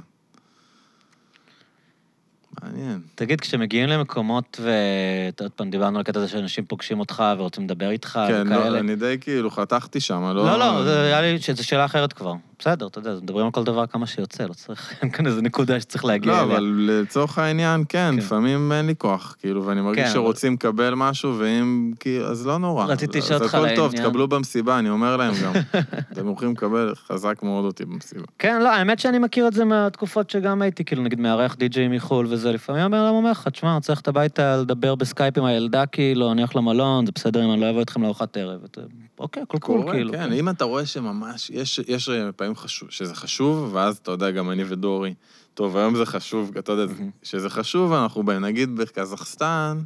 [2.63, 3.01] מעניין.
[3.15, 7.91] תגיד, כשמגיעים למקומות, ואתה עוד פעם דיברנו על הקטע הזה שאנשים פוגשים אותך ורוצים לדבר
[7.91, 8.71] איתך כן, וכאלה.
[8.71, 10.35] לא, אני די כאילו חתכתי שם, לא...
[10.35, 12.35] לא, לא, זה היה לי, זו שאלה אחרת כבר.
[12.59, 15.81] בסדר, אתה יודע, מדברים על כל דבר כמה שיוצא, לא צריך, אין כאן איזה נקודה
[15.81, 16.57] שצריך להגיע לא, אליה.
[16.57, 16.65] אבל
[17.03, 18.17] לצורך העניין, כן, כן.
[18.17, 21.93] לפעמים אין לי כוח, כאילו, ואני מרגיש כן, שרוצים לקבל משהו, ואם,
[22.27, 22.85] אז לא נורא.
[22.87, 24.09] רציתי לשאול אותך הכל על טוב, העניין.
[24.09, 25.53] תקבלו במסיבה, אני אומר להם גם.
[26.13, 28.25] אתם יכולים לקבל חזק מאוד אותי במסיבה.
[28.39, 32.27] כן, לא, האמת שאני מכיר את זה מהתקופות שגם הייתי, כאילו, נגיד, מארח די-ג'יי מחו"ל
[32.31, 35.87] וזה, לפעמים אומר להם, אומר לך, תשמע, אני רוצה ללכת הביתה לדבר בסקייפ עם הילדה,
[35.87, 38.61] כאילו, אני הולך למלון, זה בסדר אם אני לא אבוא איתכם לארוחת ערב.
[38.65, 38.81] אתה-
[39.19, 40.13] אוקיי, הכל cool, קורה, כאילו.
[40.13, 42.09] כן, אם אתה רואה שממש, יש, יש
[42.45, 45.15] פעמים חשוב, שזה חשוב, ואז אתה יודע, גם אני ודורי,
[45.55, 46.95] טוב, היום זה חשוב, אתה יודע.
[47.23, 49.79] שזה חשוב, אנחנו נגיד בקזחסטן,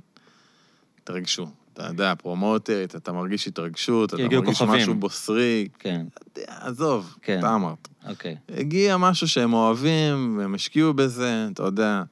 [1.04, 1.46] תרגשו.
[1.72, 4.80] אתה יודע, פרומוטרית, אתה מרגיש התרגשות, אתה מרגיש כוכבים.
[4.80, 6.06] משהו בוסרי, כן,
[6.46, 7.38] עזוב, כן.
[7.38, 7.88] אתה אמרת.
[8.08, 8.36] אוקיי.
[8.48, 12.02] הגיע משהו שהם אוהבים, הם השקיעו בזה, אתה יודע,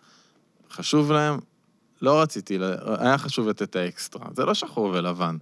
[0.70, 1.38] חשוב להם.
[2.02, 4.26] לא רציתי, ל- היה חשוב לתת את האקסטרה.
[4.36, 5.36] זה לא שחור ולבן,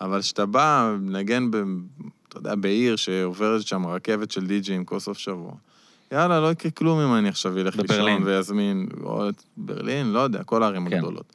[0.00, 1.56] אבל כשאתה בא, לנגן, ב,
[2.38, 5.52] אתה יודע, בעיר שעוברת שם רכבת של די-ג'ים כל סוף שבוע,
[6.12, 8.04] יאללה, לא יקרה כלום אם אני עכשיו אלך בברלין.
[8.04, 10.96] לישון ויזמין, או את ברלין, לא יודע, כל הערים כן.
[10.96, 11.32] הגדולות.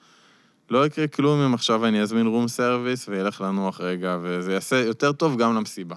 [0.70, 5.12] לא יקרה כלום אם עכשיו אני אזמין room service וילך לנוח רגע, וזה יעשה יותר
[5.12, 5.96] טוב גם למסיבה.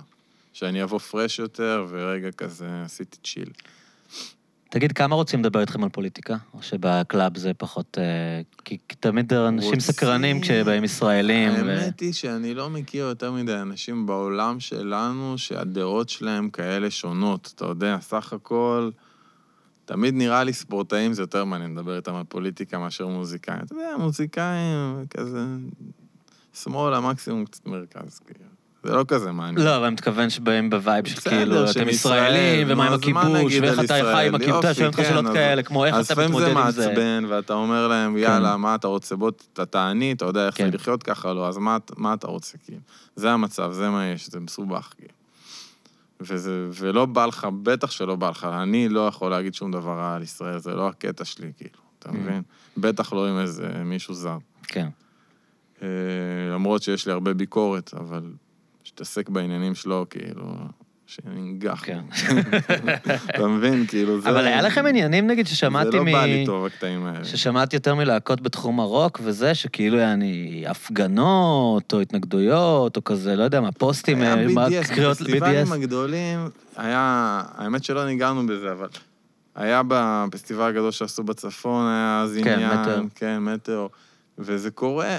[0.53, 3.51] שאני אבוא פרש יותר, ורגע כזה עשיתי צ'יל.
[4.75, 6.37] תגיד, כמה רוצים לדבר איתכם על פוליטיקה?
[6.55, 7.99] או שבקלאב זה פחות...
[8.01, 9.81] אה, כי תמיד אנשים.
[9.81, 11.51] סקרנים כשבאים ישראלים.
[11.51, 17.53] האמת היא שאני לא מכיר יותר מדי אנשים בעולם שלנו שהדעות שלהם כאלה שונות.
[17.55, 18.91] אתה יודע, סך הכל,
[19.85, 23.61] תמיד נראה לי ספורטאים זה יותר מעניין לדבר איתם על פוליטיקה מאשר מוזיקאים.
[23.67, 25.45] אתה יודע, מוזיקאים כזה,
[26.55, 28.45] שמאלה, מקסימום קצת מרכז, כאילו.
[28.85, 29.67] זה לא כזה מעניין.
[29.67, 32.99] לא, אבל אני מתכוון שבאים ב vibe של כאילו, אתם ישראל, ישראלים, ומה עם אז
[32.99, 34.27] הכיבוש, ואיך אתה חי?
[34.29, 36.53] עם הכיבוש, אתה שואל אותך כן, שאלות אז- כאלה, כמו איך אז אתה לפעמים מתמודד
[36.55, 36.89] זה עם זה.
[36.89, 39.17] מעצבן, ואתה אומר להם, יאללה, מה אתה רוצה?
[39.17, 40.71] בוא, אתה תעני, אתה יודע איך כן.
[40.73, 41.59] לחיות ככה, לא, אז
[41.97, 42.81] מה, אתה רוצה, כאילו?
[43.17, 45.13] זה המצב, זה מה יש, זה מסובך, כאילו.
[46.21, 50.15] וזה, ולא בא לך, בטח שלא בא לך, אני לא יכול להגיד שום דבר רע
[50.15, 52.13] על ישראל, זה לא הקטע שלי, כאילו, אתה Mm.
[52.13, 52.43] מבין?
[52.77, 54.39] בטח לא עם איזה מישהו זר.
[54.63, 54.89] כן.
[55.83, 55.89] אה,
[56.55, 58.23] למרות שיש לי הרבה ביקורת, אבל
[58.95, 60.45] שתעסק בעניינים שלו, כאילו,
[61.07, 61.83] שננגח.
[61.85, 62.01] כן.
[63.31, 63.87] אתה מבין?
[63.87, 64.31] כאילו, זה...
[64.31, 66.07] אבל היה לכם עניינים, נגיד, ששמעתי זה מ...
[66.07, 67.25] לא בא לי טוב, הקטעים האלה.
[67.25, 73.61] ששמעתי יותר מלהקות בתחום הרוק וזה, שכאילו יעני הפגנות או התנגדויות או כזה, לא יודע
[73.61, 75.75] מה, פוסטים, היה אה, מה, קריאות בפסטיבלים BDS.
[75.75, 76.39] הגדולים,
[76.77, 78.89] היה, האמת שלא ניגענו בזה, אבל
[79.55, 83.07] היה בפסטיבל הגדול שעשו בצפון, היה אז כן, עניין, מטאור.
[83.15, 83.91] כן, מטאור,
[84.39, 85.19] וזה קורה,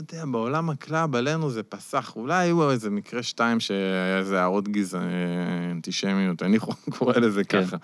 [0.00, 4.68] יודע, בעולם ה club עלינו זה פסח, אולי היו איזה מקרה שתיים שהיה איזה הערות
[4.68, 5.00] גזע...
[5.70, 6.58] אנטישמיות, אני
[6.98, 7.64] קורא לזה כן.
[7.64, 7.76] ככה,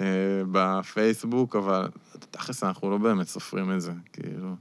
[0.00, 0.06] אה,
[0.52, 1.88] בפייסבוק, אבל
[2.30, 4.56] תכלס אנחנו לא באמת סופרים את זה, כאילו.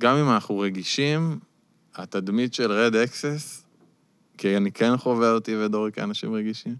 [0.00, 1.38] גם אם אנחנו רגישים,
[1.94, 3.64] התדמית של Red Axes,
[4.38, 6.76] כי אני כן חווה אותי ודורי כאנשים רגישים,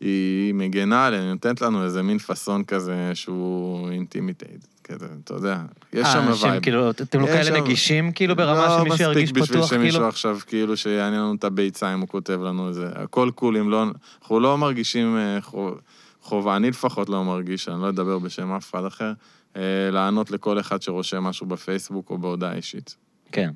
[0.00, 5.58] היא מגנה עלינו, היא נותנת לנו איזה מין פאסון כזה שהוא intimidate, כזה, אתה יודע,
[5.92, 6.62] יש שם אה, שהם vibe.
[6.62, 9.92] כאילו, אתם לא כאלה שם- נגישים, כאילו, ברמה שמישהו ירגיש לא מספיק בשביל פתוח, שמישהו
[9.98, 10.08] כאילו?
[10.08, 12.88] עכשיו, כאילו, שיעניין לנו את הביצה אם הוא כותב לנו את זה.
[12.94, 13.84] הכל cool, אם לא...
[14.22, 15.74] אנחנו לא מרגישים אה, חו-
[16.22, 19.12] חובה, אני לפחות לא מרגיש, אני לא אדבר בשם אף אחד אחר,
[19.56, 19.62] אה,
[19.92, 22.96] לענות לכל אחד שרושם משהו בפייסבוק או בהודעה אישית.
[23.32, 23.50] כן.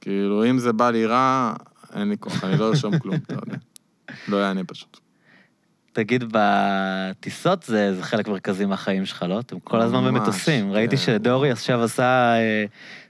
[0.00, 1.52] כאילו, אם זה בא לי רע,
[1.94, 3.56] אין לי כוח, אני לא ארשום כלום, אתה יודע.
[4.28, 4.98] לא יענה פשוט.
[5.92, 9.40] תגיד, בטיסות זה, זה חלק מרכזי מהחיים שלך, לא?
[9.40, 10.72] אתם כל הזמן ממש, במטוסים.
[10.72, 11.02] ראיתי כן.
[11.02, 12.64] שדורי עכשיו עשה אה,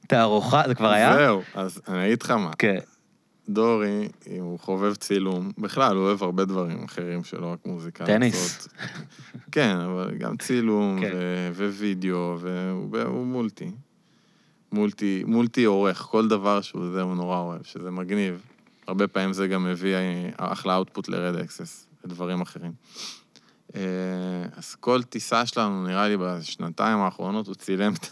[0.06, 1.14] תערוכה, זה כבר היה?
[1.14, 2.50] זהו, אז אני אגיד לך מה.
[2.58, 2.78] כן.
[3.48, 4.08] דורי,
[4.40, 8.06] הוא חובב צילום, בכלל, הוא אוהב הרבה דברים אחרים שלא רק מוזיקה.
[8.06, 8.68] טניס.
[9.52, 11.10] כן, אבל גם צילום כן.
[11.52, 13.70] ו- ווידאו, והוא הוא multi.
[14.72, 18.42] multi, multi עורך, כל דבר שהוא זה, הוא נורא אוהב, שזה מגניב.
[18.86, 22.72] הרבה פעמים זה גם מביא אה, אחלה output ל Red Axes, לדברים אחרים.
[23.74, 23.80] אה,
[24.56, 28.06] אז כל טיסה שלנו, נראה לי בשנתיים האחרונות, הוא צילם את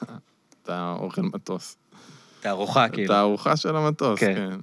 [0.62, 1.76] את האוכל מטוס.
[2.40, 3.14] תערוכה, את כאילו.
[3.14, 4.34] הארוחה של המטוס, כן.
[4.34, 4.58] כן.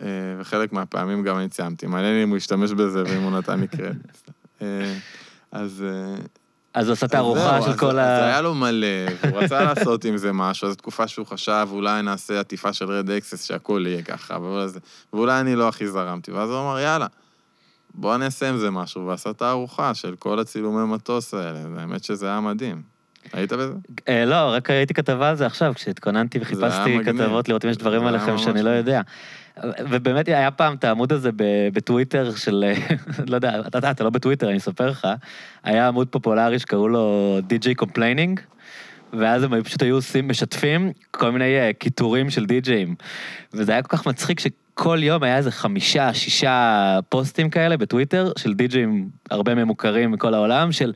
[0.00, 0.06] אה,
[0.38, 1.86] וחלק מהפעמים גם אני צילמתי.
[1.86, 4.30] מעניין לי אם הוא ישתמש בזה ואם הוא נתן לי קרדיט.
[4.62, 4.94] אה,
[5.52, 5.84] אז...
[6.74, 8.24] אז הוא עשה תערוכה זהו, של כל אז ה...
[8.26, 8.86] היה לו מלא,
[9.22, 13.10] והוא רצה לעשות עם זה משהו, אז תקופה שהוא חשב, אולי נעשה עטיפה של רד
[13.10, 14.80] אקסס, שהכל יהיה ככה, זה-
[15.12, 16.30] ואולי אני לא הכי זרמתי.
[16.32, 17.06] ואז הוא אמר, יאללה,
[17.94, 22.40] בוא נעשה עם זה משהו, ועשה תערוכה של כל הצילומי מטוס האלה, האמת שזה היה
[22.40, 22.82] מדהים.
[23.32, 23.72] היית בזה?
[24.08, 26.98] אה, לא, רק ראיתי כתבה על זה עכשיו, כשהתכוננתי וחיפשתי.
[27.04, 28.70] כתבות לראות אם יש דברים עליכם שאני לא.
[28.70, 29.00] יודע.
[29.90, 31.30] ובאמת היה פעם את העמוד הזה
[31.72, 32.64] בטוויטר של,
[33.28, 35.08] לא יודע, אתה יודע, אתה לא בטוויטר, אני אספר לך,
[35.62, 38.40] היה עמוד פופולרי שקראו לו DJ complaining,
[39.12, 42.94] ואז הם פשוט היו עושים, משתפים כל מיני אה, קיטורים של די.ג'אים.
[43.52, 44.40] וזה היה כל כך מצחיק
[44.72, 50.34] שכל יום היה איזה חמישה, שישה פוסטים כאלה בטוויטר, של די.ג'אים, הרבה מהם מוכרים מכל
[50.34, 50.92] העולם, של...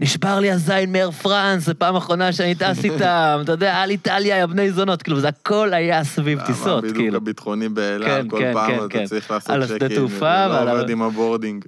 [0.00, 3.90] נשבר לי הזין מ Air France, זו פעם אחרונה שאני טס איתם, אתה יודע, על
[3.90, 7.16] איטליה, יא בני זונות, כאילו, זה הכל היה סביב טיסות, הבידוק כאילו.
[7.16, 9.04] הביטחוני באילת, כן, כל כן, פעם כן, אתה כן.
[9.04, 11.64] צריך לעשות על השדה צ'ק-אין, תעופה לא עובד עם ה boarding.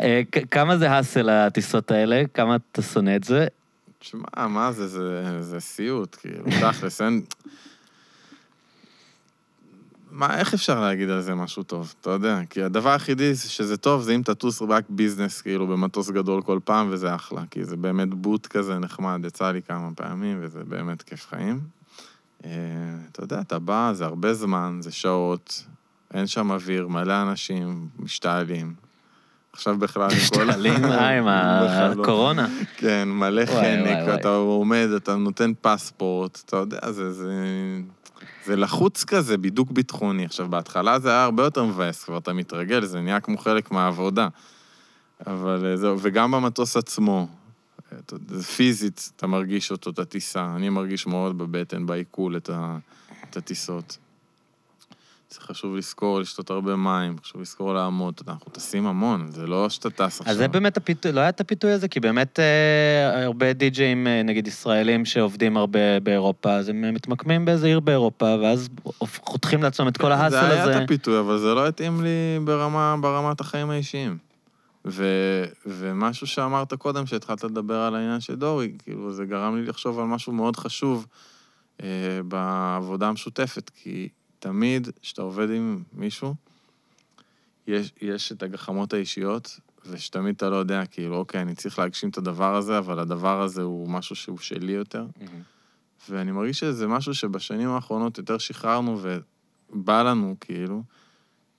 [0.00, 2.22] אה, כמה זה hassle הטיסות האלה?
[2.34, 3.46] כמה אתה שונא את זה?
[3.98, 7.22] תשמע, מה זה, זה, זה סיוט, כאילו, תכלס, אין...
[10.14, 11.94] מה, איך אפשר להגיד על זה משהו טוב?
[12.00, 16.42] אתה יודע, כי הדבר היחידי שזה טוב זה אם תטוס רק business, כאילו, במטוס גדול
[16.42, 20.64] כל פעם, וזה אחלה, כי זה באמת booth כזה נחמד, יצא לי כמה פעמים, וזה
[20.64, 21.60] באמת כיף חיים.
[22.44, 22.50] אה,
[23.12, 25.64] אתה יודע, אתה בא, זה הרבה זמן, זה שעות,
[26.14, 28.74] אין שם אוויר, מלא אנשים משתעלים.
[29.52, 30.16] עכשיו בכלל, כל...
[30.16, 31.28] משתעלים, אה, עם.
[31.28, 32.48] הקורונה.
[32.76, 34.20] כן, מלא חנק.
[34.20, 37.12] אתה עומד, אתה נותן פספורט, אתה יודע, זה,
[38.44, 40.24] זה, לחוץ כזה, בידוק ביטחוני.
[40.24, 44.28] עכשיו, בהתחלה זה היה הרבה יותר מבאס, כבר אתה מתרגל, זה נהיה כמו חלק מהעבודה.
[45.26, 47.28] אבל אה, זהו, וגם במטוס עצמו,
[48.28, 50.52] זה פיזית, אתה מרגיש אותו, את הטיסה.
[50.56, 52.78] אני מרגיש מאוד בבטן, בעיכול, את, ה,
[53.30, 53.98] את הטיסות.
[55.38, 60.20] חשוב לזכור, לשתות הרבה מים, חשוב לזכור לעמוד, אנחנו טסים המון, זה לא שאתה טס
[60.20, 60.26] עכשיו.
[60.26, 61.88] אז זה באמת הפיתוי, לא היה את הפיתוי הזה?
[61.88, 67.66] כי באמת אה, הרבה די-ג'אים, אה, נגיד ישראלים, שעובדים הרבה באירופה, אז הם מתמקמים באיזה
[67.66, 68.68] עיר באירופה, ואז
[69.04, 70.78] חותכים לעצמם את כל ההאסל זה היה הזה.
[70.78, 74.18] את הפיתוי, אבל זה לא התאים לי ברמה, ברמת החיים האישיים.
[74.86, 75.04] ו,
[75.66, 80.04] ומשהו שאמרת קודם, שהתחלת לדבר על העניין של דורי, כאילו, זה גרם לי לחשוב על
[80.04, 81.06] משהו מאוד חשוב
[81.82, 81.88] אה,
[82.28, 84.08] בעבודה המשותפת, כי
[84.44, 86.34] תמיד, כשאתה עובד עם מישהו,
[87.66, 92.18] יש, יש את הגחמות האישיות, ושתמיד אתה לא יודע, כאילו, אוקיי, אני צריך להגשים את
[92.18, 95.06] הדבר הזה, אבל הדבר הזה הוא משהו שהוא שלי יותר.
[96.08, 99.00] ואני מרגיש שזה משהו שבשנים האחרונות יותר שחררנו
[99.70, 100.82] ובא לנו, כאילו,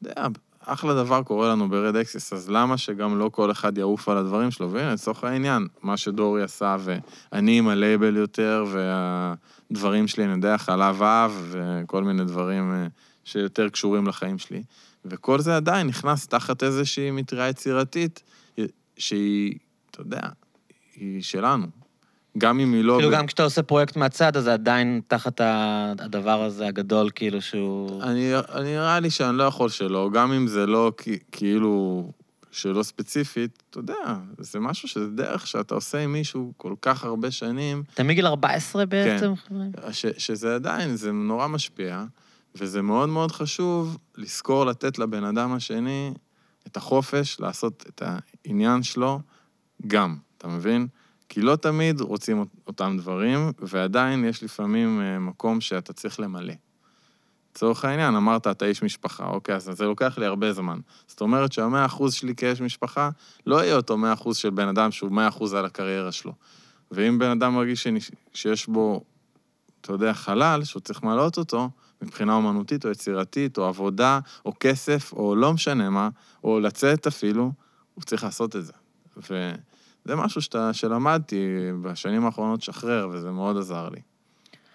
[0.02, 0.28] אתה יודע,
[0.66, 4.18] אחלה דבר קורה לנו ב Red Axes, אז למה שגם לא כל אחד יעוף על
[4.18, 4.72] הדברים שלו?
[4.72, 11.04] והנה, לצורך העניין, מה שדורי עשה, ואני עם הלייבל יותר, והדברים שלי, אני יודע, חלב
[11.04, 12.88] אב, וכל מיני דברים אה,
[13.24, 14.64] שיותר קשורים לחיים שלי.
[15.06, 18.24] וכל זה עדיין נכנס תחת איזושהי מטריה יצירתית,
[18.98, 19.58] שהיא,
[19.92, 20.22] אתה יודע,
[20.96, 21.85] היא שלנו.
[22.38, 22.98] גם אם היא לא...
[23.00, 25.42] כאילו, גם כשאתה עושה פרויקט מהצד, אז זה עדיין תחת
[26.00, 28.04] הדבר הזה הגדול, כאילו, שהוא...
[28.04, 30.92] אני, אני נראה לי שאני לא יכול שלא, גם אם זה לא
[31.32, 32.12] כאילו
[32.52, 37.32] שלא ספציפית, אתה יודע, זה משהו שזה דרך שאתה עושה עם מישהו כל כך הרבה
[37.32, 37.84] שנים.
[37.94, 39.34] אתה מגיל 14 בעצם?
[39.36, 42.04] כן, ש, שזה עדיין, זה נורא משפיע,
[42.56, 46.14] וזה מאוד מאוד חשוב לזכור לתת לבן אדם השני
[46.68, 48.02] את החופש לעשות את
[48.46, 49.20] העניין שלו
[49.88, 50.88] גם, אתה מבין?
[51.30, 56.54] כי לא תמיד רוצים אותם דברים, ועדיין יש לפעמים אה, מקום שאתה צריך למלא.
[57.56, 60.80] לצורך העניין, אמרת, אתה איש משפחה, אוקיי, אז זה לוקח לי הרבה זמן.
[61.08, 63.10] זאת אומרת שהמאה אחוז שלי כאיש משפחה,
[63.46, 66.34] לא יהיה אותו מאה אחוז של בן אדם שהוא מאה אחוז על הקריירה שלו.
[66.92, 67.88] ואם בן אדם מרגיש
[68.34, 69.04] שיש בו,
[69.82, 71.70] אתה יודע, חלל, שהוא צריך למלות אותו,
[72.02, 76.10] מבחינה אומנותית או יצירתית, או עבודה, או כסף, או לא משנה מה,
[76.44, 77.52] או לצאת אפילו,
[77.94, 78.74] הוא צריך לעשות את זה.
[79.30, 79.52] ו...
[80.06, 84.00] זה משהו שאתה, שלמדתי בשנים האחרונות לשחרר, וזה מאוד עזר לי.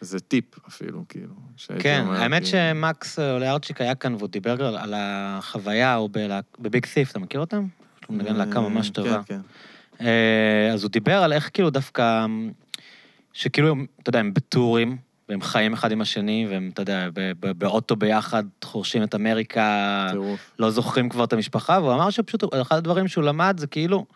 [0.00, 1.34] זה טיפ אפילו, כאילו.
[1.78, 2.48] כן, האמת כי...
[2.48, 6.10] שמקס אוליארצ'יק היה כאן והוא דיבר על החוויה, הוא
[6.58, 7.66] בביג סיף, אתה מכיר אותם?
[8.06, 9.20] הוא מנגן להקה ממש טובה.
[9.26, 9.40] כן,
[9.98, 10.04] כן.
[10.72, 12.26] אז הוא דיבר על איך כאילו דווקא,
[13.32, 14.96] שכאילו, אתה יודע, הם בטורים,
[15.28, 17.08] והם חיים אחד עם השני, והם, אתה יודע,
[17.40, 20.50] באוטו ביחד חורשים את אמריקה, טירוף.
[20.58, 24.06] לא זוכרים כבר את המשפחה, והוא אמר שפשוט, אחד הדברים שהוא למד זה כאילו,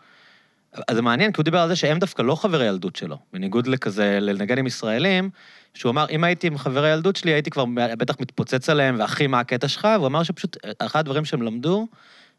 [0.87, 3.67] אז זה מעניין, כי הוא דיבר על זה שהם דווקא לא חברי ילדות שלו, בניגוד
[3.67, 5.29] לכזה, לנגן עם ישראלים,
[5.73, 7.65] שהוא אמר, אם הייתי עם חברי ילדות שלי, הייתי כבר
[7.97, 9.87] בטח מתפוצץ עליהם, ואחי, מה הקטע שלך?
[9.95, 11.87] והוא אמר שפשוט, אחד הדברים שהם למדו,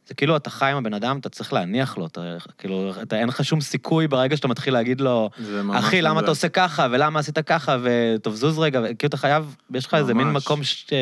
[0.06, 3.28] זה כאילו, אתה חי עם הבן אדם, אתה צריך להניח לו, אתה, כאילו, אתה, אין
[3.28, 5.30] לך שום סיכוי ברגע שאתה מתחיל להגיד לו,
[5.74, 9.86] אחי, למה אתה עושה ככה, ולמה עשית ככה, וטוב, זוז רגע, כאילו, אתה חייב, יש
[9.86, 10.92] לך איזה מין מקום ש...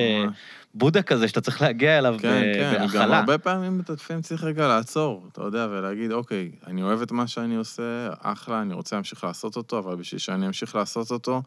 [0.75, 2.89] בודה כזה שאתה צריך להגיע אליו כן, בהכלה.
[2.89, 7.03] כן, גם הרבה פעמים אתה לפעמים צריך רגע לעצור, אתה יודע, ולהגיד, אוקיי, אני אוהב
[7.03, 11.11] את מה שאני עושה, אחלה, אני רוצה להמשיך לעשות אותו, אבל בשביל שאני אמשיך לעשות
[11.11, 11.43] אותו,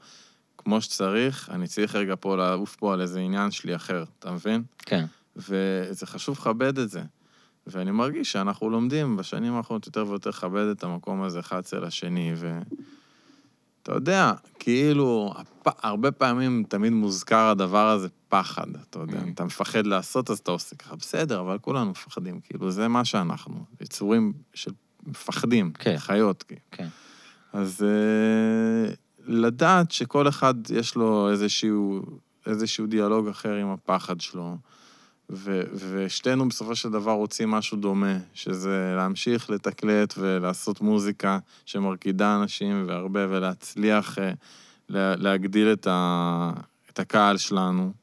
[0.58, 4.64] כמו שצריך, אני צריך רגע פה לעוף פה על איזה עניין שלי אחר, אתה מבין?
[4.78, 5.06] כן.
[5.36, 7.02] וזה חשוב לכבד את זה.
[7.68, 12.34] ואני מרגיש שאנחנו לומדים בשנים האחרונות יותר ויותר לכבד את המקום הזה אחד אצל השני,
[12.36, 12.60] ו...
[13.84, 15.34] אתה יודע, כאילו,
[15.66, 19.34] הרבה פעמים תמיד מוזכר הדבר הזה פחד, אתה יודע, mm.
[19.34, 23.66] אתה מפחד לעשות, אז אתה עושה ככה, בסדר, אבל כולנו מפחדים, כאילו, זה מה שאנחנו,
[23.82, 24.72] יצורים של
[25.08, 25.98] מפחדים, כן.
[25.98, 26.62] חיות, כאילו.
[26.72, 26.88] כן.
[27.54, 28.96] אז uh,
[29.26, 32.02] לדעת שכל אחד יש לו איזשהו,
[32.46, 34.58] איזשהו דיאלוג אחר עם הפחד שלו,
[35.30, 42.84] ו- ושתינו בסופו של דבר רוצים משהו דומה, שזה להמשיך לתקלט ולעשות מוזיקה שמרקידה אנשים
[42.88, 44.22] והרבה, ולהצליח uh,
[44.90, 46.52] להגדיל את, ה-
[46.90, 47.94] את הקהל שלנו.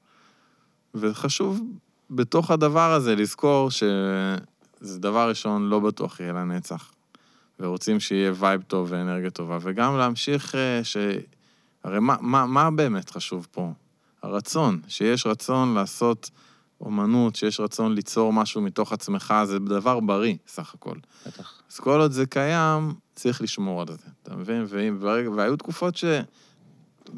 [0.94, 1.60] וחשוב
[2.10, 6.92] בתוך הדבר הזה לזכור שזה דבר ראשון לא בטוח יהיה לנצח,
[7.60, 10.96] ורוצים שיהיה וייב טוב ואנרגיה טובה, וגם להמשיך uh, ש...
[11.84, 13.72] הרי מה, מה, מה באמת חשוב פה?
[14.22, 16.30] הרצון, שיש רצון לעשות...
[16.80, 20.96] אומנות, שיש רצון ליצור משהו מתוך עצמך, זה דבר בריא, סך הכל.
[21.26, 21.62] בטח.
[21.70, 24.66] אז כל עוד זה קיים, צריך לשמור על זה, אתה מבין?
[25.36, 26.04] והיו תקופות ש...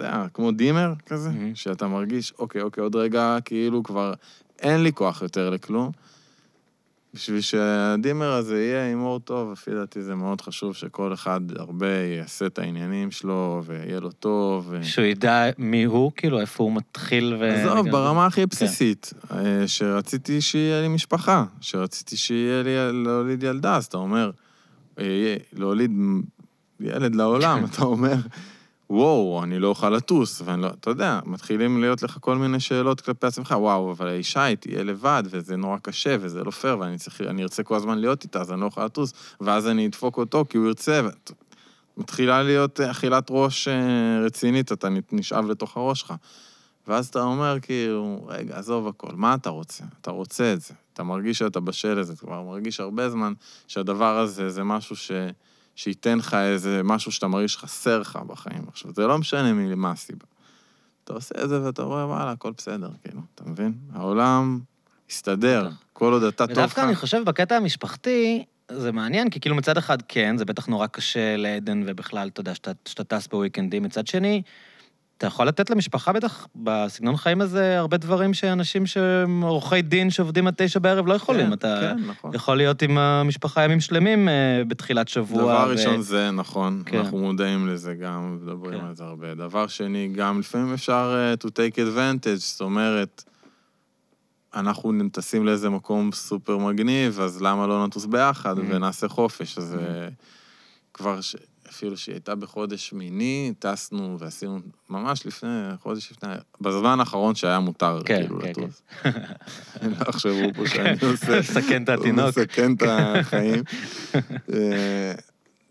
[0.02, 1.54] יודע, כמו דימר כזה, mm-hmm.
[1.54, 4.14] שאתה מרגיש, אוקיי, אוקיי, עוד רגע, כאילו כבר
[4.58, 5.90] אין לי כוח יותר לכלום.
[7.14, 12.46] בשביל שהדימר הזה יהיה הימור טוב, לפי דעתי זה מאוד חשוב שכל אחד הרבה יעשה
[12.46, 14.66] את העניינים שלו ויהיה לו טוב.
[14.70, 14.84] ו...
[14.84, 17.44] שהוא ידע מי הוא, כאילו, איפה הוא מתחיל ו...
[17.44, 18.46] עזוב, ברמה הכי כן.
[18.50, 19.66] בסיסית, כן.
[19.66, 24.30] שרציתי שיהיה לי משפחה, שרציתי שיהיה לי להוליד ילדה, אז אתה אומר,
[24.98, 25.90] אה, להוליד
[26.80, 28.16] ילד לעולם, אתה אומר,
[28.90, 33.00] וואו, אני לא אוכל לטוס, ואני לא, אתה יודע, מתחילים להיות לך כל מיני שאלות
[33.00, 36.98] כלפי עצמך, וואו, אבל האישה היא תהיה לבד, וזה נורא קשה, וזה לא פייר, ואני
[36.98, 40.18] צריך, אני ארצה כל הזמן להיות איתה, אז אני לא אוכל לטוס, ואז אני אדפוק
[40.18, 41.08] אותו כי הוא ירצה, ו...
[41.96, 46.14] מתחילה להיות אכילת ראש אה, רצינית, אתה נשאב לתוך הראש שלך.
[46.86, 49.84] ואז אתה אומר, כאילו, רגע, עזוב הכל, מה אתה רוצה?
[50.00, 50.74] אתה רוצה את זה.
[50.92, 53.32] אתה מרגיש שאתה בשל לזה, אתה כבר מרגיש הרבה זמן
[53.68, 55.12] שהדבר הזה זה משהו ש...
[55.76, 58.64] שייתן לך איזה משהו שאתה מרגיש שחסר לך בחיים.
[58.68, 60.24] עכשיו, זה לא משנה מה הסיבה.
[61.04, 63.72] אתה עושה את זה ואתה רואה, וואלה, הכל בסדר, כאילו, אתה מבין?
[63.92, 64.60] העולם
[65.10, 66.58] הסתדר, כל עוד אתה טוב לך.
[66.58, 70.86] ודווקא אני חושב בקטע המשפחתי, זה מעניין, כי כאילו מצד אחד כן, זה בטח נורא
[70.86, 72.54] קשה לעדן ובכלל, אתה יודע,
[72.84, 73.82] שאתה טס בוויקנדים.
[73.82, 74.42] מצד שני,
[75.18, 80.46] אתה יכול לתת למשפחה בטח, בסגנון חיים הזה, הרבה דברים שאנשים שהם עורכי דין שעובדים
[80.46, 81.46] עד תשע בערב לא יכולים.
[81.46, 82.34] כן, אתה כן, נכון.
[82.34, 84.34] יכול להיות עם המשפחה ימים שלמים אה,
[84.68, 85.42] בתחילת שבוע.
[85.42, 86.98] דבר ו- ראשון זה נכון, כן.
[86.98, 88.86] אנחנו מודעים לזה גם, מדברים כן.
[88.86, 89.34] על זה הרבה.
[89.34, 93.24] דבר שני, גם לפעמים אפשר uh, to take advantage, זאת אומרת,
[94.54, 98.62] אנחנו טסים לאיזה מקום סופר מגניב, אז למה לא נטוס ביחד Mhm.
[98.68, 99.58] ונעשה חופש?
[99.58, 99.82] אז Mhm.
[99.82, 100.08] אה,
[100.94, 101.36] כבר, ש...
[101.76, 105.48] אפילו שהיא הייתה בחודש שמיני, טסנו ועשינו, ממש לפני,
[105.82, 106.28] חודש לפני,
[106.60, 108.82] בזמן האחרון שהיה מותר, כן, כאילו, כן, לטוס.
[109.82, 111.38] לא יחשבו פה שאני עושה...
[111.38, 112.28] לסכן את התינוק.
[112.38, 113.62] מסכן את החיים.
[114.52, 115.12] אה,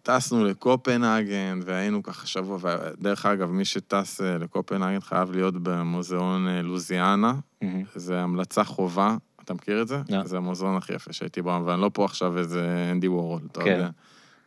[0.04, 6.62] טסנו לקופנהגן, והיינו ככה שבוע, ודרך אגב, מי שטס אה, לקופנהגן חייב להיות במוזיאון אה,
[6.62, 7.84] לוזיאנה, מהמם.
[7.96, 9.18] זה המלצה חובה.
[9.44, 10.02] אתה מכיר את זה?
[10.10, 10.24] לא.
[10.24, 13.72] זה המוזיאון הכי יפה שהייתי בו, ואני לא פה עכשיו איזה אנדי וורול, אתה כן.
[13.72, 13.90] יודע.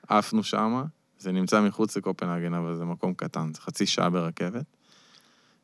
[0.08, 0.84] עפנו שמה,
[1.18, 4.64] זה נמצא מחוץ לקופנהגן, אבל זה מקום קטן, זה חצי שעה ברכבת.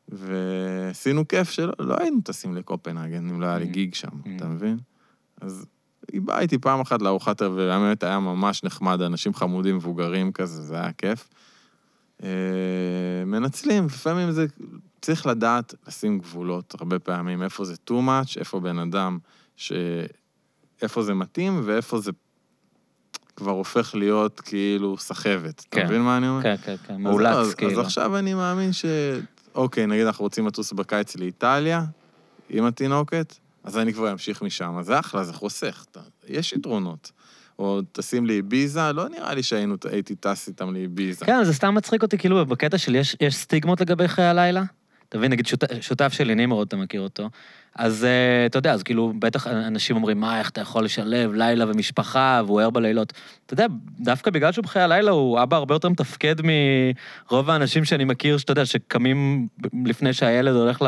[0.09, 3.69] ועשינו כיף שלא לא היינו טסים לקופנהגן, אם לא היה לי Mhm.
[3.73, 4.27] גיג שם, Mhm.
[4.35, 4.77] אתה מבין?
[5.41, 5.65] אז
[6.11, 10.61] היא באה איתי פעם אחת לארוחת ערב, ובאמת היה ממש נחמד, אנשים חמודים, מבוגרים כזה,
[10.61, 11.29] זה היה כיף.
[12.23, 12.29] אה,
[13.25, 14.45] מנצלים, לפעמים זה...
[15.01, 19.17] צריך לדעת לשים גבולות הרבה פעמים, איפה זה too much, איפה בן אדם,
[19.55, 19.71] ש...
[20.81, 22.11] איפה זה מתאים ואיפה זה
[23.35, 25.65] כבר הופך להיות כאילו סחבת.
[25.71, 25.79] כן.
[25.79, 26.43] אתה מבין מה אני אומר?
[26.43, 27.71] כן, כן, כן, אז מאולץ, אז, כאילו.
[27.71, 28.85] אז עכשיו אני מאמין ש...
[29.55, 31.83] אוקיי, נגיד אנחנו רוצים לטוס בקיץ לאיטליה,
[32.49, 34.77] עם התינוקת, אז אני כבר אמשיך משם.
[34.81, 35.85] זה אחלה, זה חוסך.
[36.27, 37.11] יש יתרונות.
[37.59, 41.25] או טסים לאביזה, לא נראה לי שהיינו, הייתי טס איתם לאביזה.
[41.25, 44.63] כן, זה סתם מצחיק אותי, כאילו, בקטע של יש, יש סטיגמות לגבי חיי הלילה.
[45.09, 47.29] אתה מבין, נגיד שות, שותף שלי, נמרוד, אתה מכיר אותו.
[47.75, 51.65] אז אה, אתה יודע, אז כאילו, בטח אנשים אומרים, מה, איך אתה יכול לשלב לילה
[51.67, 53.13] ומשפחה, והוא ער בלילות.
[53.45, 53.65] אתה יודע,
[53.99, 58.51] דווקא בגלל שהוא בחיי הלילה, הוא אבא הרבה יותר מתפקד מרוב האנשים שאני מכיר, שאתה
[58.51, 59.47] יודע, שקמים
[59.85, 60.87] לפני שהילד הולך ל...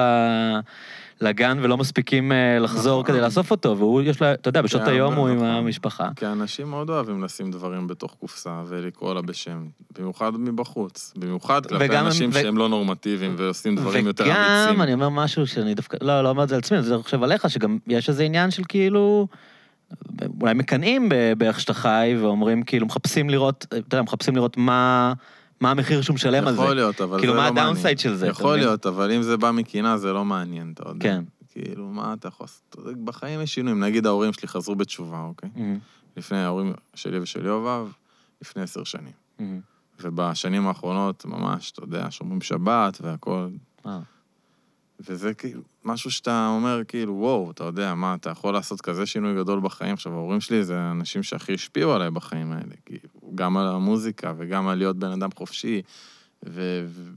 [1.22, 3.14] לגן ולא מספיקים אה, לחזור נכון.
[3.14, 5.48] כדי לאסוף אותו, והוא, יש לו, אתה יודע, בשעות כן, היום הוא עם נכון.
[5.48, 6.10] המשפחה.
[6.16, 9.66] כי אנשים מאוד אוהבים לשים דברים בתוך קופסה ולקרוא לה בשם,
[9.98, 11.14] במיוחד מבחוץ.
[11.16, 14.82] במיוחד כלפי וגם אנשים שהם לא נורמטיביים ועושים דברים יותר וגם, אמיצים.
[14.82, 17.50] אני אומר משהו שאני דווקא, לא, לא אומר את זה על עצמי, אני חושב עליך,
[17.50, 19.28] שגם יש איזה עניין של כאילו,
[20.42, 25.14] אולי מקנאים באיך שאתה חי, ואומרים, כאילו, מחפשים לראות, אתה יודע, מחפשים לראות מה,
[25.60, 26.62] מה המחיר שהוא משלם על זה.
[26.62, 27.66] יכול להיות, אבל כאילו, זה לא מה מעניין.
[27.66, 28.60] הדאונסייד של זה, יכול מבין?
[28.60, 31.00] להיות, אבל אם זה בא מקינה, זה לא מעניין, אתה יודע.
[31.04, 31.24] כן.
[31.50, 32.76] כאילו, מה אתה יכול לעשות?
[33.04, 33.84] בחיים יש שינויים.
[33.84, 35.50] נגיד ההורים שלי חזרו בתשובה, אוקיי?
[35.56, 35.80] מהמם,
[36.18, 37.88] לפני ההורים שלי ושל יובב,
[38.42, 39.14] לפני עשר שנים.
[39.40, 39.60] מהמם.
[40.02, 43.50] ובשנים האחרונות, ממש, אתה יודע, שומרים שבת והכול.
[45.00, 49.36] וזה כאילו משהו שאתה אומר, כאילו, וואו, אתה יודע, מה, אתה יכול לעשות כזה שינוי
[49.36, 49.94] גדול בחיים?
[49.94, 52.74] עכשיו, ההורים שלי זה האנשים שהכי השפיעו עליי בחיים האלה.
[52.86, 55.82] כאילו, גם על המוזיקה וגם על להיות בן אדם חופשי.
[56.46, 56.86] ו...
[56.88, 57.12] ו-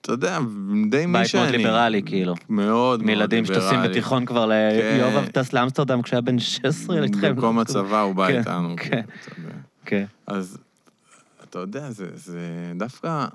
[0.00, 0.38] אתה יודע,
[0.90, 1.42] די מי בית שאני.
[1.42, 2.34] מאוד ליברלי, כאילו.
[2.34, 3.16] מאוד מאוד ליברלי.
[3.16, 4.52] מילדים שטסים בתיכון כבר ל...
[4.52, 5.30] כן.
[5.32, 7.20] טס לאמסטרדם כשהיה בן 16 איתכם.
[7.20, 8.74] במקום הצבא הוא בא כן, איתנו.
[8.76, 9.02] כן.
[9.34, 9.48] כאילו.
[9.84, 10.04] כן.
[10.26, 10.58] אז
[11.44, 13.26] אתה יודע, זה דווקא,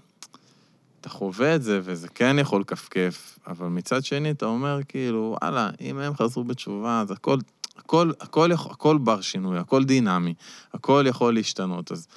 [1.02, 5.70] אתה חווה את זה, וזה כן יכול לכפכף, אבל מצד שני, אתה אומר, כאילו, וואלה,
[5.82, 7.38] אם הם חזרו בתשובה, אז הכל,
[7.78, 10.34] הכל, הכל, יכול, הכל בר שינוי, הכל דינמי,
[10.74, 11.92] הכל יכול להשתנות.
[11.92, 12.08] אז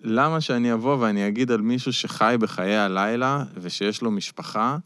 [0.00, 4.76] למה שאני אבוא ואני אגיד על מישהו שחי בחיי הלילה, ושיש לו משפחה,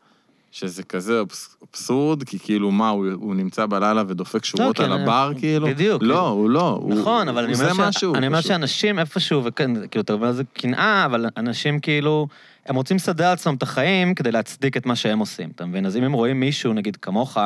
[0.51, 4.93] שזה כזה אבס- אבסורד, כי כאילו, מה, הוא, הוא נמצא בלילה ודופק שורות כן, על
[4.93, 5.66] הבר, כאילו?
[5.66, 6.03] בדיוק.
[6.03, 6.69] לא, הוא לא.
[6.82, 7.97] הוא- נכון, אבל הוא אני זה אומר, ש...
[7.97, 8.40] משהו, אני אומר.
[8.40, 12.28] שאנשים איפשהו, וכן, כאילו, אתה אומר לזה קנאה, אבל אנשים כאילו,
[12.66, 15.86] הם רוצים לסדר לעצמם את החיים כדי להצדיק את מה שהם עושים, אתה מבין?
[15.86, 17.38] אז אם הם רואים מישהו, נגיד כמוך,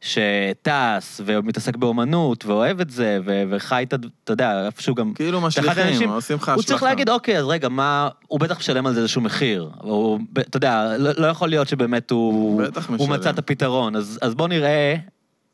[0.00, 3.42] שטס ומתעסק באומנות ואוהב את זה, ו...
[3.50, 5.12] וחי את, הד- אתה יודע, איפשהו גם...
[5.14, 6.54] כאילו אחד משליכים, האנשים- עושים לך השלכה.
[6.54, 8.08] הוא צריך להגיד, אוקיי, אז רגע, מה...
[8.26, 9.70] הוא בטח משלם על זה איזשהו מחיר.
[9.80, 12.62] הוא, אתה יודע, לא, לא יכול להיות שבאמת הוא...
[12.88, 13.12] הוא משלם.
[13.12, 14.94] מצא את הפתרון, אז, אז בוא נראה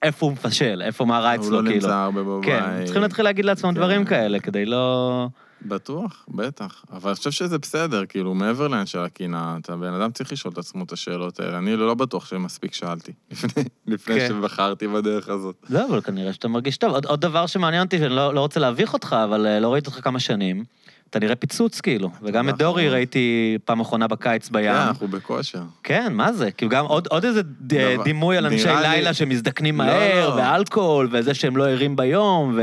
[0.02, 1.74] איפה הוא מפשל, איפה, מה רע הוא אצלו, לא כאילו.
[1.86, 2.44] נמצא הרבה בבית.
[2.46, 3.76] כן, צריכים להתחיל להגיד לעצמם כן.
[3.76, 5.28] דברים כאלה, כדי לא...
[5.62, 6.84] בטוח, בטח.
[6.92, 10.58] אבל אני חושב שזה בסדר, כאילו, מעבר של הקנאה, אתה בן אדם צריך לשאול את
[10.58, 11.58] עצמו את השאלות האלה.
[11.58, 14.28] אני לא בטוח שמספיק שאלתי, לפני, לפני כן.
[14.28, 15.66] שבחרתי בדרך הזאת.
[15.70, 16.90] לא, אבל כנראה שאתה מרגיש טוב.
[16.90, 19.90] עוד, עוד דבר שמעניין אותי, שאני לא, לא רוצה להביך אותך, אבל אה, לא ראיתי
[19.90, 20.64] אותך כמה שנים.
[21.10, 22.10] אתה נראה פיצוץ, כאילו.
[22.22, 22.58] וגם את.
[22.58, 23.18] דורי ראיתי
[23.64, 24.64] פעם אחרונה בקיץ בים.
[24.64, 25.62] כן, אנחנו בכושר.
[25.82, 26.50] כן, מה זה?
[26.50, 30.28] כאילו גם עוד, עוד איזה ד- דבר- דימוי על אנשי לי- לילה שמזדקנים לא, מהר,
[30.28, 30.34] לא.
[30.34, 32.58] ואלכוהול, וזה שהם לא ערים ביום,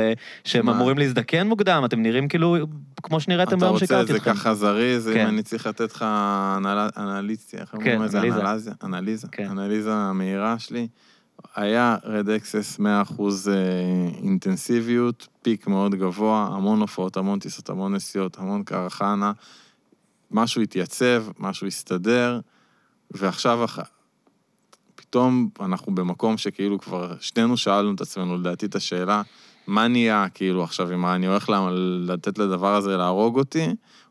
[0.46, 0.72] ושהם מה?
[0.72, 2.58] אמורים להזדקן מוקדם, אתם נראים כאילו
[3.04, 4.34] כמו שנראיתם אתה ביום רוצה שהכרתי את זה אתכם.
[4.34, 5.20] ככה זריז, כן.
[5.22, 6.06] אם אני צריך לתת לך
[6.58, 8.18] אנל- אנליזיה, איך כן, אומרים את זה?
[8.20, 8.42] אנליזה.
[8.42, 8.72] אנליזה?
[8.84, 9.28] אנליזה.
[9.32, 9.48] כן.
[9.90, 10.88] המהירה שלי.
[11.56, 13.54] היה רד אקסס 100% אה,
[14.24, 19.32] אינטנסיביות, פיק מאוד גבוה, המון הופעות, המון טיסות, המון נסיעות, המון קרחנה.
[20.32, 22.40] משהו התייצב, משהו הסתדר,
[23.12, 23.80] ועכשיו אח...
[24.96, 29.22] פתאום אנחנו במקום שכאילו כבר שנינו שאלנו את עצמנו, לדעתי, את השאלה,
[29.68, 31.52] מה נהיה, כאילו, עכשיו, אם אני הולך
[32.00, 33.68] לתת לדבר הזה להרוג אותי,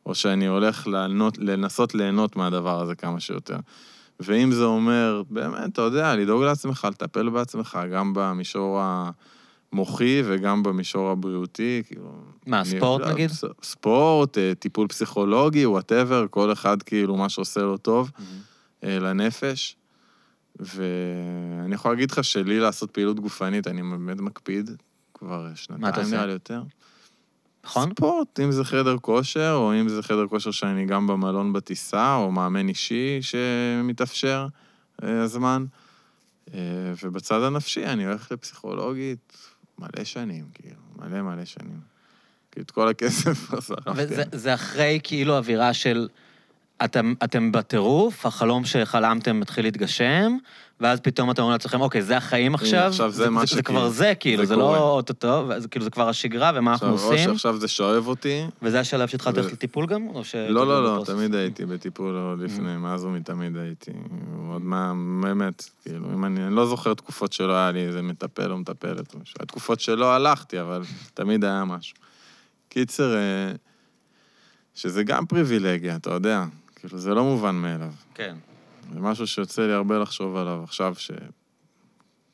[0.06, 3.56] או שאני הולך לענות, לנסות ליהנות מהדבר הזה כמה שיותר.
[4.24, 8.80] ואם זה אומר, באמת, אתה יודע, לדאוג לעצמך, לטפל בעצמך, גם במישור
[9.72, 12.12] המוחי וגם במישור הבריאותי, כאילו...
[12.46, 13.30] מה, ספורט נגיד?
[13.62, 18.10] ספורט, אה, טיפול פסיכולוגי, וואטאבר, כל אחד כאילו מה שעושה לו טוב
[18.84, 19.76] אה, לנפש.
[20.60, 24.70] ואני יכול להגיד לך שלי לעשות פעילות גופנית, אני באמת מקפיד,
[25.14, 26.06] כבר שנתיים?
[26.10, 26.62] נראה לי יותר.
[27.64, 27.90] נכון?
[27.90, 32.32] ספורט, אם זה חדר כושר, או אם זה חדר כושר שאני גם במלון בטיסה, או
[32.32, 34.46] מאמן אישי שמתאפשר
[35.02, 35.64] אה, הזמן.
[36.54, 36.60] אה,
[37.02, 39.36] ובצד הנפשי, אני הולך לפסיכולוגית
[39.78, 41.80] מלא שנים, כאילו, מלא מלא שנים.
[42.50, 43.90] כאילו, את כל הכסף כבר זרקתי.
[43.96, 46.08] וזה זה אחרי כאילו אווירה של...
[46.84, 50.36] אתם, אתם בטירוף, החלום שחלמתם מתחיל להתגשם,
[50.80, 52.86] ואז פתאום אתם אומרים לעצמכם, אוקיי, זה החיים עכשיו?
[52.86, 54.56] עכשיו זה מה זה, שכאילו- כבר זה, כאילו, זה זה.
[54.56, 57.30] לא אוטוטו, וזה כאילו, זה כבר השגרה, ומה אנחנו עכשיו, או עושים?
[57.30, 60.06] שעכשיו זה שואב אותי, וזה השלב שהתחלת ו- ללכת לטיפול גם?
[60.08, 60.34] או ש...
[60.34, 61.10] לא, לא, לא, בפרוסס?
[61.12, 63.90] תמיד הייתי בטיפול עוד לפני, מאז ומתמיד הייתי.
[64.52, 64.92] עוד מה,
[65.22, 69.14] באמת, כאילו, אם אני, אני לא זוכר תקופות שלא היה לי איזה מטפל או מטפלת
[69.14, 69.34] או משהו.
[69.40, 70.82] היה תקופות שלא הלכתי, אבל
[71.14, 71.96] תמיד היה משהו.
[72.68, 73.52] קיצר, אה,
[74.74, 76.44] שזה גם פריבילגיה, אתה יודע.
[76.76, 77.92] כאילו, זה לא מובן מאליו.
[78.14, 78.34] כן.
[78.92, 80.94] זה משהו שיוצא לי הרבה לחשוב עליו עכשיו,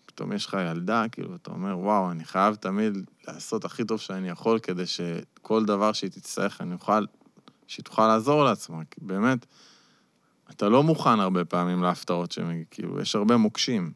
[0.05, 2.99] שפתאום יש לך ילדה, כאילו, אתה אומר, וואו, אני חייב תמיד
[3.29, 7.05] לעשות הכי טוב שאני יכול, כדי שכל דבר שהיא תצטרך, אני אוכל,
[7.67, 9.47] שהיא תוכל לעזור לעצמה, כי באמת,
[10.51, 13.93] אתה לא מוכן הרבה פעמים להפתעות שמגיע, כאילו, יש הרבה מוקשים.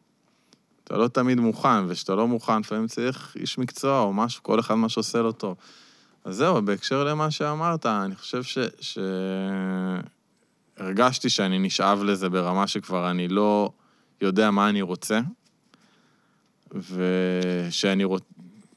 [0.83, 4.75] אתה לא תמיד מוכן, וכשאתה לא מוכן, לפעמים צריך איש מקצוע או משהו, כל אחד
[4.75, 5.57] מה שעושה לו טוב.
[6.23, 8.57] אז זהו, בהקשר למה שאמרת, אני חושב ש...
[8.79, 8.97] ש...
[10.77, 13.71] הרגשתי שאני נשאב לזה ברמה שכבר אני לא
[14.21, 15.19] יודע מה אני רוצה,
[16.71, 18.23] ושאני רוצ...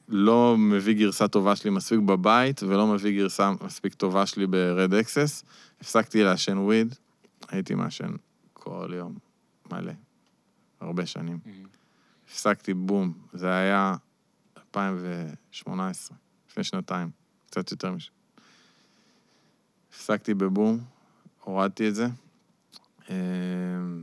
[0.08, 5.44] לא מביא גרסה טובה שלי מספיק בבית, ולא מביא גרסה מספיק טובה שלי ב-Red Access.
[5.80, 6.94] הפסקתי לעשן וויד,
[7.48, 8.10] הייתי מעשן
[8.52, 9.18] כל יום,
[9.72, 9.92] מלא,
[10.80, 11.38] הרבה שנים.
[12.28, 13.94] הפסקתי בום, זה היה
[14.56, 16.16] 2018,
[16.50, 17.10] לפני שנתיים,
[17.46, 18.10] קצת יותר מש...
[19.90, 20.80] הפסקתי בבום,
[21.46, 22.06] הורדתי את זה.
[23.10, 23.16] אה,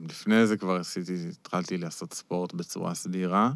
[0.10, 3.52] לפני זה כבר עשיתי, התחלתי לעשות ספורט בצורה סדירה,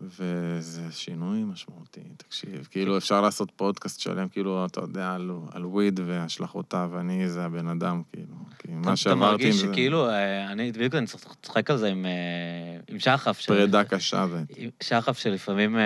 [0.00, 2.68] וזה שינוי משמעותי, תקשיב.
[2.70, 7.68] כאילו, אפשר לעשות פודקאסט שלם, כאילו, אתה יודע, על, על וויד והשלכותיו, אני זה הבן
[7.68, 8.34] אדם, כאילו.
[8.58, 9.66] כי מה אתה שעברתי עם מרגיש זה...
[9.66, 11.06] שכאילו, אה, אני בדיוק אני
[11.44, 13.40] לשחק על זה עם, אה, עם שחף.
[13.46, 14.42] פרידה קשה זה.
[14.56, 15.82] עם שחף שלפעמים, אה,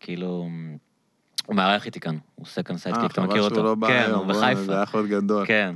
[0.00, 0.48] כאילו,
[1.46, 3.54] הוא מארח איתי כאן, הוא עושה כאן sidekick, אתה מכיר אה, אותו?
[3.54, 4.62] חבל שהוא לא בא כן, היום, הוא בוא'נה, בחיפה.
[4.62, 5.46] זה היה יכול להיות גדול.
[5.46, 5.74] כן.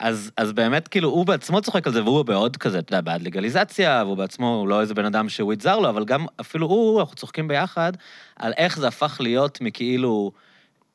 [0.00, 3.22] אז, אז באמת, כאילו, הוא בעצמו צוחק על זה, והוא מאוד כזה, אתה יודע, בעד
[3.22, 6.66] לגליזציה, והוא בעצמו, הוא לא איזה בן אדם ש weed זר לו, אבל גם אפילו
[6.66, 7.92] הוא, אנחנו צוחקים ביחד,
[8.36, 10.32] על איך זה הפך להיות מכאילו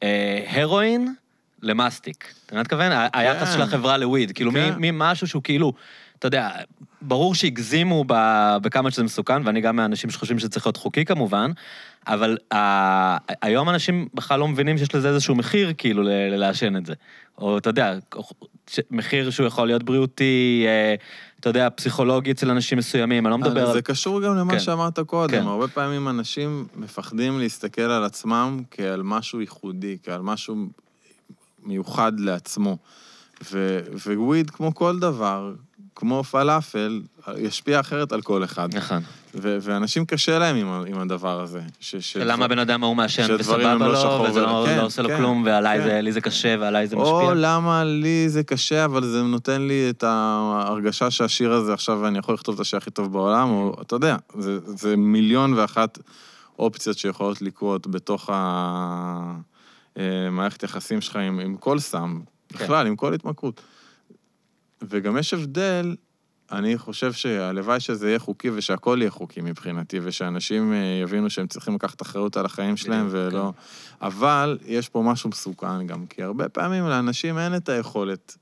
[0.04, 1.14] אה, הרואין
[1.62, 2.34] למאסטיק.
[2.46, 2.92] אתה מבין מה אני מתכוון?
[3.14, 4.74] היחס של החברה ל weed, כאילו, כן.
[4.78, 5.74] ממשהו שהוא כאילו,
[6.22, 6.50] אתה יודע,
[7.02, 8.06] ברור שהגזימו
[8.62, 11.52] בכמה שזה מסוכן, ואני גם מהאנשים שחושבים שזה צריך להיות חוקי כמובן,
[12.08, 16.94] אבל ה- היום אנשים בכלל לא מבינים שיש לזה איזשהו מחיר, כאילו, לעשן את זה.
[17.38, 17.96] או, אתה יודע,
[18.92, 20.96] מחיר שהוא יכול להיות בריאותי, אה,
[21.40, 23.74] אתה יודע, פסיכולוגי אצל אנשים מסוימים, אני לא מדבר על...
[23.74, 24.60] זה קשור גם למה כן.
[24.60, 25.42] שאמרת קודם.
[25.42, 25.48] כן.
[25.48, 30.56] הרבה פעמים אנשים מפחדים להסתכל על עצמם כעל משהו ייחודי, כעל משהו
[31.64, 32.78] מיוחד לעצמו.
[33.52, 33.80] ו-
[34.18, 35.54] וויד, כמו כל דבר,
[36.02, 37.02] כמו פלאפל,
[37.38, 38.76] ישפיע אחרת על כל אחד.
[38.76, 38.98] נכון.
[39.36, 41.62] ו- ואנשים קשה להם עם, עם הדבר הזה.
[41.80, 44.70] ש- ש- למה הבן אדם ההוא מעשן וסבבה לא לו, שחור וזה לא ולבן.
[44.70, 45.84] לא כן, עושה לו כן, כלום, ועליי כן.
[45.84, 47.34] זה- לי זה קשה, ועליי זה או משפיע.
[47.36, 52.36] למה לי זה קשה, אבל זה נותן לי את ההרגשה שהשיר הזה עכשיו אני יכול
[52.36, 56.00] לכתוב את השיר הכי טוב בעולם, או אתה יודע, זה, זה מיליון ואחת
[56.60, 58.30] אופציות שיכולות לקרות בתוך
[59.96, 62.20] המערכת יחסים שלך עם, עם כל סם,
[62.50, 62.56] כן.
[62.66, 63.62] בכלל, עם כל התמכרות.
[64.82, 65.96] וגם יש הבדל,
[66.52, 71.76] אני חושב שהלוואי שזה יהיה חוקי ושהכול יהיה חוקי מבחינתי, ושאנשים אה, יבינו שהם צריכים
[71.76, 73.54] לקחת אחריות על החיים שלהם ולא...
[74.02, 78.38] אבל יש פה משהו מסוכן גם, כי הרבה פעמים לאנשים אין את היכולת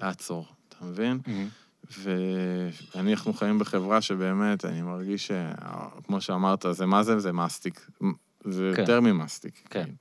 [0.00, 1.18] לעצור, אתה מבין?
[1.26, 1.48] מהמם.
[2.94, 7.18] ואנחנו חיים בחברה שבאמת, אני מרגיש שכמו שאמרת, זה מה זה?
[7.18, 7.90] זה מסטיק.
[8.44, 8.80] זה כן.
[8.80, 9.54] יותר ממסטיק.
[9.70, 9.82] כן.
[9.82, 9.96] כאילו.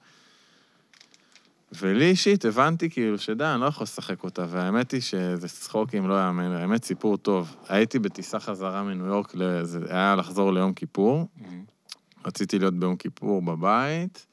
[1.71, 6.13] ולי אישית הבנתי כאילו שדי, אני לא יכול לשחק אותה, והאמת היא שזה צחוקים, לא
[6.25, 7.55] יאמן, האמת סיפור טוב.
[7.69, 9.33] הייתי בטיסה חזרה מניו יורק,
[9.63, 11.27] זה היה לחזור ליום כיפור,
[12.25, 14.25] רציתי להיות ביום כיפור בבית,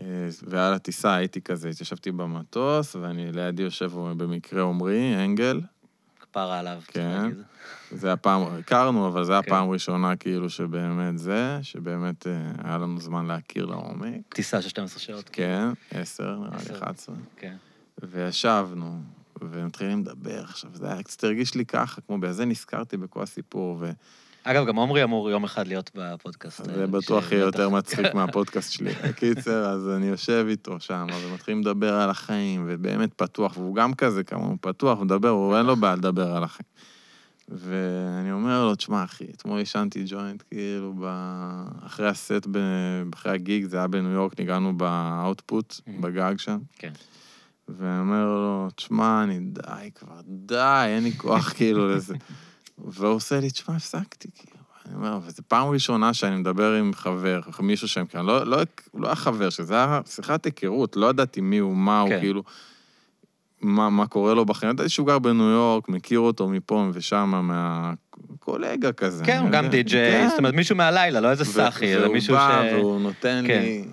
[0.00, 0.06] אה,
[0.42, 5.60] ועל הטיסה הייתי כזה, התיישבתי במטוס, ואני לידי יושב במקרה עמרי, אנגל.
[6.34, 6.80] כפרה עליו.
[6.86, 7.30] כן.
[7.90, 9.38] זה הפעם, הכרנו, אבל זה כן.
[9.38, 12.32] הפעם ראשונה כאילו שבאמת זה, שבאמת אה,
[12.64, 14.34] היה לנו זמן להכיר לעומק.
[14.34, 15.30] טיסה של 12 שעות.
[15.32, 16.74] כן, עשר, נראה לי עשר.
[16.74, 17.14] 11.
[17.36, 17.56] כן.
[18.02, 19.00] וישבנו,
[19.40, 20.42] ומתחילים לדבר.
[20.42, 23.90] עכשיו, זה היה קצת הרגיש לי ככה, כמו בגלל זה נזכרתי בכל הסיפור, ו...
[24.44, 26.64] אגב, גם עמרי אמור יום אחד להיות בפודקאסט.
[26.64, 27.42] זה אה, בטוח ש- יהיה.
[27.44, 28.92] יותר מצחיק מהפודקאסט שלי.
[29.08, 34.22] בקיצר, אז אני יושב איתו שם, ומתחילים לדבר על החיים, ובאמת פתוח, והוא גם כזה,
[34.34, 36.66] הוא פתוח, הוא מדבר, הוא אין לו בעיה לדבר על החיים.
[37.48, 41.04] ואני אומר לו, תשמע, אחי, אתמול עישנתי ג'וינט, כאילו, ב...
[41.86, 42.58] אחרי הסט, ב...
[43.14, 45.90] אחרי הגיג, זה היה בניו יורק, ניגענו באאוטפוט, Mhm.
[46.02, 46.58] בגג שם.
[46.78, 46.92] כן.
[47.68, 49.60] ואני אומר לו, תשמע, אני די
[49.94, 52.14] כבר, די, אין לי כוח כאילו לזה.
[52.78, 54.64] והוא עושה לי, תשמע, הפסקתי, כאילו.
[54.86, 58.58] אני אומר, וזו פעם ראשונה שאני מדבר עם חבר, מישהו שם כאן, לא, לא,
[58.94, 62.20] לא היה חבר, שזה היה שיחת היכרות, לא ידעתי מי הוא, מה הוא, כן.
[62.20, 62.42] כאילו,
[63.60, 64.72] מה, מה קורה לו בחיים.
[64.72, 69.24] ידעתי שהוא גר בניו יורק, מכיר אותו מפה ושם, מהקולגה כזה.
[69.24, 69.68] כן, הוא גם.
[69.68, 70.28] די-ג'יי, כן.
[70.28, 72.38] זאת אומרת, מישהו מהלילה, לא איזה סאחי, אלא מישהו ש...
[72.38, 73.60] והוא בא והוא נותן כן.
[73.62, 73.84] לי,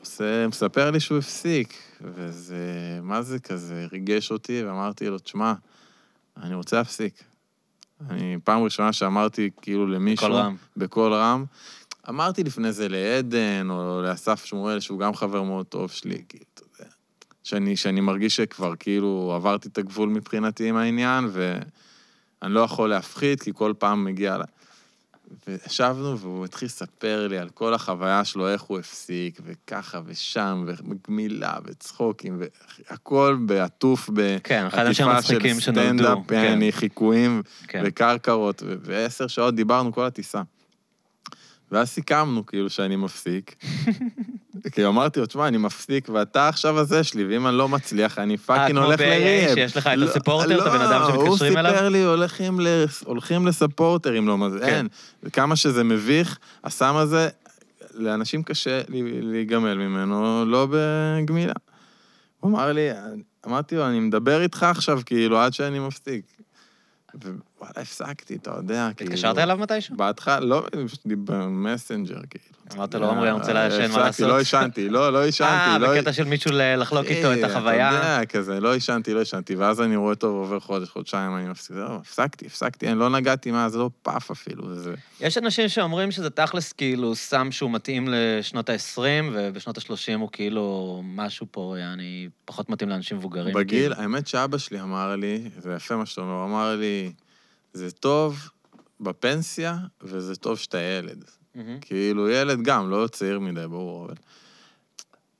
[0.00, 2.64] עושה, מספר לי שהוא הפסיק, וזה,
[3.02, 5.52] מה זה כזה, ריגש אותי, ואמרתי לו, תשמע,
[6.42, 7.29] אני רוצה להפסיק.
[8.08, 10.56] אני, פעם ראשונה שאמרתי כאילו למישהו, בקול רם.
[10.76, 11.44] בקול רם,
[12.08, 16.62] אמרתי לפני זה לעדן, או לאסף שמואל, שהוא גם חבר מאוד טוב שלי, כאילו, אתה
[16.62, 16.90] יודע,
[17.44, 23.42] שאני, שאני מרגיש שכבר כאילו עברתי את הגבול מבחינתי עם העניין, ואני לא יכול להפחית,
[23.42, 24.42] כי כל פעם מגיע ל...
[25.46, 31.54] וישבנו, והוא התחיל לספר לי על כל החוויה שלו, איך הוא הפסיק, וככה ושם, וגמילה,
[31.64, 32.42] וצחוקים,
[32.90, 34.10] והכל בעטוף
[34.44, 35.60] כן, בעטיפה של.
[35.60, 37.82] סטנדאפ, כן, יעני, חיקויים, כן.
[37.84, 40.42] וקרקרות, ו- ועשר שעות דיברנו כל הטיסה.
[41.70, 43.54] ואז סיכמנו, כאילו, שאני מפסיק.
[44.72, 48.36] כי אמרתי לו, תשמע, אני מפסיק, ואתה עכשיו הזה שלי, ואם אני לא מצליח, אני
[48.36, 49.54] fucking כמו הולך ב-AA, ל rehab.
[49.54, 51.70] שיש לך את לא, הספונסר, את הבן אדם שמתקשרים לא, אליו?
[51.70, 54.66] הוא סיפר לי, הולכים, לס- הולכים לספונסרים, לא, מה זה, כן.
[54.66, 54.88] אין.
[55.22, 57.28] וכמה שזה מביך, הסם הזה,
[57.94, 58.80] לאנשים קשה
[59.22, 61.52] להיגמל ממנו, לא בגמילה.
[62.40, 62.88] הוא אמר לי,
[63.46, 66.24] אמרתי לו, אני מדבר איתך עכשיו, כאילו, עד שאני מפסיק.
[67.60, 69.10] ווואלה, הפסקתי, אתה יודע, כאילו...
[69.10, 69.96] התקשרת אליו מתישהו?
[69.96, 72.60] בהתחלה, לא, פשוט במסנג'ר, כאילו.
[72.74, 74.28] אמרת לו, עמרי, אני רוצה לעשן, מה הפסקתי, לעשות?
[74.28, 75.52] לא עישנתי, לא, לא עישנתי.
[75.52, 77.88] אה, בקטע של מישהו לחלוק איתו את אה, החוויה.
[77.88, 81.48] אתה יודע, כזה, לא עישנתי, לא עישנתי, ואז אני רואה טוב, עובר חודש, חודשיים, אני
[81.48, 84.94] מפסיק, זהו, הפסקתי, הפסקתי, אני לא נגעתי מה, זה לא פאף אפילו, זה...
[85.20, 89.00] יש אנשים שאומרים שזה תכלס כאילו סם שהוא מתאים לשנות ה-20,
[89.32, 93.54] ובשנות ה-30 הוא כאילו משהו פה, יעני, פחות מתאים לאנשים מבוגרים.
[93.54, 93.94] בגיל, כאילו.
[94.02, 97.12] האמת שאבא שלי אמר לי, זה יפה מה שאתה אומר, אמר לי,
[97.72, 98.48] זה טוב
[99.00, 101.24] בפנסיה, וזה טוב שאתה ילד.
[101.54, 101.80] מהמם.
[101.80, 104.14] כאילו, ילד גם, לא צעיר מדי, ברור, אבל...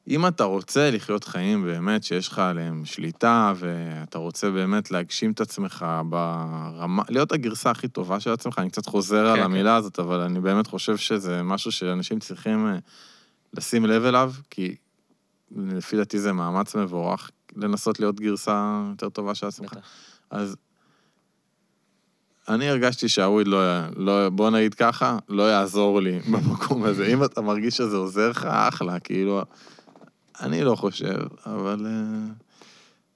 [0.08, 5.40] אם אתה רוצה לחיות חיים באמת שיש לך עליהם שליטה, ואתה רוצה באמת להגשים את
[5.40, 9.98] עצמך ברמה, להיות הגרסה הכי טובה של עצמך, אני קצת חוזר על כן, המילה הזאת,
[9.98, 12.78] אבל אני באמת חושב שזה משהו שאנשים צריכים אה,
[13.52, 14.76] לשים לב אליו, כי
[15.56, 19.72] לפי דעתי זה מאמץ מבורך לנסות להיות גרסה יותר טובה של עצמך.
[19.72, 19.88] בטח.
[20.30, 20.56] אז
[22.54, 23.58] אני הרגשתי שהוויד לא,
[23.96, 27.06] לא, בוא נגיד ככה, לא יעזור לי במקום הזה.
[27.06, 29.42] אם אתה מרגיש שזה עוזר לך, אחלה, כאילו,
[30.40, 32.44] אני לא חושב, אבל uh,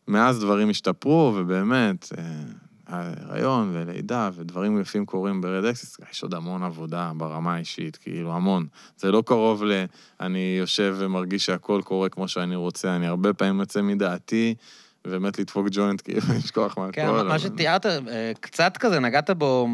[0.08, 2.16] מאז דברים השתפרו, ובאמת, uh,
[2.86, 8.66] ההיריון ולידה ודברים יפים קורים ברד אקסיס, יש עוד המון עבודה ברמה האישית, כאילו, המון.
[8.96, 9.84] זה לא קרוב ל...
[10.20, 14.54] אני יושב ומרגיש שהכל קורה כמו שאני רוצה, אני הרבה פעמים יוצא מדעתי,
[15.06, 16.92] ובאמת לדפוק ג'וינט, כאילו, לשכוח מהכל.
[16.92, 19.68] כן, מה שתיארת, אה, קצת כזה נגעת בו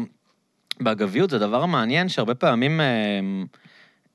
[0.79, 2.85] באגביות, זה דבר מעניין שהרבה פעמים אה,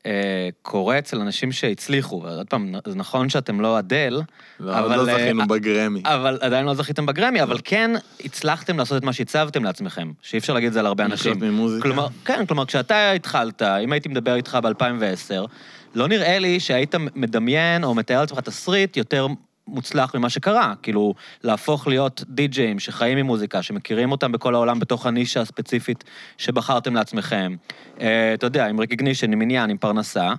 [0.07, 2.23] אה, קורה אצל אנשים שהצליחו.
[2.25, 4.23] ועוד פעם, זה נכון שאתם לא אדל,
[4.61, 6.03] לא, עוד אבל, לא אה, זכינו בגרמי.
[6.05, 7.91] אבל עדיין לא זכיתם בגרמי, אבל כן
[8.25, 11.41] הצלחתם לעשות את מה שהצבתם לעצמכם, שאי אפשר להגיד את זה על הרבה אנשים.
[11.41, 11.83] ממוזיקה.
[11.83, 15.47] כלומר, כן, כלומר, כשאתה התחלת, אם הייתי מדבר איתך ב-2010,
[15.95, 19.27] לא נראה לי שהיית מדמיין או מתאר לעצמך תסריט יותר
[19.69, 20.75] מוצלח ממה שקרה.
[20.83, 21.15] כאילו,
[21.45, 26.05] להפוך להיות די-ג'אים שחיים עם מוזיקה, שמכירים אותם בכל העולם בתוך הנישה הספציפית
[26.39, 27.57] שבחרתם לעצמכם.
[28.01, 30.33] אה, אתה יודע, עם רקגנישן, עם עניין, עם פרנסה.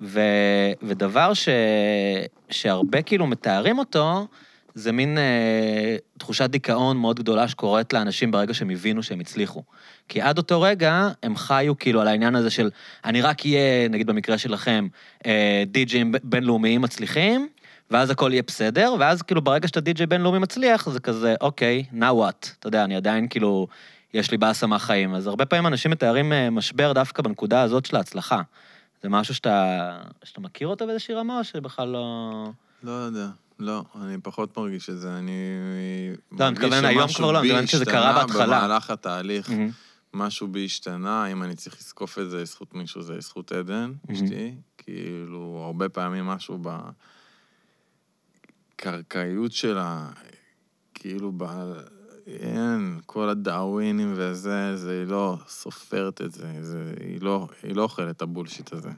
[0.00, 0.20] ו...
[0.82, 1.48] ודבר ש...
[2.50, 4.26] שהרבה כאילו מתארים אותו,
[4.74, 9.62] זה מין אה, תחושת דיכאון מאוד גדולה שקורית לאנשים ברגע שהם הבינו שהם הצליחו.
[10.08, 12.70] כי עד אותו רגע הם חיו כאילו על העניין הזה של
[13.04, 14.88] אני רק אהיה, נגיד במקרה שלכם,
[15.26, 17.48] אה, די-ג'ים בינלאומיים מצליחים,
[17.90, 21.94] ואז הכל יהיה בסדר, ואז כאילו ברגע שאתה די-ג'יי בינלאומי מצליח, זה כזה, אוקיי, now
[21.94, 22.46] what?
[22.58, 23.66] אתה יודע, אני עדיין כאילו,
[24.14, 25.14] יש לי באסה מהחיים.
[25.14, 28.42] אז הרבה פעמים אנשים מתארים אה, משבר דווקא בנקודה הזאת של ההצלחה.
[29.02, 32.48] זה משהו שאתה, שאתה מכיר אותו באיזושהי רמה, או שבכלל לא...
[32.82, 33.26] לא יודע,
[33.58, 35.32] לא, אני פחות מרגיש את זה, אני...
[36.38, 38.46] לא, אני מתכוון היום כבר לא, אני מתכוון שזה קרה בהתחלה.
[38.46, 39.50] במהלך התהליך,
[40.14, 44.54] משהו בי השתנה, אם אני צריך לזקוף את זה לזכות מישהו, זה לזכות עדן, אשתי.
[44.78, 46.58] כאילו, הרבה פעמים משהו
[48.80, 50.06] בקרקעיות שלה,
[50.94, 51.44] כאילו, ב...
[52.26, 57.82] אין, כל הדאווינים וזה, זה, היא לא סופרת את זה, זה היא, לא, היא לא
[57.82, 58.88] אוכלת את הבולשיט הזה.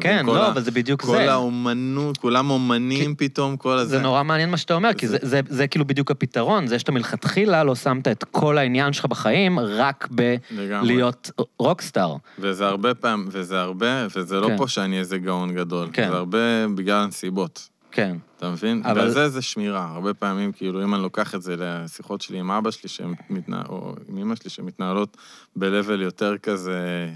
[0.00, 1.12] כן, לא, אבל זה בדיוק כל זה.
[1.12, 3.28] כל האומנות, כולם אומנים כי...
[3.28, 3.90] פתאום, כל הזה.
[3.90, 4.94] זה נורא מעניין מה שאתה אומר, זה...
[4.94, 8.92] כי זה, זה, זה כאילו בדיוק הפתרון, זה שאתה מלכתחילה לא שמת את כל העניין
[8.92, 12.16] שלך בחיים רק בלהיות רוקסטאר.
[12.38, 14.56] וזה הרבה פעמים, וזה הרבה, וזה לא כן.
[14.56, 16.08] פה שאני איזה גאון גדול, כן.
[16.10, 17.69] זה הרבה בגלל הנסיבות.
[17.92, 18.16] כן.
[18.36, 18.82] אתה מבין?
[18.84, 19.06] אבל...
[19.06, 19.90] וזה זה שמירה.
[19.94, 23.62] הרבה פעמים, כאילו, אם אני לוקח את זה לשיחות שלי עם אבא שלי, שמתנה...
[23.68, 25.16] או עם אמא שלי, שמתנהלות
[25.56, 27.10] ב-level יותר כזה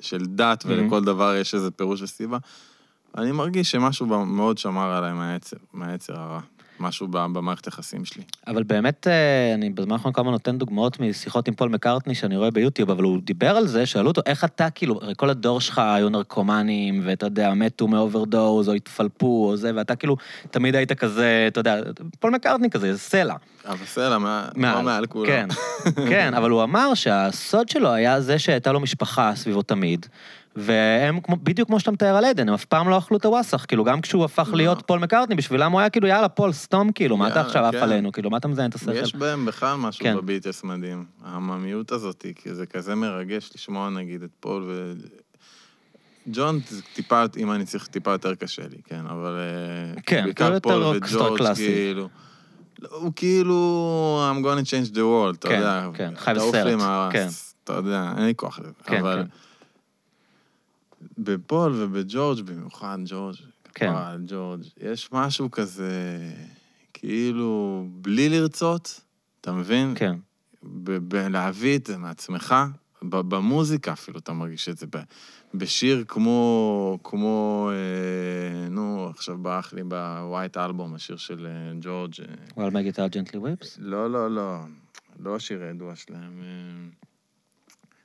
[0.00, 0.68] של דת, mm-hmm.
[0.68, 2.38] ולכל דבר יש איזה פירוש וסיבה,
[3.18, 6.40] אני מרגיש שמשהו מאוד שמר עליי מהיצר, מהיצר הרע.
[6.80, 8.22] משהו במערכת היחסים שלי.
[8.46, 12.50] אבל באמת, אה, אני בזמן האחרון כמה נותן דוגמאות משיחות עם פול מקארטני שאני רואה
[12.50, 15.78] ביוטיוב, אבל הוא דיבר על זה, שאלו אותו, איך אתה, כאילו, הרי כל הדור שלך
[15.78, 20.16] היו נרקומנים, ואתה יודע, מתו מ overdose, או התפלפו, או זה, ואתה כאילו,
[20.50, 21.80] תמיד היית כזה, אתה יודע,
[22.20, 23.34] פול מקארטני כזה, סלע.
[23.66, 25.26] אבל סלע, מה, מעל, מעל כולם.
[25.26, 25.48] כן,
[26.10, 30.06] כן, אבל הוא אמר שהסוד שלו היה זה שהייתה לו משפחה סביבו תמיד.
[30.56, 33.64] והם כמו, בדיוק כמו שאתה מתאר על עדן, הם אף פעם לא אכלו את הווסאח,
[33.68, 34.56] כאילו גם כשהוא הפך לא.
[34.56, 37.74] להיות פול מקארטני, בשבילם הוא היה כאילו, יאללה, פול, סתום, כאילו, מה אתה עכשיו עף
[37.74, 37.82] כן.
[37.82, 38.92] עלינו, כאילו, מה אתה מזיין את השכל?
[38.92, 40.16] יש בהם בכלל משהו כן.
[40.16, 44.92] בביטלס מדהים, העממיות הזאת, כי זה כזה מרגש לשמוע נגיד את פול ו...
[46.32, 49.38] ג'ון זה טיפה, אם אני צריך, טיפה יותר קשה לי, כן, אבל...
[49.38, 52.08] אה, כן, בעיקר פול וג'ורג', כאילו...
[52.90, 55.88] הוא כאילו, I'm gonna change the world, אתה כן, יודע.
[55.94, 56.80] כן, כן, חי בסרט,
[57.12, 57.28] כן.
[57.64, 58.70] אתה יודע, אין לי כוח לזה.
[58.84, 59.22] כן, אבל...
[59.22, 59.28] כן.
[61.18, 63.36] בפול ובג'ורג' במיוחד, ג'ורג',
[63.74, 63.92] כן.
[63.94, 66.20] על ג'ורג', יש משהו כזה,
[66.94, 69.00] כאילו, בלי לרצות,
[69.40, 69.94] אתה מבין?
[69.96, 70.16] כן.
[70.62, 72.54] בלהביא את זה מעצמך,
[73.02, 74.86] במוזיקה אפילו אתה מרגיש את זה,
[75.54, 82.14] בשיר כמו, כמו, אה, נו, עכשיו ברח לי בווייט אלבום, השיר של אה, ג'ורג'.
[82.56, 83.78] Guitar gently weeps?
[83.78, 84.58] לא, לא, לא,
[85.18, 86.42] לא השיר הידוע שלהם.
[86.42, 87.08] אה,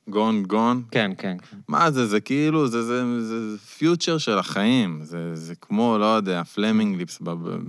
[0.09, 0.83] גון גון.
[0.91, 1.37] כן, כן.
[1.67, 4.99] מה זה, זה כאילו, זה, זה, זה, זה future של החיים.
[5.03, 7.21] זה, זה כמו, לא יודע, פליימינג ליפס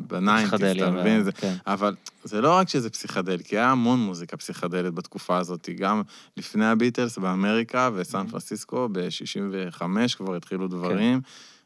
[0.08, 1.24] ב nineties, אתה מבין?
[1.24, 1.54] זה, כן.
[1.66, 1.94] אבל
[2.24, 6.02] זה לא רק שזה פסיכדלי, כי היה המון מוזיקה פסיכדלית בתקופה הזאת, גם
[6.36, 8.30] לפני הביטלס באמריקה וסן Mm-hmm.
[8.30, 9.82] פרנסיסקו, ב-65
[10.16, 11.20] כבר התחילו דברים,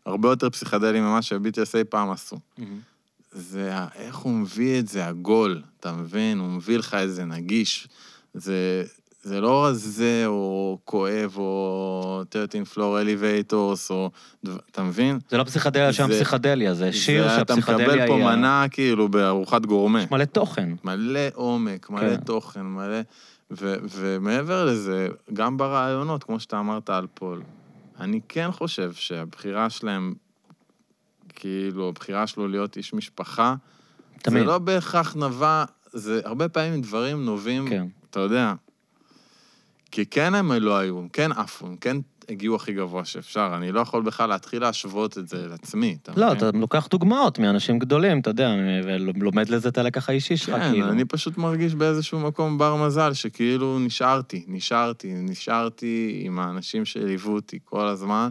[0.06, 2.36] הרבה יותר פסיכדליים ממה שהביטלס אי פעם עשו.
[2.36, 2.62] Mm-hmm.
[3.32, 6.38] זה, איך הוא מביא את זה, הגול, אתה מבין?
[6.38, 7.88] הוא מביא לך את זה נגיש.
[8.34, 8.84] זה,
[9.22, 14.10] זה לא רזה או כואב או 13 Floor Elevators או...
[14.70, 15.18] אתה מבין?
[15.30, 19.08] זה לא פסיכדליה שם פסיכדליה, זה שיר זה- אתה שהפסיכדליה מקבל פה היא מנה כאילו
[19.08, 20.04] בארוחת גורמה.
[20.10, 20.68] מלא תוכן.
[20.84, 22.16] מלא עומק, מלא כן.
[22.16, 23.00] תוכן, מלא...
[23.50, 27.42] ו- ומעבר לזה, גם ברעיונות, כמו שאתה אמרת על פול,
[28.00, 30.14] אני כן חושב שהבחירה שלהם,
[31.28, 33.54] כאילו, הבחירה שלו להיות איש משפחה,
[34.22, 34.38] תמיד.
[34.42, 37.86] זה לא בהכרח נבע, זה הרבה פעמים דברים נובעים, כן.
[38.10, 38.52] אתה יודע,
[39.92, 41.96] כי כן הם לא היו, הם כן עפו, הם כן
[42.28, 46.26] הגיעו הכי גבוה שאפשר, אני לא יכול בכלל להתחיל להשוות את זה לעצמי, אתה לא,
[46.26, 46.36] מבין?
[46.36, 48.50] אתה לוקח דוגמאות מאנשים גדולים, אתה יודע,
[48.84, 50.88] ולומד לזה את הלקח האישי שלך, כן, כאילו.
[50.88, 57.58] אני פשוט מרגיש באיזשהו מקום בר מזל, שכאילו נשארתי, נשארתי, נשארתי עם האנשים שליוו אותי
[57.64, 58.28] כל הזמן,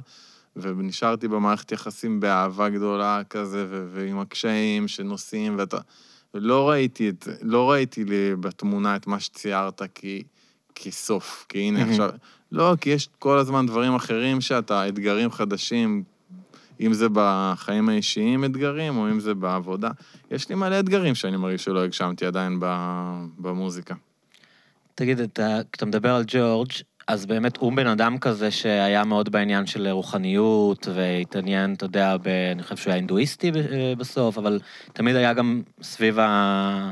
[0.55, 5.77] ונשארתי במערכת יחסים באהבה גדולה כזה, ו- ועם הקשיים שנוסעים, ואתה...
[6.33, 10.05] לא ראיתי את זה, לא ראיתי לי בתמונה את מה שציירת כ...
[10.75, 11.83] כסוף, כי הנה.
[11.83, 12.09] עכשיו...
[12.51, 16.03] לא, כי יש כל הזמן דברים אחרים שאתה, אתגרים חדשים,
[16.81, 19.89] אם זה בחיים האישיים אתגרים, או אם זה בעבודה.
[20.31, 22.59] יש לי מלא אתגרים שאני מרגיש שלא הגשמתי עדיין
[23.37, 23.95] במוזיקה.
[24.95, 26.69] תגיד, אתה, כשאתה מדבר על ג'ורג',
[27.07, 32.27] אז באמת הוא בן אדם כזה שהיה מאוד בעניין של רוחניות, והתעניין, אתה יודע, ב,
[32.27, 34.59] אני חושב שהוא היה הינדואיסטי אה, בסוף, אבל
[34.93, 36.91] תמיד היה גם סביב ה...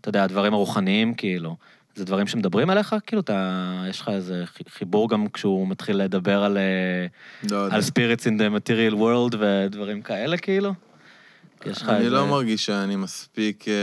[0.00, 1.56] אתה יודע, הדברים הרוחניים, כאילו.
[1.94, 2.94] זה דברים שמדברים עליך?
[3.06, 3.60] כאילו, אתה...
[3.90, 7.06] יש לך איזה חי- חיבור גם כשהוא מתחיל לדבר על, אה,
[7.50, 7.66] לא.
[7.70, 10.74] על spirits in the material world ודברים כאלה, כאילו?
[11.66, 12.10] יש לך אני איזה...
[12.10, 13.68] לא מרגיש שאני מספיק...
[13.68, 13.74] אה,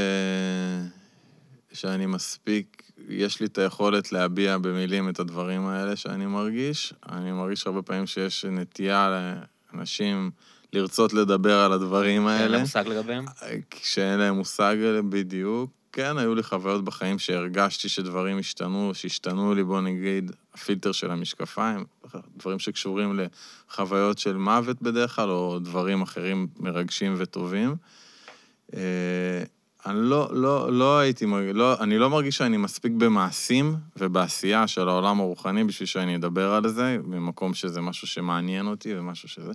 [1.73, 2.77] שאני מספיק...
[3.09, 6.93] יש לי את היכולת להביע במילים את הדברים האלה שאני מרגיש.
[7.11, 9.31] אני מרגיש הרבה פעמים שיש נטייה
[9.73, 10.31] לאנשים
[10.73, 12.47] לרצות לדבר על הדברים אין האלה.
[12.47, 13.25] להם מושג לגביהם?
[13.69, 14.75] כשאין להם מושג
[15.09, 15.80] בדיוק.
[15.93, 21.85] כן, היו לי חוויות בחיים שהרגשתי שדברים השתנו, שהשתנו לי, בוא נגיד, הפילטר של המשקפיים,
[22.37, 23.19] דברים שקשורים
[23.69, 27.75] לחוויות של מוות בדרך כלל, או דברים אחרים מרגשים וטובים.
[28.75, 29.43] אה,
[29.85, 34.89] אני לא, לא, לא הייתי, מרג- לא, אני לא מרגיש שאני מספיק במעשים ובעשייה של
[34.89, 39.51] העולם הרוחני בשביל שאני אדבר על זה, ממקום שזה משהו שמעניין אותי ומשהו שזה.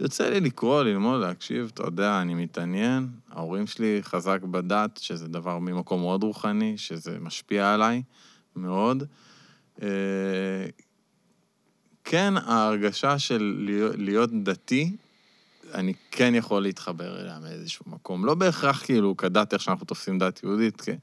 [0.00, 3.08] יוצא לי לקרוא, ללמוד, להקשיב, אתה יודע, אני מתעניין.
[3.30, 8.02] ההורים שלי חזק בדת, שזה דבר ממקום מאוד רוחני, שזה משפיע עליי
[8.56, 9.04] מאוד.
[9.82, 9.88] אה,
[12.04, 14.96] כן, ההרגשה של להיות, דתי,
[15.74, 18.24] אני כן יכול להתחבר אליה מאיזשהו מקום.
[18.24, 20.96] לא בהכרח כאילו כדת, איך שאנחנו תופסים דת יהודית, כן.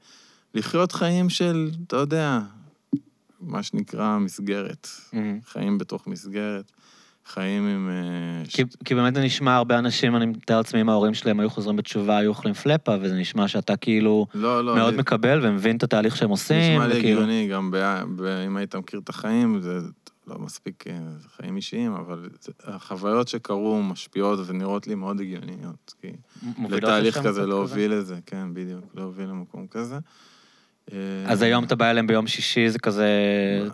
[0.54, 2.40] לחיות חיים של, אתה יודע,
[3.40, 4.88] מה שנקרא מסגרת.
[5.12, 5.40] מהמם.
[5.44, 6.72] חיים בתוך מסגרת,
[7.26, 7.90] חיים עם...
[7.90, 11.40] אה, ש- כי, כי באמת זה נשמע הרבה אנשים, אני מתאר לעצמי, אם ההורים שלהם
[11.40, 15.40] היו חוזרים בתשובה, היו אוכלים פלאפה, וזה נשמע שאתה כאילו לא, לא, מאוד לי- מקבל
[15.46, 17.20] ומבין את התהליך שהם עושים, נשמע לי וכאילו...
[17.22, 17.76] הגיוני, גם ב...
[18.16, 18.24] ב...
[18.46, 19.78] אם היית מכיר את החיים, זה
[20.26, 22.52] לא מספיק אה, זה חיים אישיים, אבל זה...
[22.64, 25.94] החוויות שקרו משפיעות ונראות לי מאוד הגיוניות.
[26.00, 26.08] כי
[26.70, 29.98] לתהליך כזה, להוביל לזה, כן, בדיוק, להוביל למקום כזה.
[30.92, 30.96] אה,
[31.26, 33.08] אז היום אתה בא אליהם ביום שישי, זה כזה...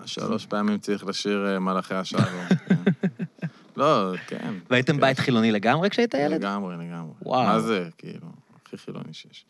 [0.04, 2.22] שלוש פעמים צריך לשיר מלאכי השלום.
[3.78, 4.54] לא, כן.
[4.70, 5.00] והייתם כן.
[5.00, 6.40] בית חילוני לגמרי כשהיית ילד?
[6.40, 7.14] לגמרי, לגמרי.
[7.22, 7.46] וואו.
[7.46, 8.26] מה זה, כאילו,
[8.62, 9.44] הכי חילוני שיש.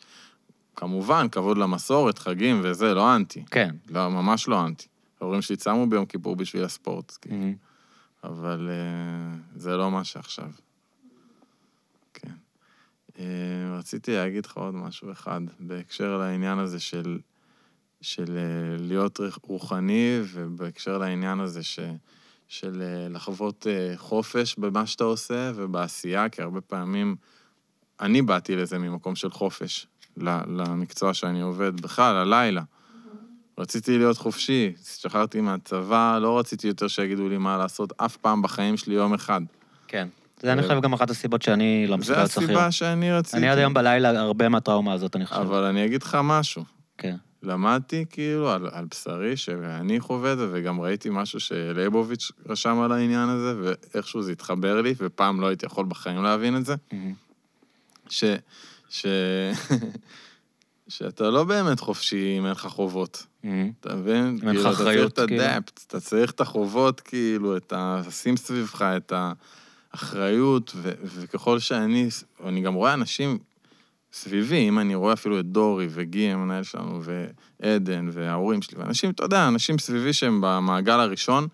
[0.77, 3.45] כמובן, כבוד למסורת, חגים וזה, לא אנטי.
[3.51, 3.75] כן.
[3.89, 4.87] לא, ממש לא אנטי.
[5.21, 7.37] ההורים שלי צמו ביום כיפור בשביל הספורט, כאילו.
[7.37, 7.55] מהמם.
[8.25, 10.51] אבל אה, זה לא מה שעכשיו.
[12.15, 12.33] כן.
[13.19, 13.25] אה,
[13.79, 17.19] רציתי להגיד לך עוד משהו אחד, בהקשר לעניין הזה של,
[18.01, 21.79] של אה, להיות רוחני, ובהקשר לעניין הזה ש,
[22.49, 27.17] של אה, לחוות אה, חופש במה שאתה עושה ובעשייה, כי הרבה פעמים
[28.01, 32.63] אני באתי לזה ממקום של חופש, למקצוע שאני עובד, בכלל, הלילה.
[33.59, 38.77] רציתי להיות חופשי, השתחררתי מהצבא, לא רציתי יותר שיגידו לי מה לעשות אף פעם בחיים
[38.77, 39.41] שלי יום אחד.
[39.89, 40.09] כן.
[40.41, 42.45] זה אני חושב גם אחת הסיבות שאני לא מסוגל להיות שכיר.
[42.45, 43.37] הסיבה שאני רציתי.
[43.37, 45.41] אני עד היום בלילה הרבה מהטראומה הזאת, אני חושב.
[45.41, 46.65] אבל אני אגיד לך משהו.
[46.99, 47.17] כן.
[47.43, 52.93] למדתי כאילו על, על בשרי שאני חווה את זה, וגם ראיתי משהו שלייבוביץ' רשם על
[52.93, 57.15] העניין הזה, ואיכשהו זה התחבר לי, ופעם לא הייתי יכול בחיים להבין את זה, מהמם.
[58.09, 58.25] ש...
[58.89, 59.07] ש...
[60.89, 63.27] שאתה לא באמת חופשי אם אין לך חובות.
[63.45, 63.73] מהמם.
[63.81, 64.39] אתה מבין?
[64.43, 65.43] אין לך כאילו, אתה צריך אחריות, את כאילו.
[65.43, 68.03] הדפט, אתה צריך את החובות, כאילו, את ה...
[68.07, 69.13] לשים סביבך את
[69.93, 70.93] האחריות, ו...
[71.03, 72.09] וככל שאני...
[72.45, 73.39] אני גם רואה אנשים
[74.13, 77.01] סביבי, אם אני רואה אפילו את דורי וגי, המנהל שלנו,
[77.61, 81.47] ועדן, וההורים שלי, ואנשים, אתה יודע, אנשים סביבי שהם במעגל הראשון,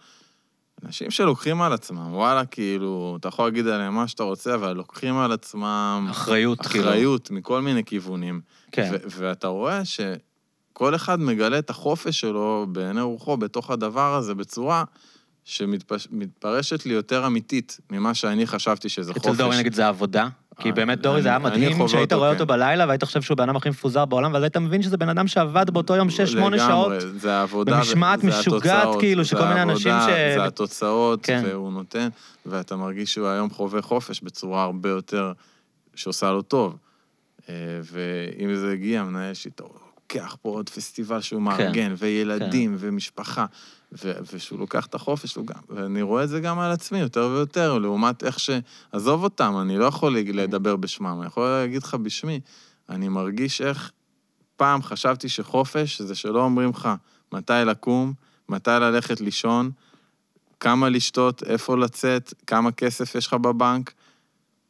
[0.85, 5.16] אנשים שלוקחים על עצמם, וואלה, כאילו, אתה יכול להגיד עליהם מה שאתה רוצה, אבל לוקחים
[5.18, 6.85] על עצמם אחריות, כאילו.
[6.85, 8.40] אחריות מכל מיני כיוונים.
[8.72, 8.90] כן.
[8.93, 14.85] ו- ואתה רואה שכל אחד מגלה את החופש שלו בעיני רוחו בתוך הדבר הזה בצורה
[15.44, 19.26] שמתפרשת לי יותר אמיתית ממה שאני חשבתי שזה חופש.
[19.26, 20.28] אצל דורי נגיד זה עבודה.
[20.60, 22.35] כי אה, באמת דורי זה היה מדהים, שהיית רואה כן.
[22.35, 25.09] אותו בלילה והיית חושב שהוא בן אדם הכי מפוזר בעולם, ואז היית מבין שזה בן
[25.09, 26.12] אדם שעבד באותו יום 6-8
[26.59, 26.93] שעות.
[27.66, 31.43] במשמעת משוגעת, כאילו, שכל מיני אנשים ש- זה התוצאות, כן.
[31.47, 32.09] והוא נותן,
[32.47, 35.32] ואתה מרגיש שהוא היום חווה חופש בצורה הרבה יותר,
[35.94, 36.76] שעושה לו טוב.
[37.48, 37.55] אה,
[37.93, 39.68] ואם זה הגיע, המנהל שלי, "טוב,
[40.02, 41.44] לוקח פה עוד פסטיבל שהוא כן.
[41.44, 43.47] מארגן, וילדים, ומשפחה,
[44.03, 47.31] ו- ושהוא לוקח את החופש שלו גם, ואני רואה את זה גם על עצמי יותר
[47.33, 48.51] ויותר, לעומת איך ש...
[48.93, 52.41] עזוב אותם, אני לא יכול לדבר בשמם, אני יכול להגיד לך בשמי.
[52.89, 53.91] אני מרגיש איך
[54.57, 56.89] פעם חשבתי שחופש זה שלא אומרים לך
[57.33, 58.12] מתי לקום,
[58.49, 59.71] מתי ללכת לישון,
[60.61, 63.93] כמה לשתות, איפה לצאת, כמה כסף יש לך בבנק.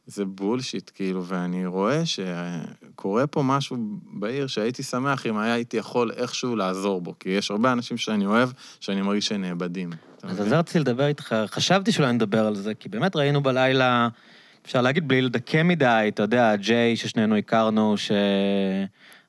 [0.07, 3.77] זה בולשיט, כאילו, ואני רואה שקורה פה משהו
[4.13, 8.25] בעיר שהייתי שמח אם היה הייתי יכול איכשהו לעזור בו, כי יש הרבה אנשים שאני
[8.25, 8.49] אוהב,
[8.79, 9.89] שאני מרגיש שנאבדים.
[10.23, 10.49] אז על?
[10.49, 14.07] זה רציתי לדבר איתך, חשבתי שאולי נדבר על זה, כי באמת ראינו בלילה,
[14.65, 17.95] אפשר להגיד בלי לדכא מדי, אתה יודע, ג'יי, ששנינו הכרנו,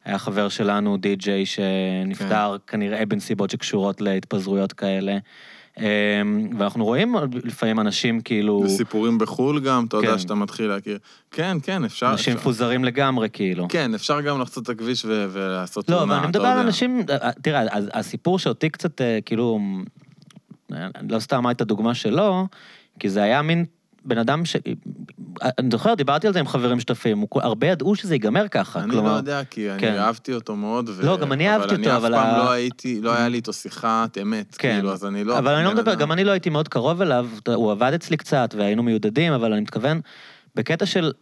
[0.06, 5.18] שהיה חבר שלנו, די.ג'יי, שנפטר כנראה בנסיבות שקשורות להתפזרויות כאלה.
[5.78, 5.84] אמ,
[6.58, 7.14] ואנחנו רואים
[7.44, 10.18] לפעמים אנשים כאילו, וסיפורים בחו"ל גם, אתה יודע כן.
[10.18, 10.98] שאתה מתחיל להכיר.
[11.30, 12.10] כן, כן, אפשר.
[12.12, 12.34] אנשים.
[12.34, 13.68] מפוזרים לגמרי, כאילו.
[13.68, 16.56] כן, אפשר גם לחצות את הכביש ו- ולעשות לא, תאונה, אבל אני אתה מדבר על
[16.56, 16.66] יודע.
[16.66, 17.62] אנשים, אה, תראה,
[17.92, 19.60] הסיפור שאותי קצת, אה, כאילו,
[20.72, 22.46] אה, לא סתם אמרתי את הדוגמה שלו,
[23.00, 23.64] כי זה היה מין
[24.06, 24.56] בן אדם ש...
[25.42, 29.12] אני זוכר, דיברתי על זה עם חברים שותפים, הרבה ידעו שזה ייגמר ככה, אני כלומר...
[29.12, 29.94] לא יודע, כי אני כן.
[29.98, 31.02] אהבתי אותו מאוד, ו...
[31.06, 33.36] לא, גם אני אהבתי אותו, אבל אני אף ה- פעם לא הייתי, לא היה לי
[33.36, 34.74] איתו שיחת אמת, כן.
[34.74, 35.38] כאילו, אז אני לא...
[35.38, 38.16] אבל אני לא מדבר, אדם- גם אני לא הייתי מאוד קרוב אליו, הוא עבד אצלי
[38.16, 40.00] קצת והיינו מיודדים, אבל אני מתכוון,
[40.54, 41.12] בקטע של,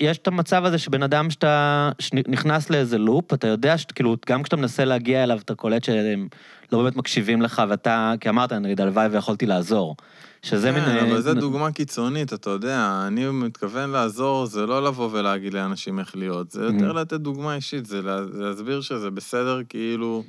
[0.00, 1.90] יש את המצב הזה שבן אדם שאתה
[2.28, 6.28] נכנס לאיזה לופ, אתה יודע שכאילו, גם כשאתה מנסה להגיע אליו, אתה קולט שהם
[6.72, 9.96] לא באמת מקשיבים לך, ואתה, כי אמרת, נגיד, הלוואי ויכולתי לעזור.
[10.42, 11.10] שזה כן, מין...
[11.10, 16.16] אבל זו דוגמה קיצונית, אתה יודע, אני מתכוון לעזור, זה לא לבוא ולהגיד לאנשים איך
[16.16, 16.94] להיות, זה יותר Mm.
[16.94, 20.24] לתת דוגמה אישית, זה לה- להסביר שזה בסדר כאילו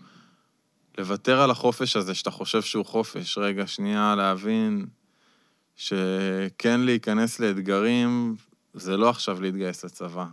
[0.97, 3.37] לוותר על החופש הזה שאתה חושב שהוא חופש.
[3.37, 4.85] רגע, שנייה, להבין
[5.75, 8.35] שכן להיכנס לאתגרים,
[8.73, 10.25] זה לא עכשיו להתגייס לצבא,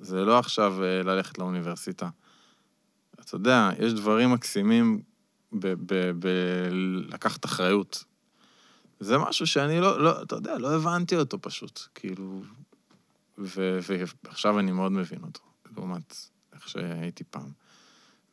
[0.00, 2.08] זה לא עכשיו אה, ללכת לאוניברסיטה.
[3.20, 5.00] אתה יודע, יש דברים מקסימים
[6.14, 8.04] בלקחת אחריות.
[9.02, 12.42] זה משהו שאני לא, לא, אתה יודע, לא הבנתי אותו פשוט, כאילו...
[13.38, 13.78] ו-
[14.24, 15.40] ועכשיו אני מאוד מבין אותו,
[15.76, 16.16] לעומת
[16.54, 17.48] איך שהייתי פעם.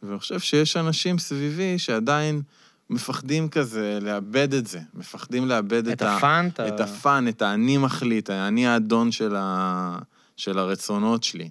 [0.04, 2.42] ואני חושב שיש אנשים סביבי שעדיין
[2.90, 7.78] מפחדים כזה לאבד את זה, מפחדים לאבד את, את הפאן, ה- את הפאן, את האני
[7.78, 10.00] מחליט, האני האדון של, ה...
[10.38, 11.50] של הרצונות שלי.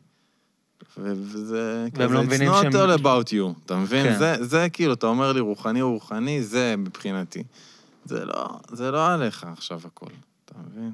[0.96, 4.04] וזה והם לא it's not שהם- all about you, אתה מבין?
[4.06, 4.18] כן.
[4.18, 7.42] זה, זה כאילו, אתה אומר לי רוחני הוא רוחני, זה מבחינתי.
[8.08, 10.10] זה לא, זה לא עליך עכשיו הכל,
[10.44, 10.92] אתה מבין?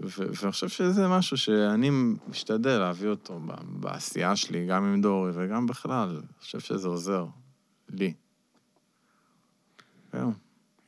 [0.00, 1.90] ואני חושב שזה משהו שאני
[2.28, 6.08] משתדל להביא אותו בעשייה שלי, גם עם דורי וגם בכלל.
[6.08, 7.26] אני חושב שזה עוזר
[7.88, 8.12] לי.
[10.12, 10.32] זהו,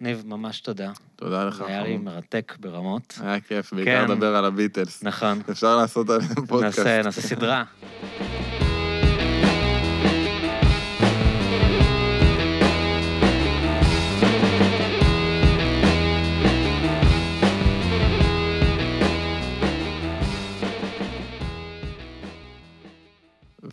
[0.01, 0.93] ניב, ממש תודה.
[1.17, 1.57] תודה לך.
[1.57, 1.97] זה היה לי.
[1.97, 3.19] מרתק ברמות.
[3.21, 4.13] היה כיף, בעיקר כן.
[4.13, 5.03] לדבר על הביטלס.
[5.03, 5.41] נכון.
[5.51, 6.79] אפשר לעשות עליהם פודקאסט.
[6.79, 7.65] נעשה, נעשה סדרה.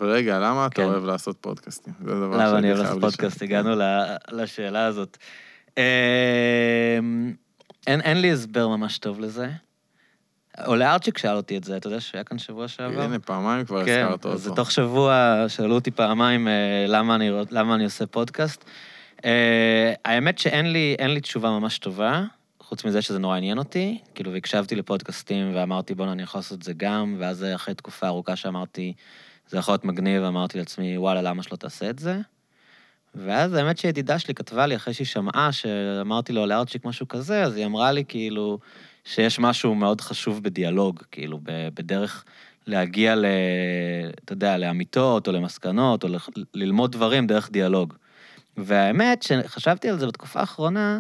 [0.02, 0.84] ורגע, למה אתה כן.
[0.84, 1.94] אוהב לעשות פודקאסטים?
[2.00, 3.12] זה דבר למה אני שאני אוהב חייב לעשות לשאול.
[3.12, 3.42] פודקאסט?
[3.42, 3.70] הגענו
[4.32, 5.18] לשאלה הזאת.
[5.78, 7.34] אמ,
[7.88, 9.50] אין לי הסבר ממש טוב לזה.
[10.66, 13.02] עולה ארצ'יק שאל אותי את זה, אתה יודע שהיה כאן שבוע שעבר?
[13.02, 14.56] הנה, פעמיים כבר כן, הזכרת אז אותו.
[14.56, 16.54] תוך שבוע שאלו אותי פעמיים אה,
[16.88, 18.66] למה אני, רוצ- למה אני עושה פודקאסט.
[19.26, 22.24] אה, האמת שאין לי, אין לי תשובה ממש טובה,
[22.60, 23.98] חוץ מזה שזה נורא עניין אותי.
[24.16, 28.36] כאילו, והקשבתי לפודקאסטים ואמרתי, בוא'נה, אני יכול לעשות את זה גם, ואז אחרי תקופה ארוכה
[28.36, 28.94] שאמרתי,
[29.48, 32.20] זה יכול להיות מגניב, אמרתי לעצמי, וואלה, למה שלא תעשה את זה?
[33.16, 37.56] ואז האמת שידידה שלי כתבה לי, אחרי שהיא שמעה שאמרתי לו לארצ'יק משהו כזה, אז
[37.56, 38.60] היא אמרה לי כאילו
[39.06, 41.40] שיש משהו מאוד חשוב בדיאלוג, כאילו,
[41.74, 42.24] בדרך
[42.68, 43.26] להגיע ל...
[44.26, 47.94] אתה יודע, לאמיתות או למסקנות, או לח- ללמוד דברים דרך דיאלוג.
[48.58, 51.00] והאמת שחשבתי על זה בתקופה האחרונה,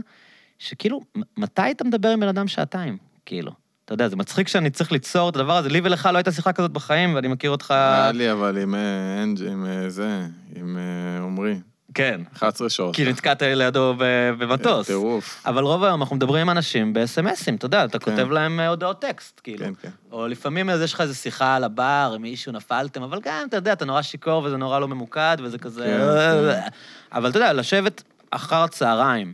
[0.60, 1.02] שכאילו,
[1.38, 2.98] מתי אתה מדבר עם בן אדם שעתיים?
[3.26, 3.52] כאילו.
[3.92, 5.70] אתה יודע, זה מצחיק שאני צריך ליצור את הדבר הזה.
[5.70, 7.72] לי ולך לא הייתה שיחה כזאת בחיים, ואני מכיר אותך...
[7.72, 11.56] היה לי, אבל עם אה, אנג', עם אה, זה, עם אה, עמרי.
[11.94, 12.22] כן.
[12.38, 12.96] 11 שעות.
[12.96, 13.96] כי נתקעת לידו
[14.38, 14.88] במטוס.
[14.88, 15.42] טירוף.
[15.46, 18.12] אבל רוב היום אנחנו מדברים עם אנשים ב-SMSים, אתה יודע, אתה כן.
[18.12, 19.66] כותב להם אה, הודעות טקסט, כאילו.
[19.66, 19.90] כן, כן.
[20.12, 23.58] או לפעמים אז יש לך איזו שיחה על הבר, עם מישהו נפלתם, אבל גם, אתה
[23.58, 25.84] יודע, אתה נורא שיכור וזה נורא לא ממוקד, וזה כזה...
[25.84, 26.70] כן,
[27.12, 29.34] אבל אתה יודע, לשבת אחר הצהריים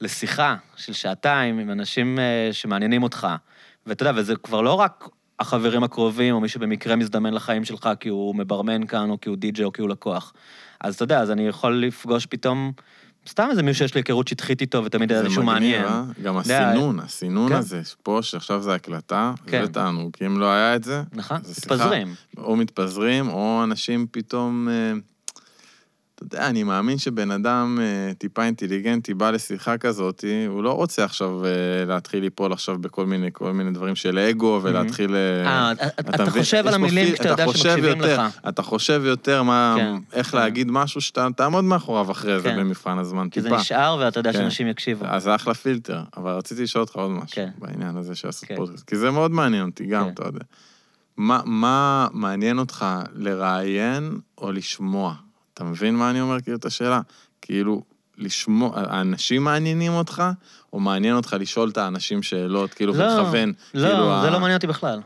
[0.00, 3.26] לשיחה של שעתיים עם אנשים אה, שמעניינים אותך,
[3.88, 5.08] ואתה יודע, וזה כבר לא רק
[5.40, 9.36] החברים הקרובים, או מי שבמקרה מזדמן לחיים שלך כי הוא מברמן כאן, או כי הוא
[9.36, 10.32] די-ג'יי, או כי הוא לקוח.
[10.80, 12.72] אז אתה יודע, אז אני יכול לפגוש פתאום...
[13.28, 15.84] סתם איזה מישהו שיש לי היכרות שטחית איתו, ותמיד היה זה איזשהו מגניב, מעניין.
[15.84, 16.04] אה?
[16.22, 17.54] גם יודע, הסינון, הסינון כן.
[17.54, 19.64] הזה, פה, שעכשיו זה הקלטה, כן.
[19.64, 21.50] זה תענוג, כי אם לא היה את זה, נכון, זה.
[21.50, 22.14] מתפזרים.
[22.36, 24.68] או מתפזרים, או אנשים פתאום...
[26.18, 31.04] אתה יודע, אני מאמין שבן אדם אה, טיפה אינטליגנטי בא לשיחה כזאת, הוא לא רוצה
[31.04, 31.50] עכשיו אה,
[31.86, 35.14] להתחיל ליפול עכשיו בכל מיני, כל מיני דברים של אגו, ולהתחיל...
[35.14, 36.30] אה, אה, אתה?
[36.30, 38.38] חושב על המילים פיל- שאתה אתה יודע שמקשיבים יותר- לך.
[38.48, 40.38] אתה חושב יותר מה, כן, איך כן.
[40.38, 42.56] להגיד משהו שאתה תעמוד מאחוריו אחרי זה כן.
[42.60, 43.60] במבחן הזמן, כי זה טיפה.
[43.60, 44.32] נשאר, ואתה יודע.
[44.32, 45.04] שאנשים יקשיבו.
[45.08, 47.42] אז זה אחלה פילטר, אבל רציתי לשאול אותך עוד משהו.
[47.58, 48.48] בעניין הזה של לעשות.
[48.56, 50.08] פודקאסט, כי זה מאוד מעניין אותי גם.
[50.08, 50.44] אתה יודע.
[51.16, 55.14] מה, מה מעניין אותך לראיין או לשמוע?
[55.58, 57.00] אתה מבין מה אני אומר, כאילו, את השאלה?
[57.42, 57.82] כאילו,
[58.18, 60.22] לשמוע, האנשים מעניינים אותך,
[60.72, 64.40] או מעניין אותך לשאול את האנשים שאלות, כאילו, לא, ולכוון, לא, כאילו, זה ה- לא
[64.40, 65.00] מעניין אותי בכלל.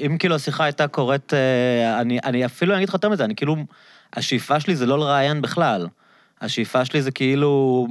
[0.00, 3.56] אם כאילו השיחה הייתה קורית, אה, אני, אני אפילו אגיד לך יותר מזה, אני כאילו,
[4.12, 5.86] השאיפה שלי זה לא לראיין בכלל.
[6.40, 7.86] השאיפה שלי זה כאילו,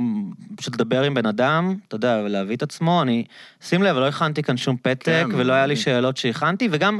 [0.56, 3.02] פשוט לדבר עם בן אדם, אתה יודע, ולהביא את עצמו.
[3.02, 3.24] אני,
[3.62, 7.00] שים לב, לא הכנתי כאן שום פתק, כן, ולא היה לי אני- שאלות שהכנתי, וגם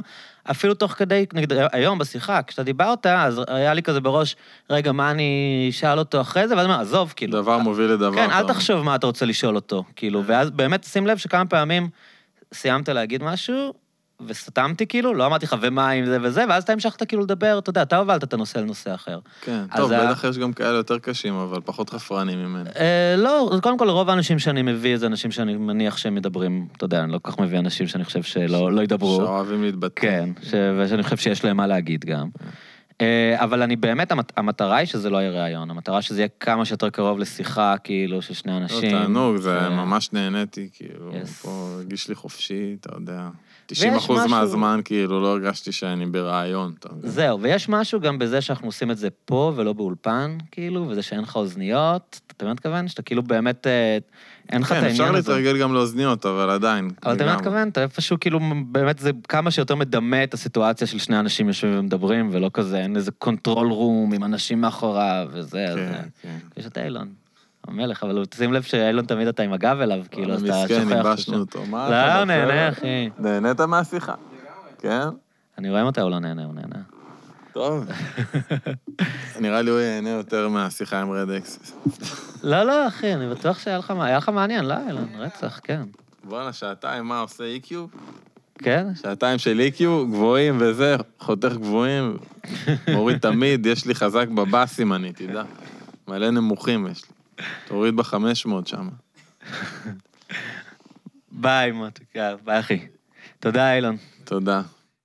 [0.52, 4.36] אפילו תוך כדי, נגיד, היום בשיחה, כשאתה דיברת, אז היה לי כזה בראש,
[4.70, 6.56] רגע, מה אני אשאל אותו אחרי זה?
[6.56, 7.42] ואז אומר, עזוב, כאילו.
[7.42, 8.16] דבר מוביל לדבר.
[8.16, 8.48] כן, אל.
[8.48, 11.90] תחשוב מה אתה רוצה לשאול אותו, כאילו, ואז באמת שים לב שכמה פעמים
[12.54, 13.74] סיימת להגיד משהו,
[14.28, 17.70] וסתמתי כאילו, לא אמרתי לך, ומה עם זה וזה, ואז אתה המשכת כאילו לדבר, אתה
[17.70, 19.20] יודע, אתה הובלת את הנושא לנושא אחר.
[19.42, 22.70] כן, טוב, בטח יש גם כאלה יותר קשים, אבל פחות חפרנים ממני.
[22.76, 26.86] אה, לא, קודם כל, רוב האנשים שאני מביא זה אנשים שאני מניח שהם מדברים, אתה
[26.86, 29.16] יודע, אני לא כל כך מביא אנשים שאני חושב שלא לא ידברו.
[29.16, 30.02] שאוהבים להתבטא.
[30.02, 30.30] כן.
[30.42, 30.54] כן, ש...
[30.80, 32.28] ושאני חושב שיש להם מה להגיד גם.
[33.02, 34.38] אה, אבל אני באמת, המת...
[34.38, 38.34] המטרה היא שזה לא יהיה ראיון, המטרה שזה יהיה כמה שיותר קרוב לשיחה, כאילו, של
[38.34, 38.92] שני לא, אנשים.
[38.92, 41.28] תענוג, זה ממש נהניתי, כאילו, Yes.
[41.28, 43.30] פה הרגיש לי חופשי, אתה יודע.
[43.68, 46.74] 90 אחוז משהו- מהזמן, כאילו, לא הרגשתי שאני ברעיון?
[47.04, 51.20] זהו, ויש משהו גם בזה שאנחנו עושים את זה פה ולא באולפן, כאילו, וזה שאין
[51.22, 52.88] לך אוזניות, אתה באמת מתכוון?
[52.88, 53.98] שאתה כאילו באמת, אה,
[54.52, 55.32] אין לך את כן, העניין אפשר הזה.
[55.34, 56.90] להתרגל גם לאוזניות, אבל עדיין.
[57.06, 57.38] אבל אתה באמת.
[57.38, 58.40] מתכוון, אתה איפשהו כאילו,
[58.72, 62.96] באמת זה כמה שיותר מדמה את הסיטואציה של שני אנשים יושבים ומדברים, ולא כזה, אין
[62.96, 65.76] איזה control room עם אנשים מאחוריו וזה, אז...
[65.78, 66.38] כן, כן.
[66.58, 67.08] יש את אילון,
[67.68, 70.82] המלך, אבל הוא- שים לב שאילון תמיד אתה עם הגב אליו, כאילו, אז אתה שוכח.
[70.82, 71.66] מסכן, ייבשנו ששם- אותו.
[71.66, 72.70] מה לא, אתה הוא נהנה?
[72.70, 73.10] אחי.
[73.20, 74.14] נהנית מהשיחה?
[74.80, 75.02] כן?
[75.58, 76.76] אני רואה מתי הוא לא נהנה, הוא נהנה.
[77.54, 77.86] טוב.
[79.42, 81.74] נראה לי הוא ייהנה יותר מהשיחה עם רדקס.
[82.44, 85.82] לא, לא, אחי, אני בטוח שהיה לך היה לך מעניין, לא, אילון, רצח, כן.
[86.24, 87.74] בואנה, שעתיים, מה עושה EQ?
[88.58, 88.88] כן?
[89.02, 89.82] שעתיים של EQ,
[90.12, 92.18] גבוהים וזה, חותך גבוהים,
[92.88, 95.44] מוריד תמיד, יש לי חזק בבאסים, אני, תדע.
[96.08, 97.15] מלא נמוכים יש לי.
[97.68, 98.90] תוריד ב-500 שם.
[101.32, 101.72] ביי,
[102.16, 102.88] יאללה, ביי, אחי.
[103.40, 103.98] תודה, אילון.
[104.24, 104.62] תודה.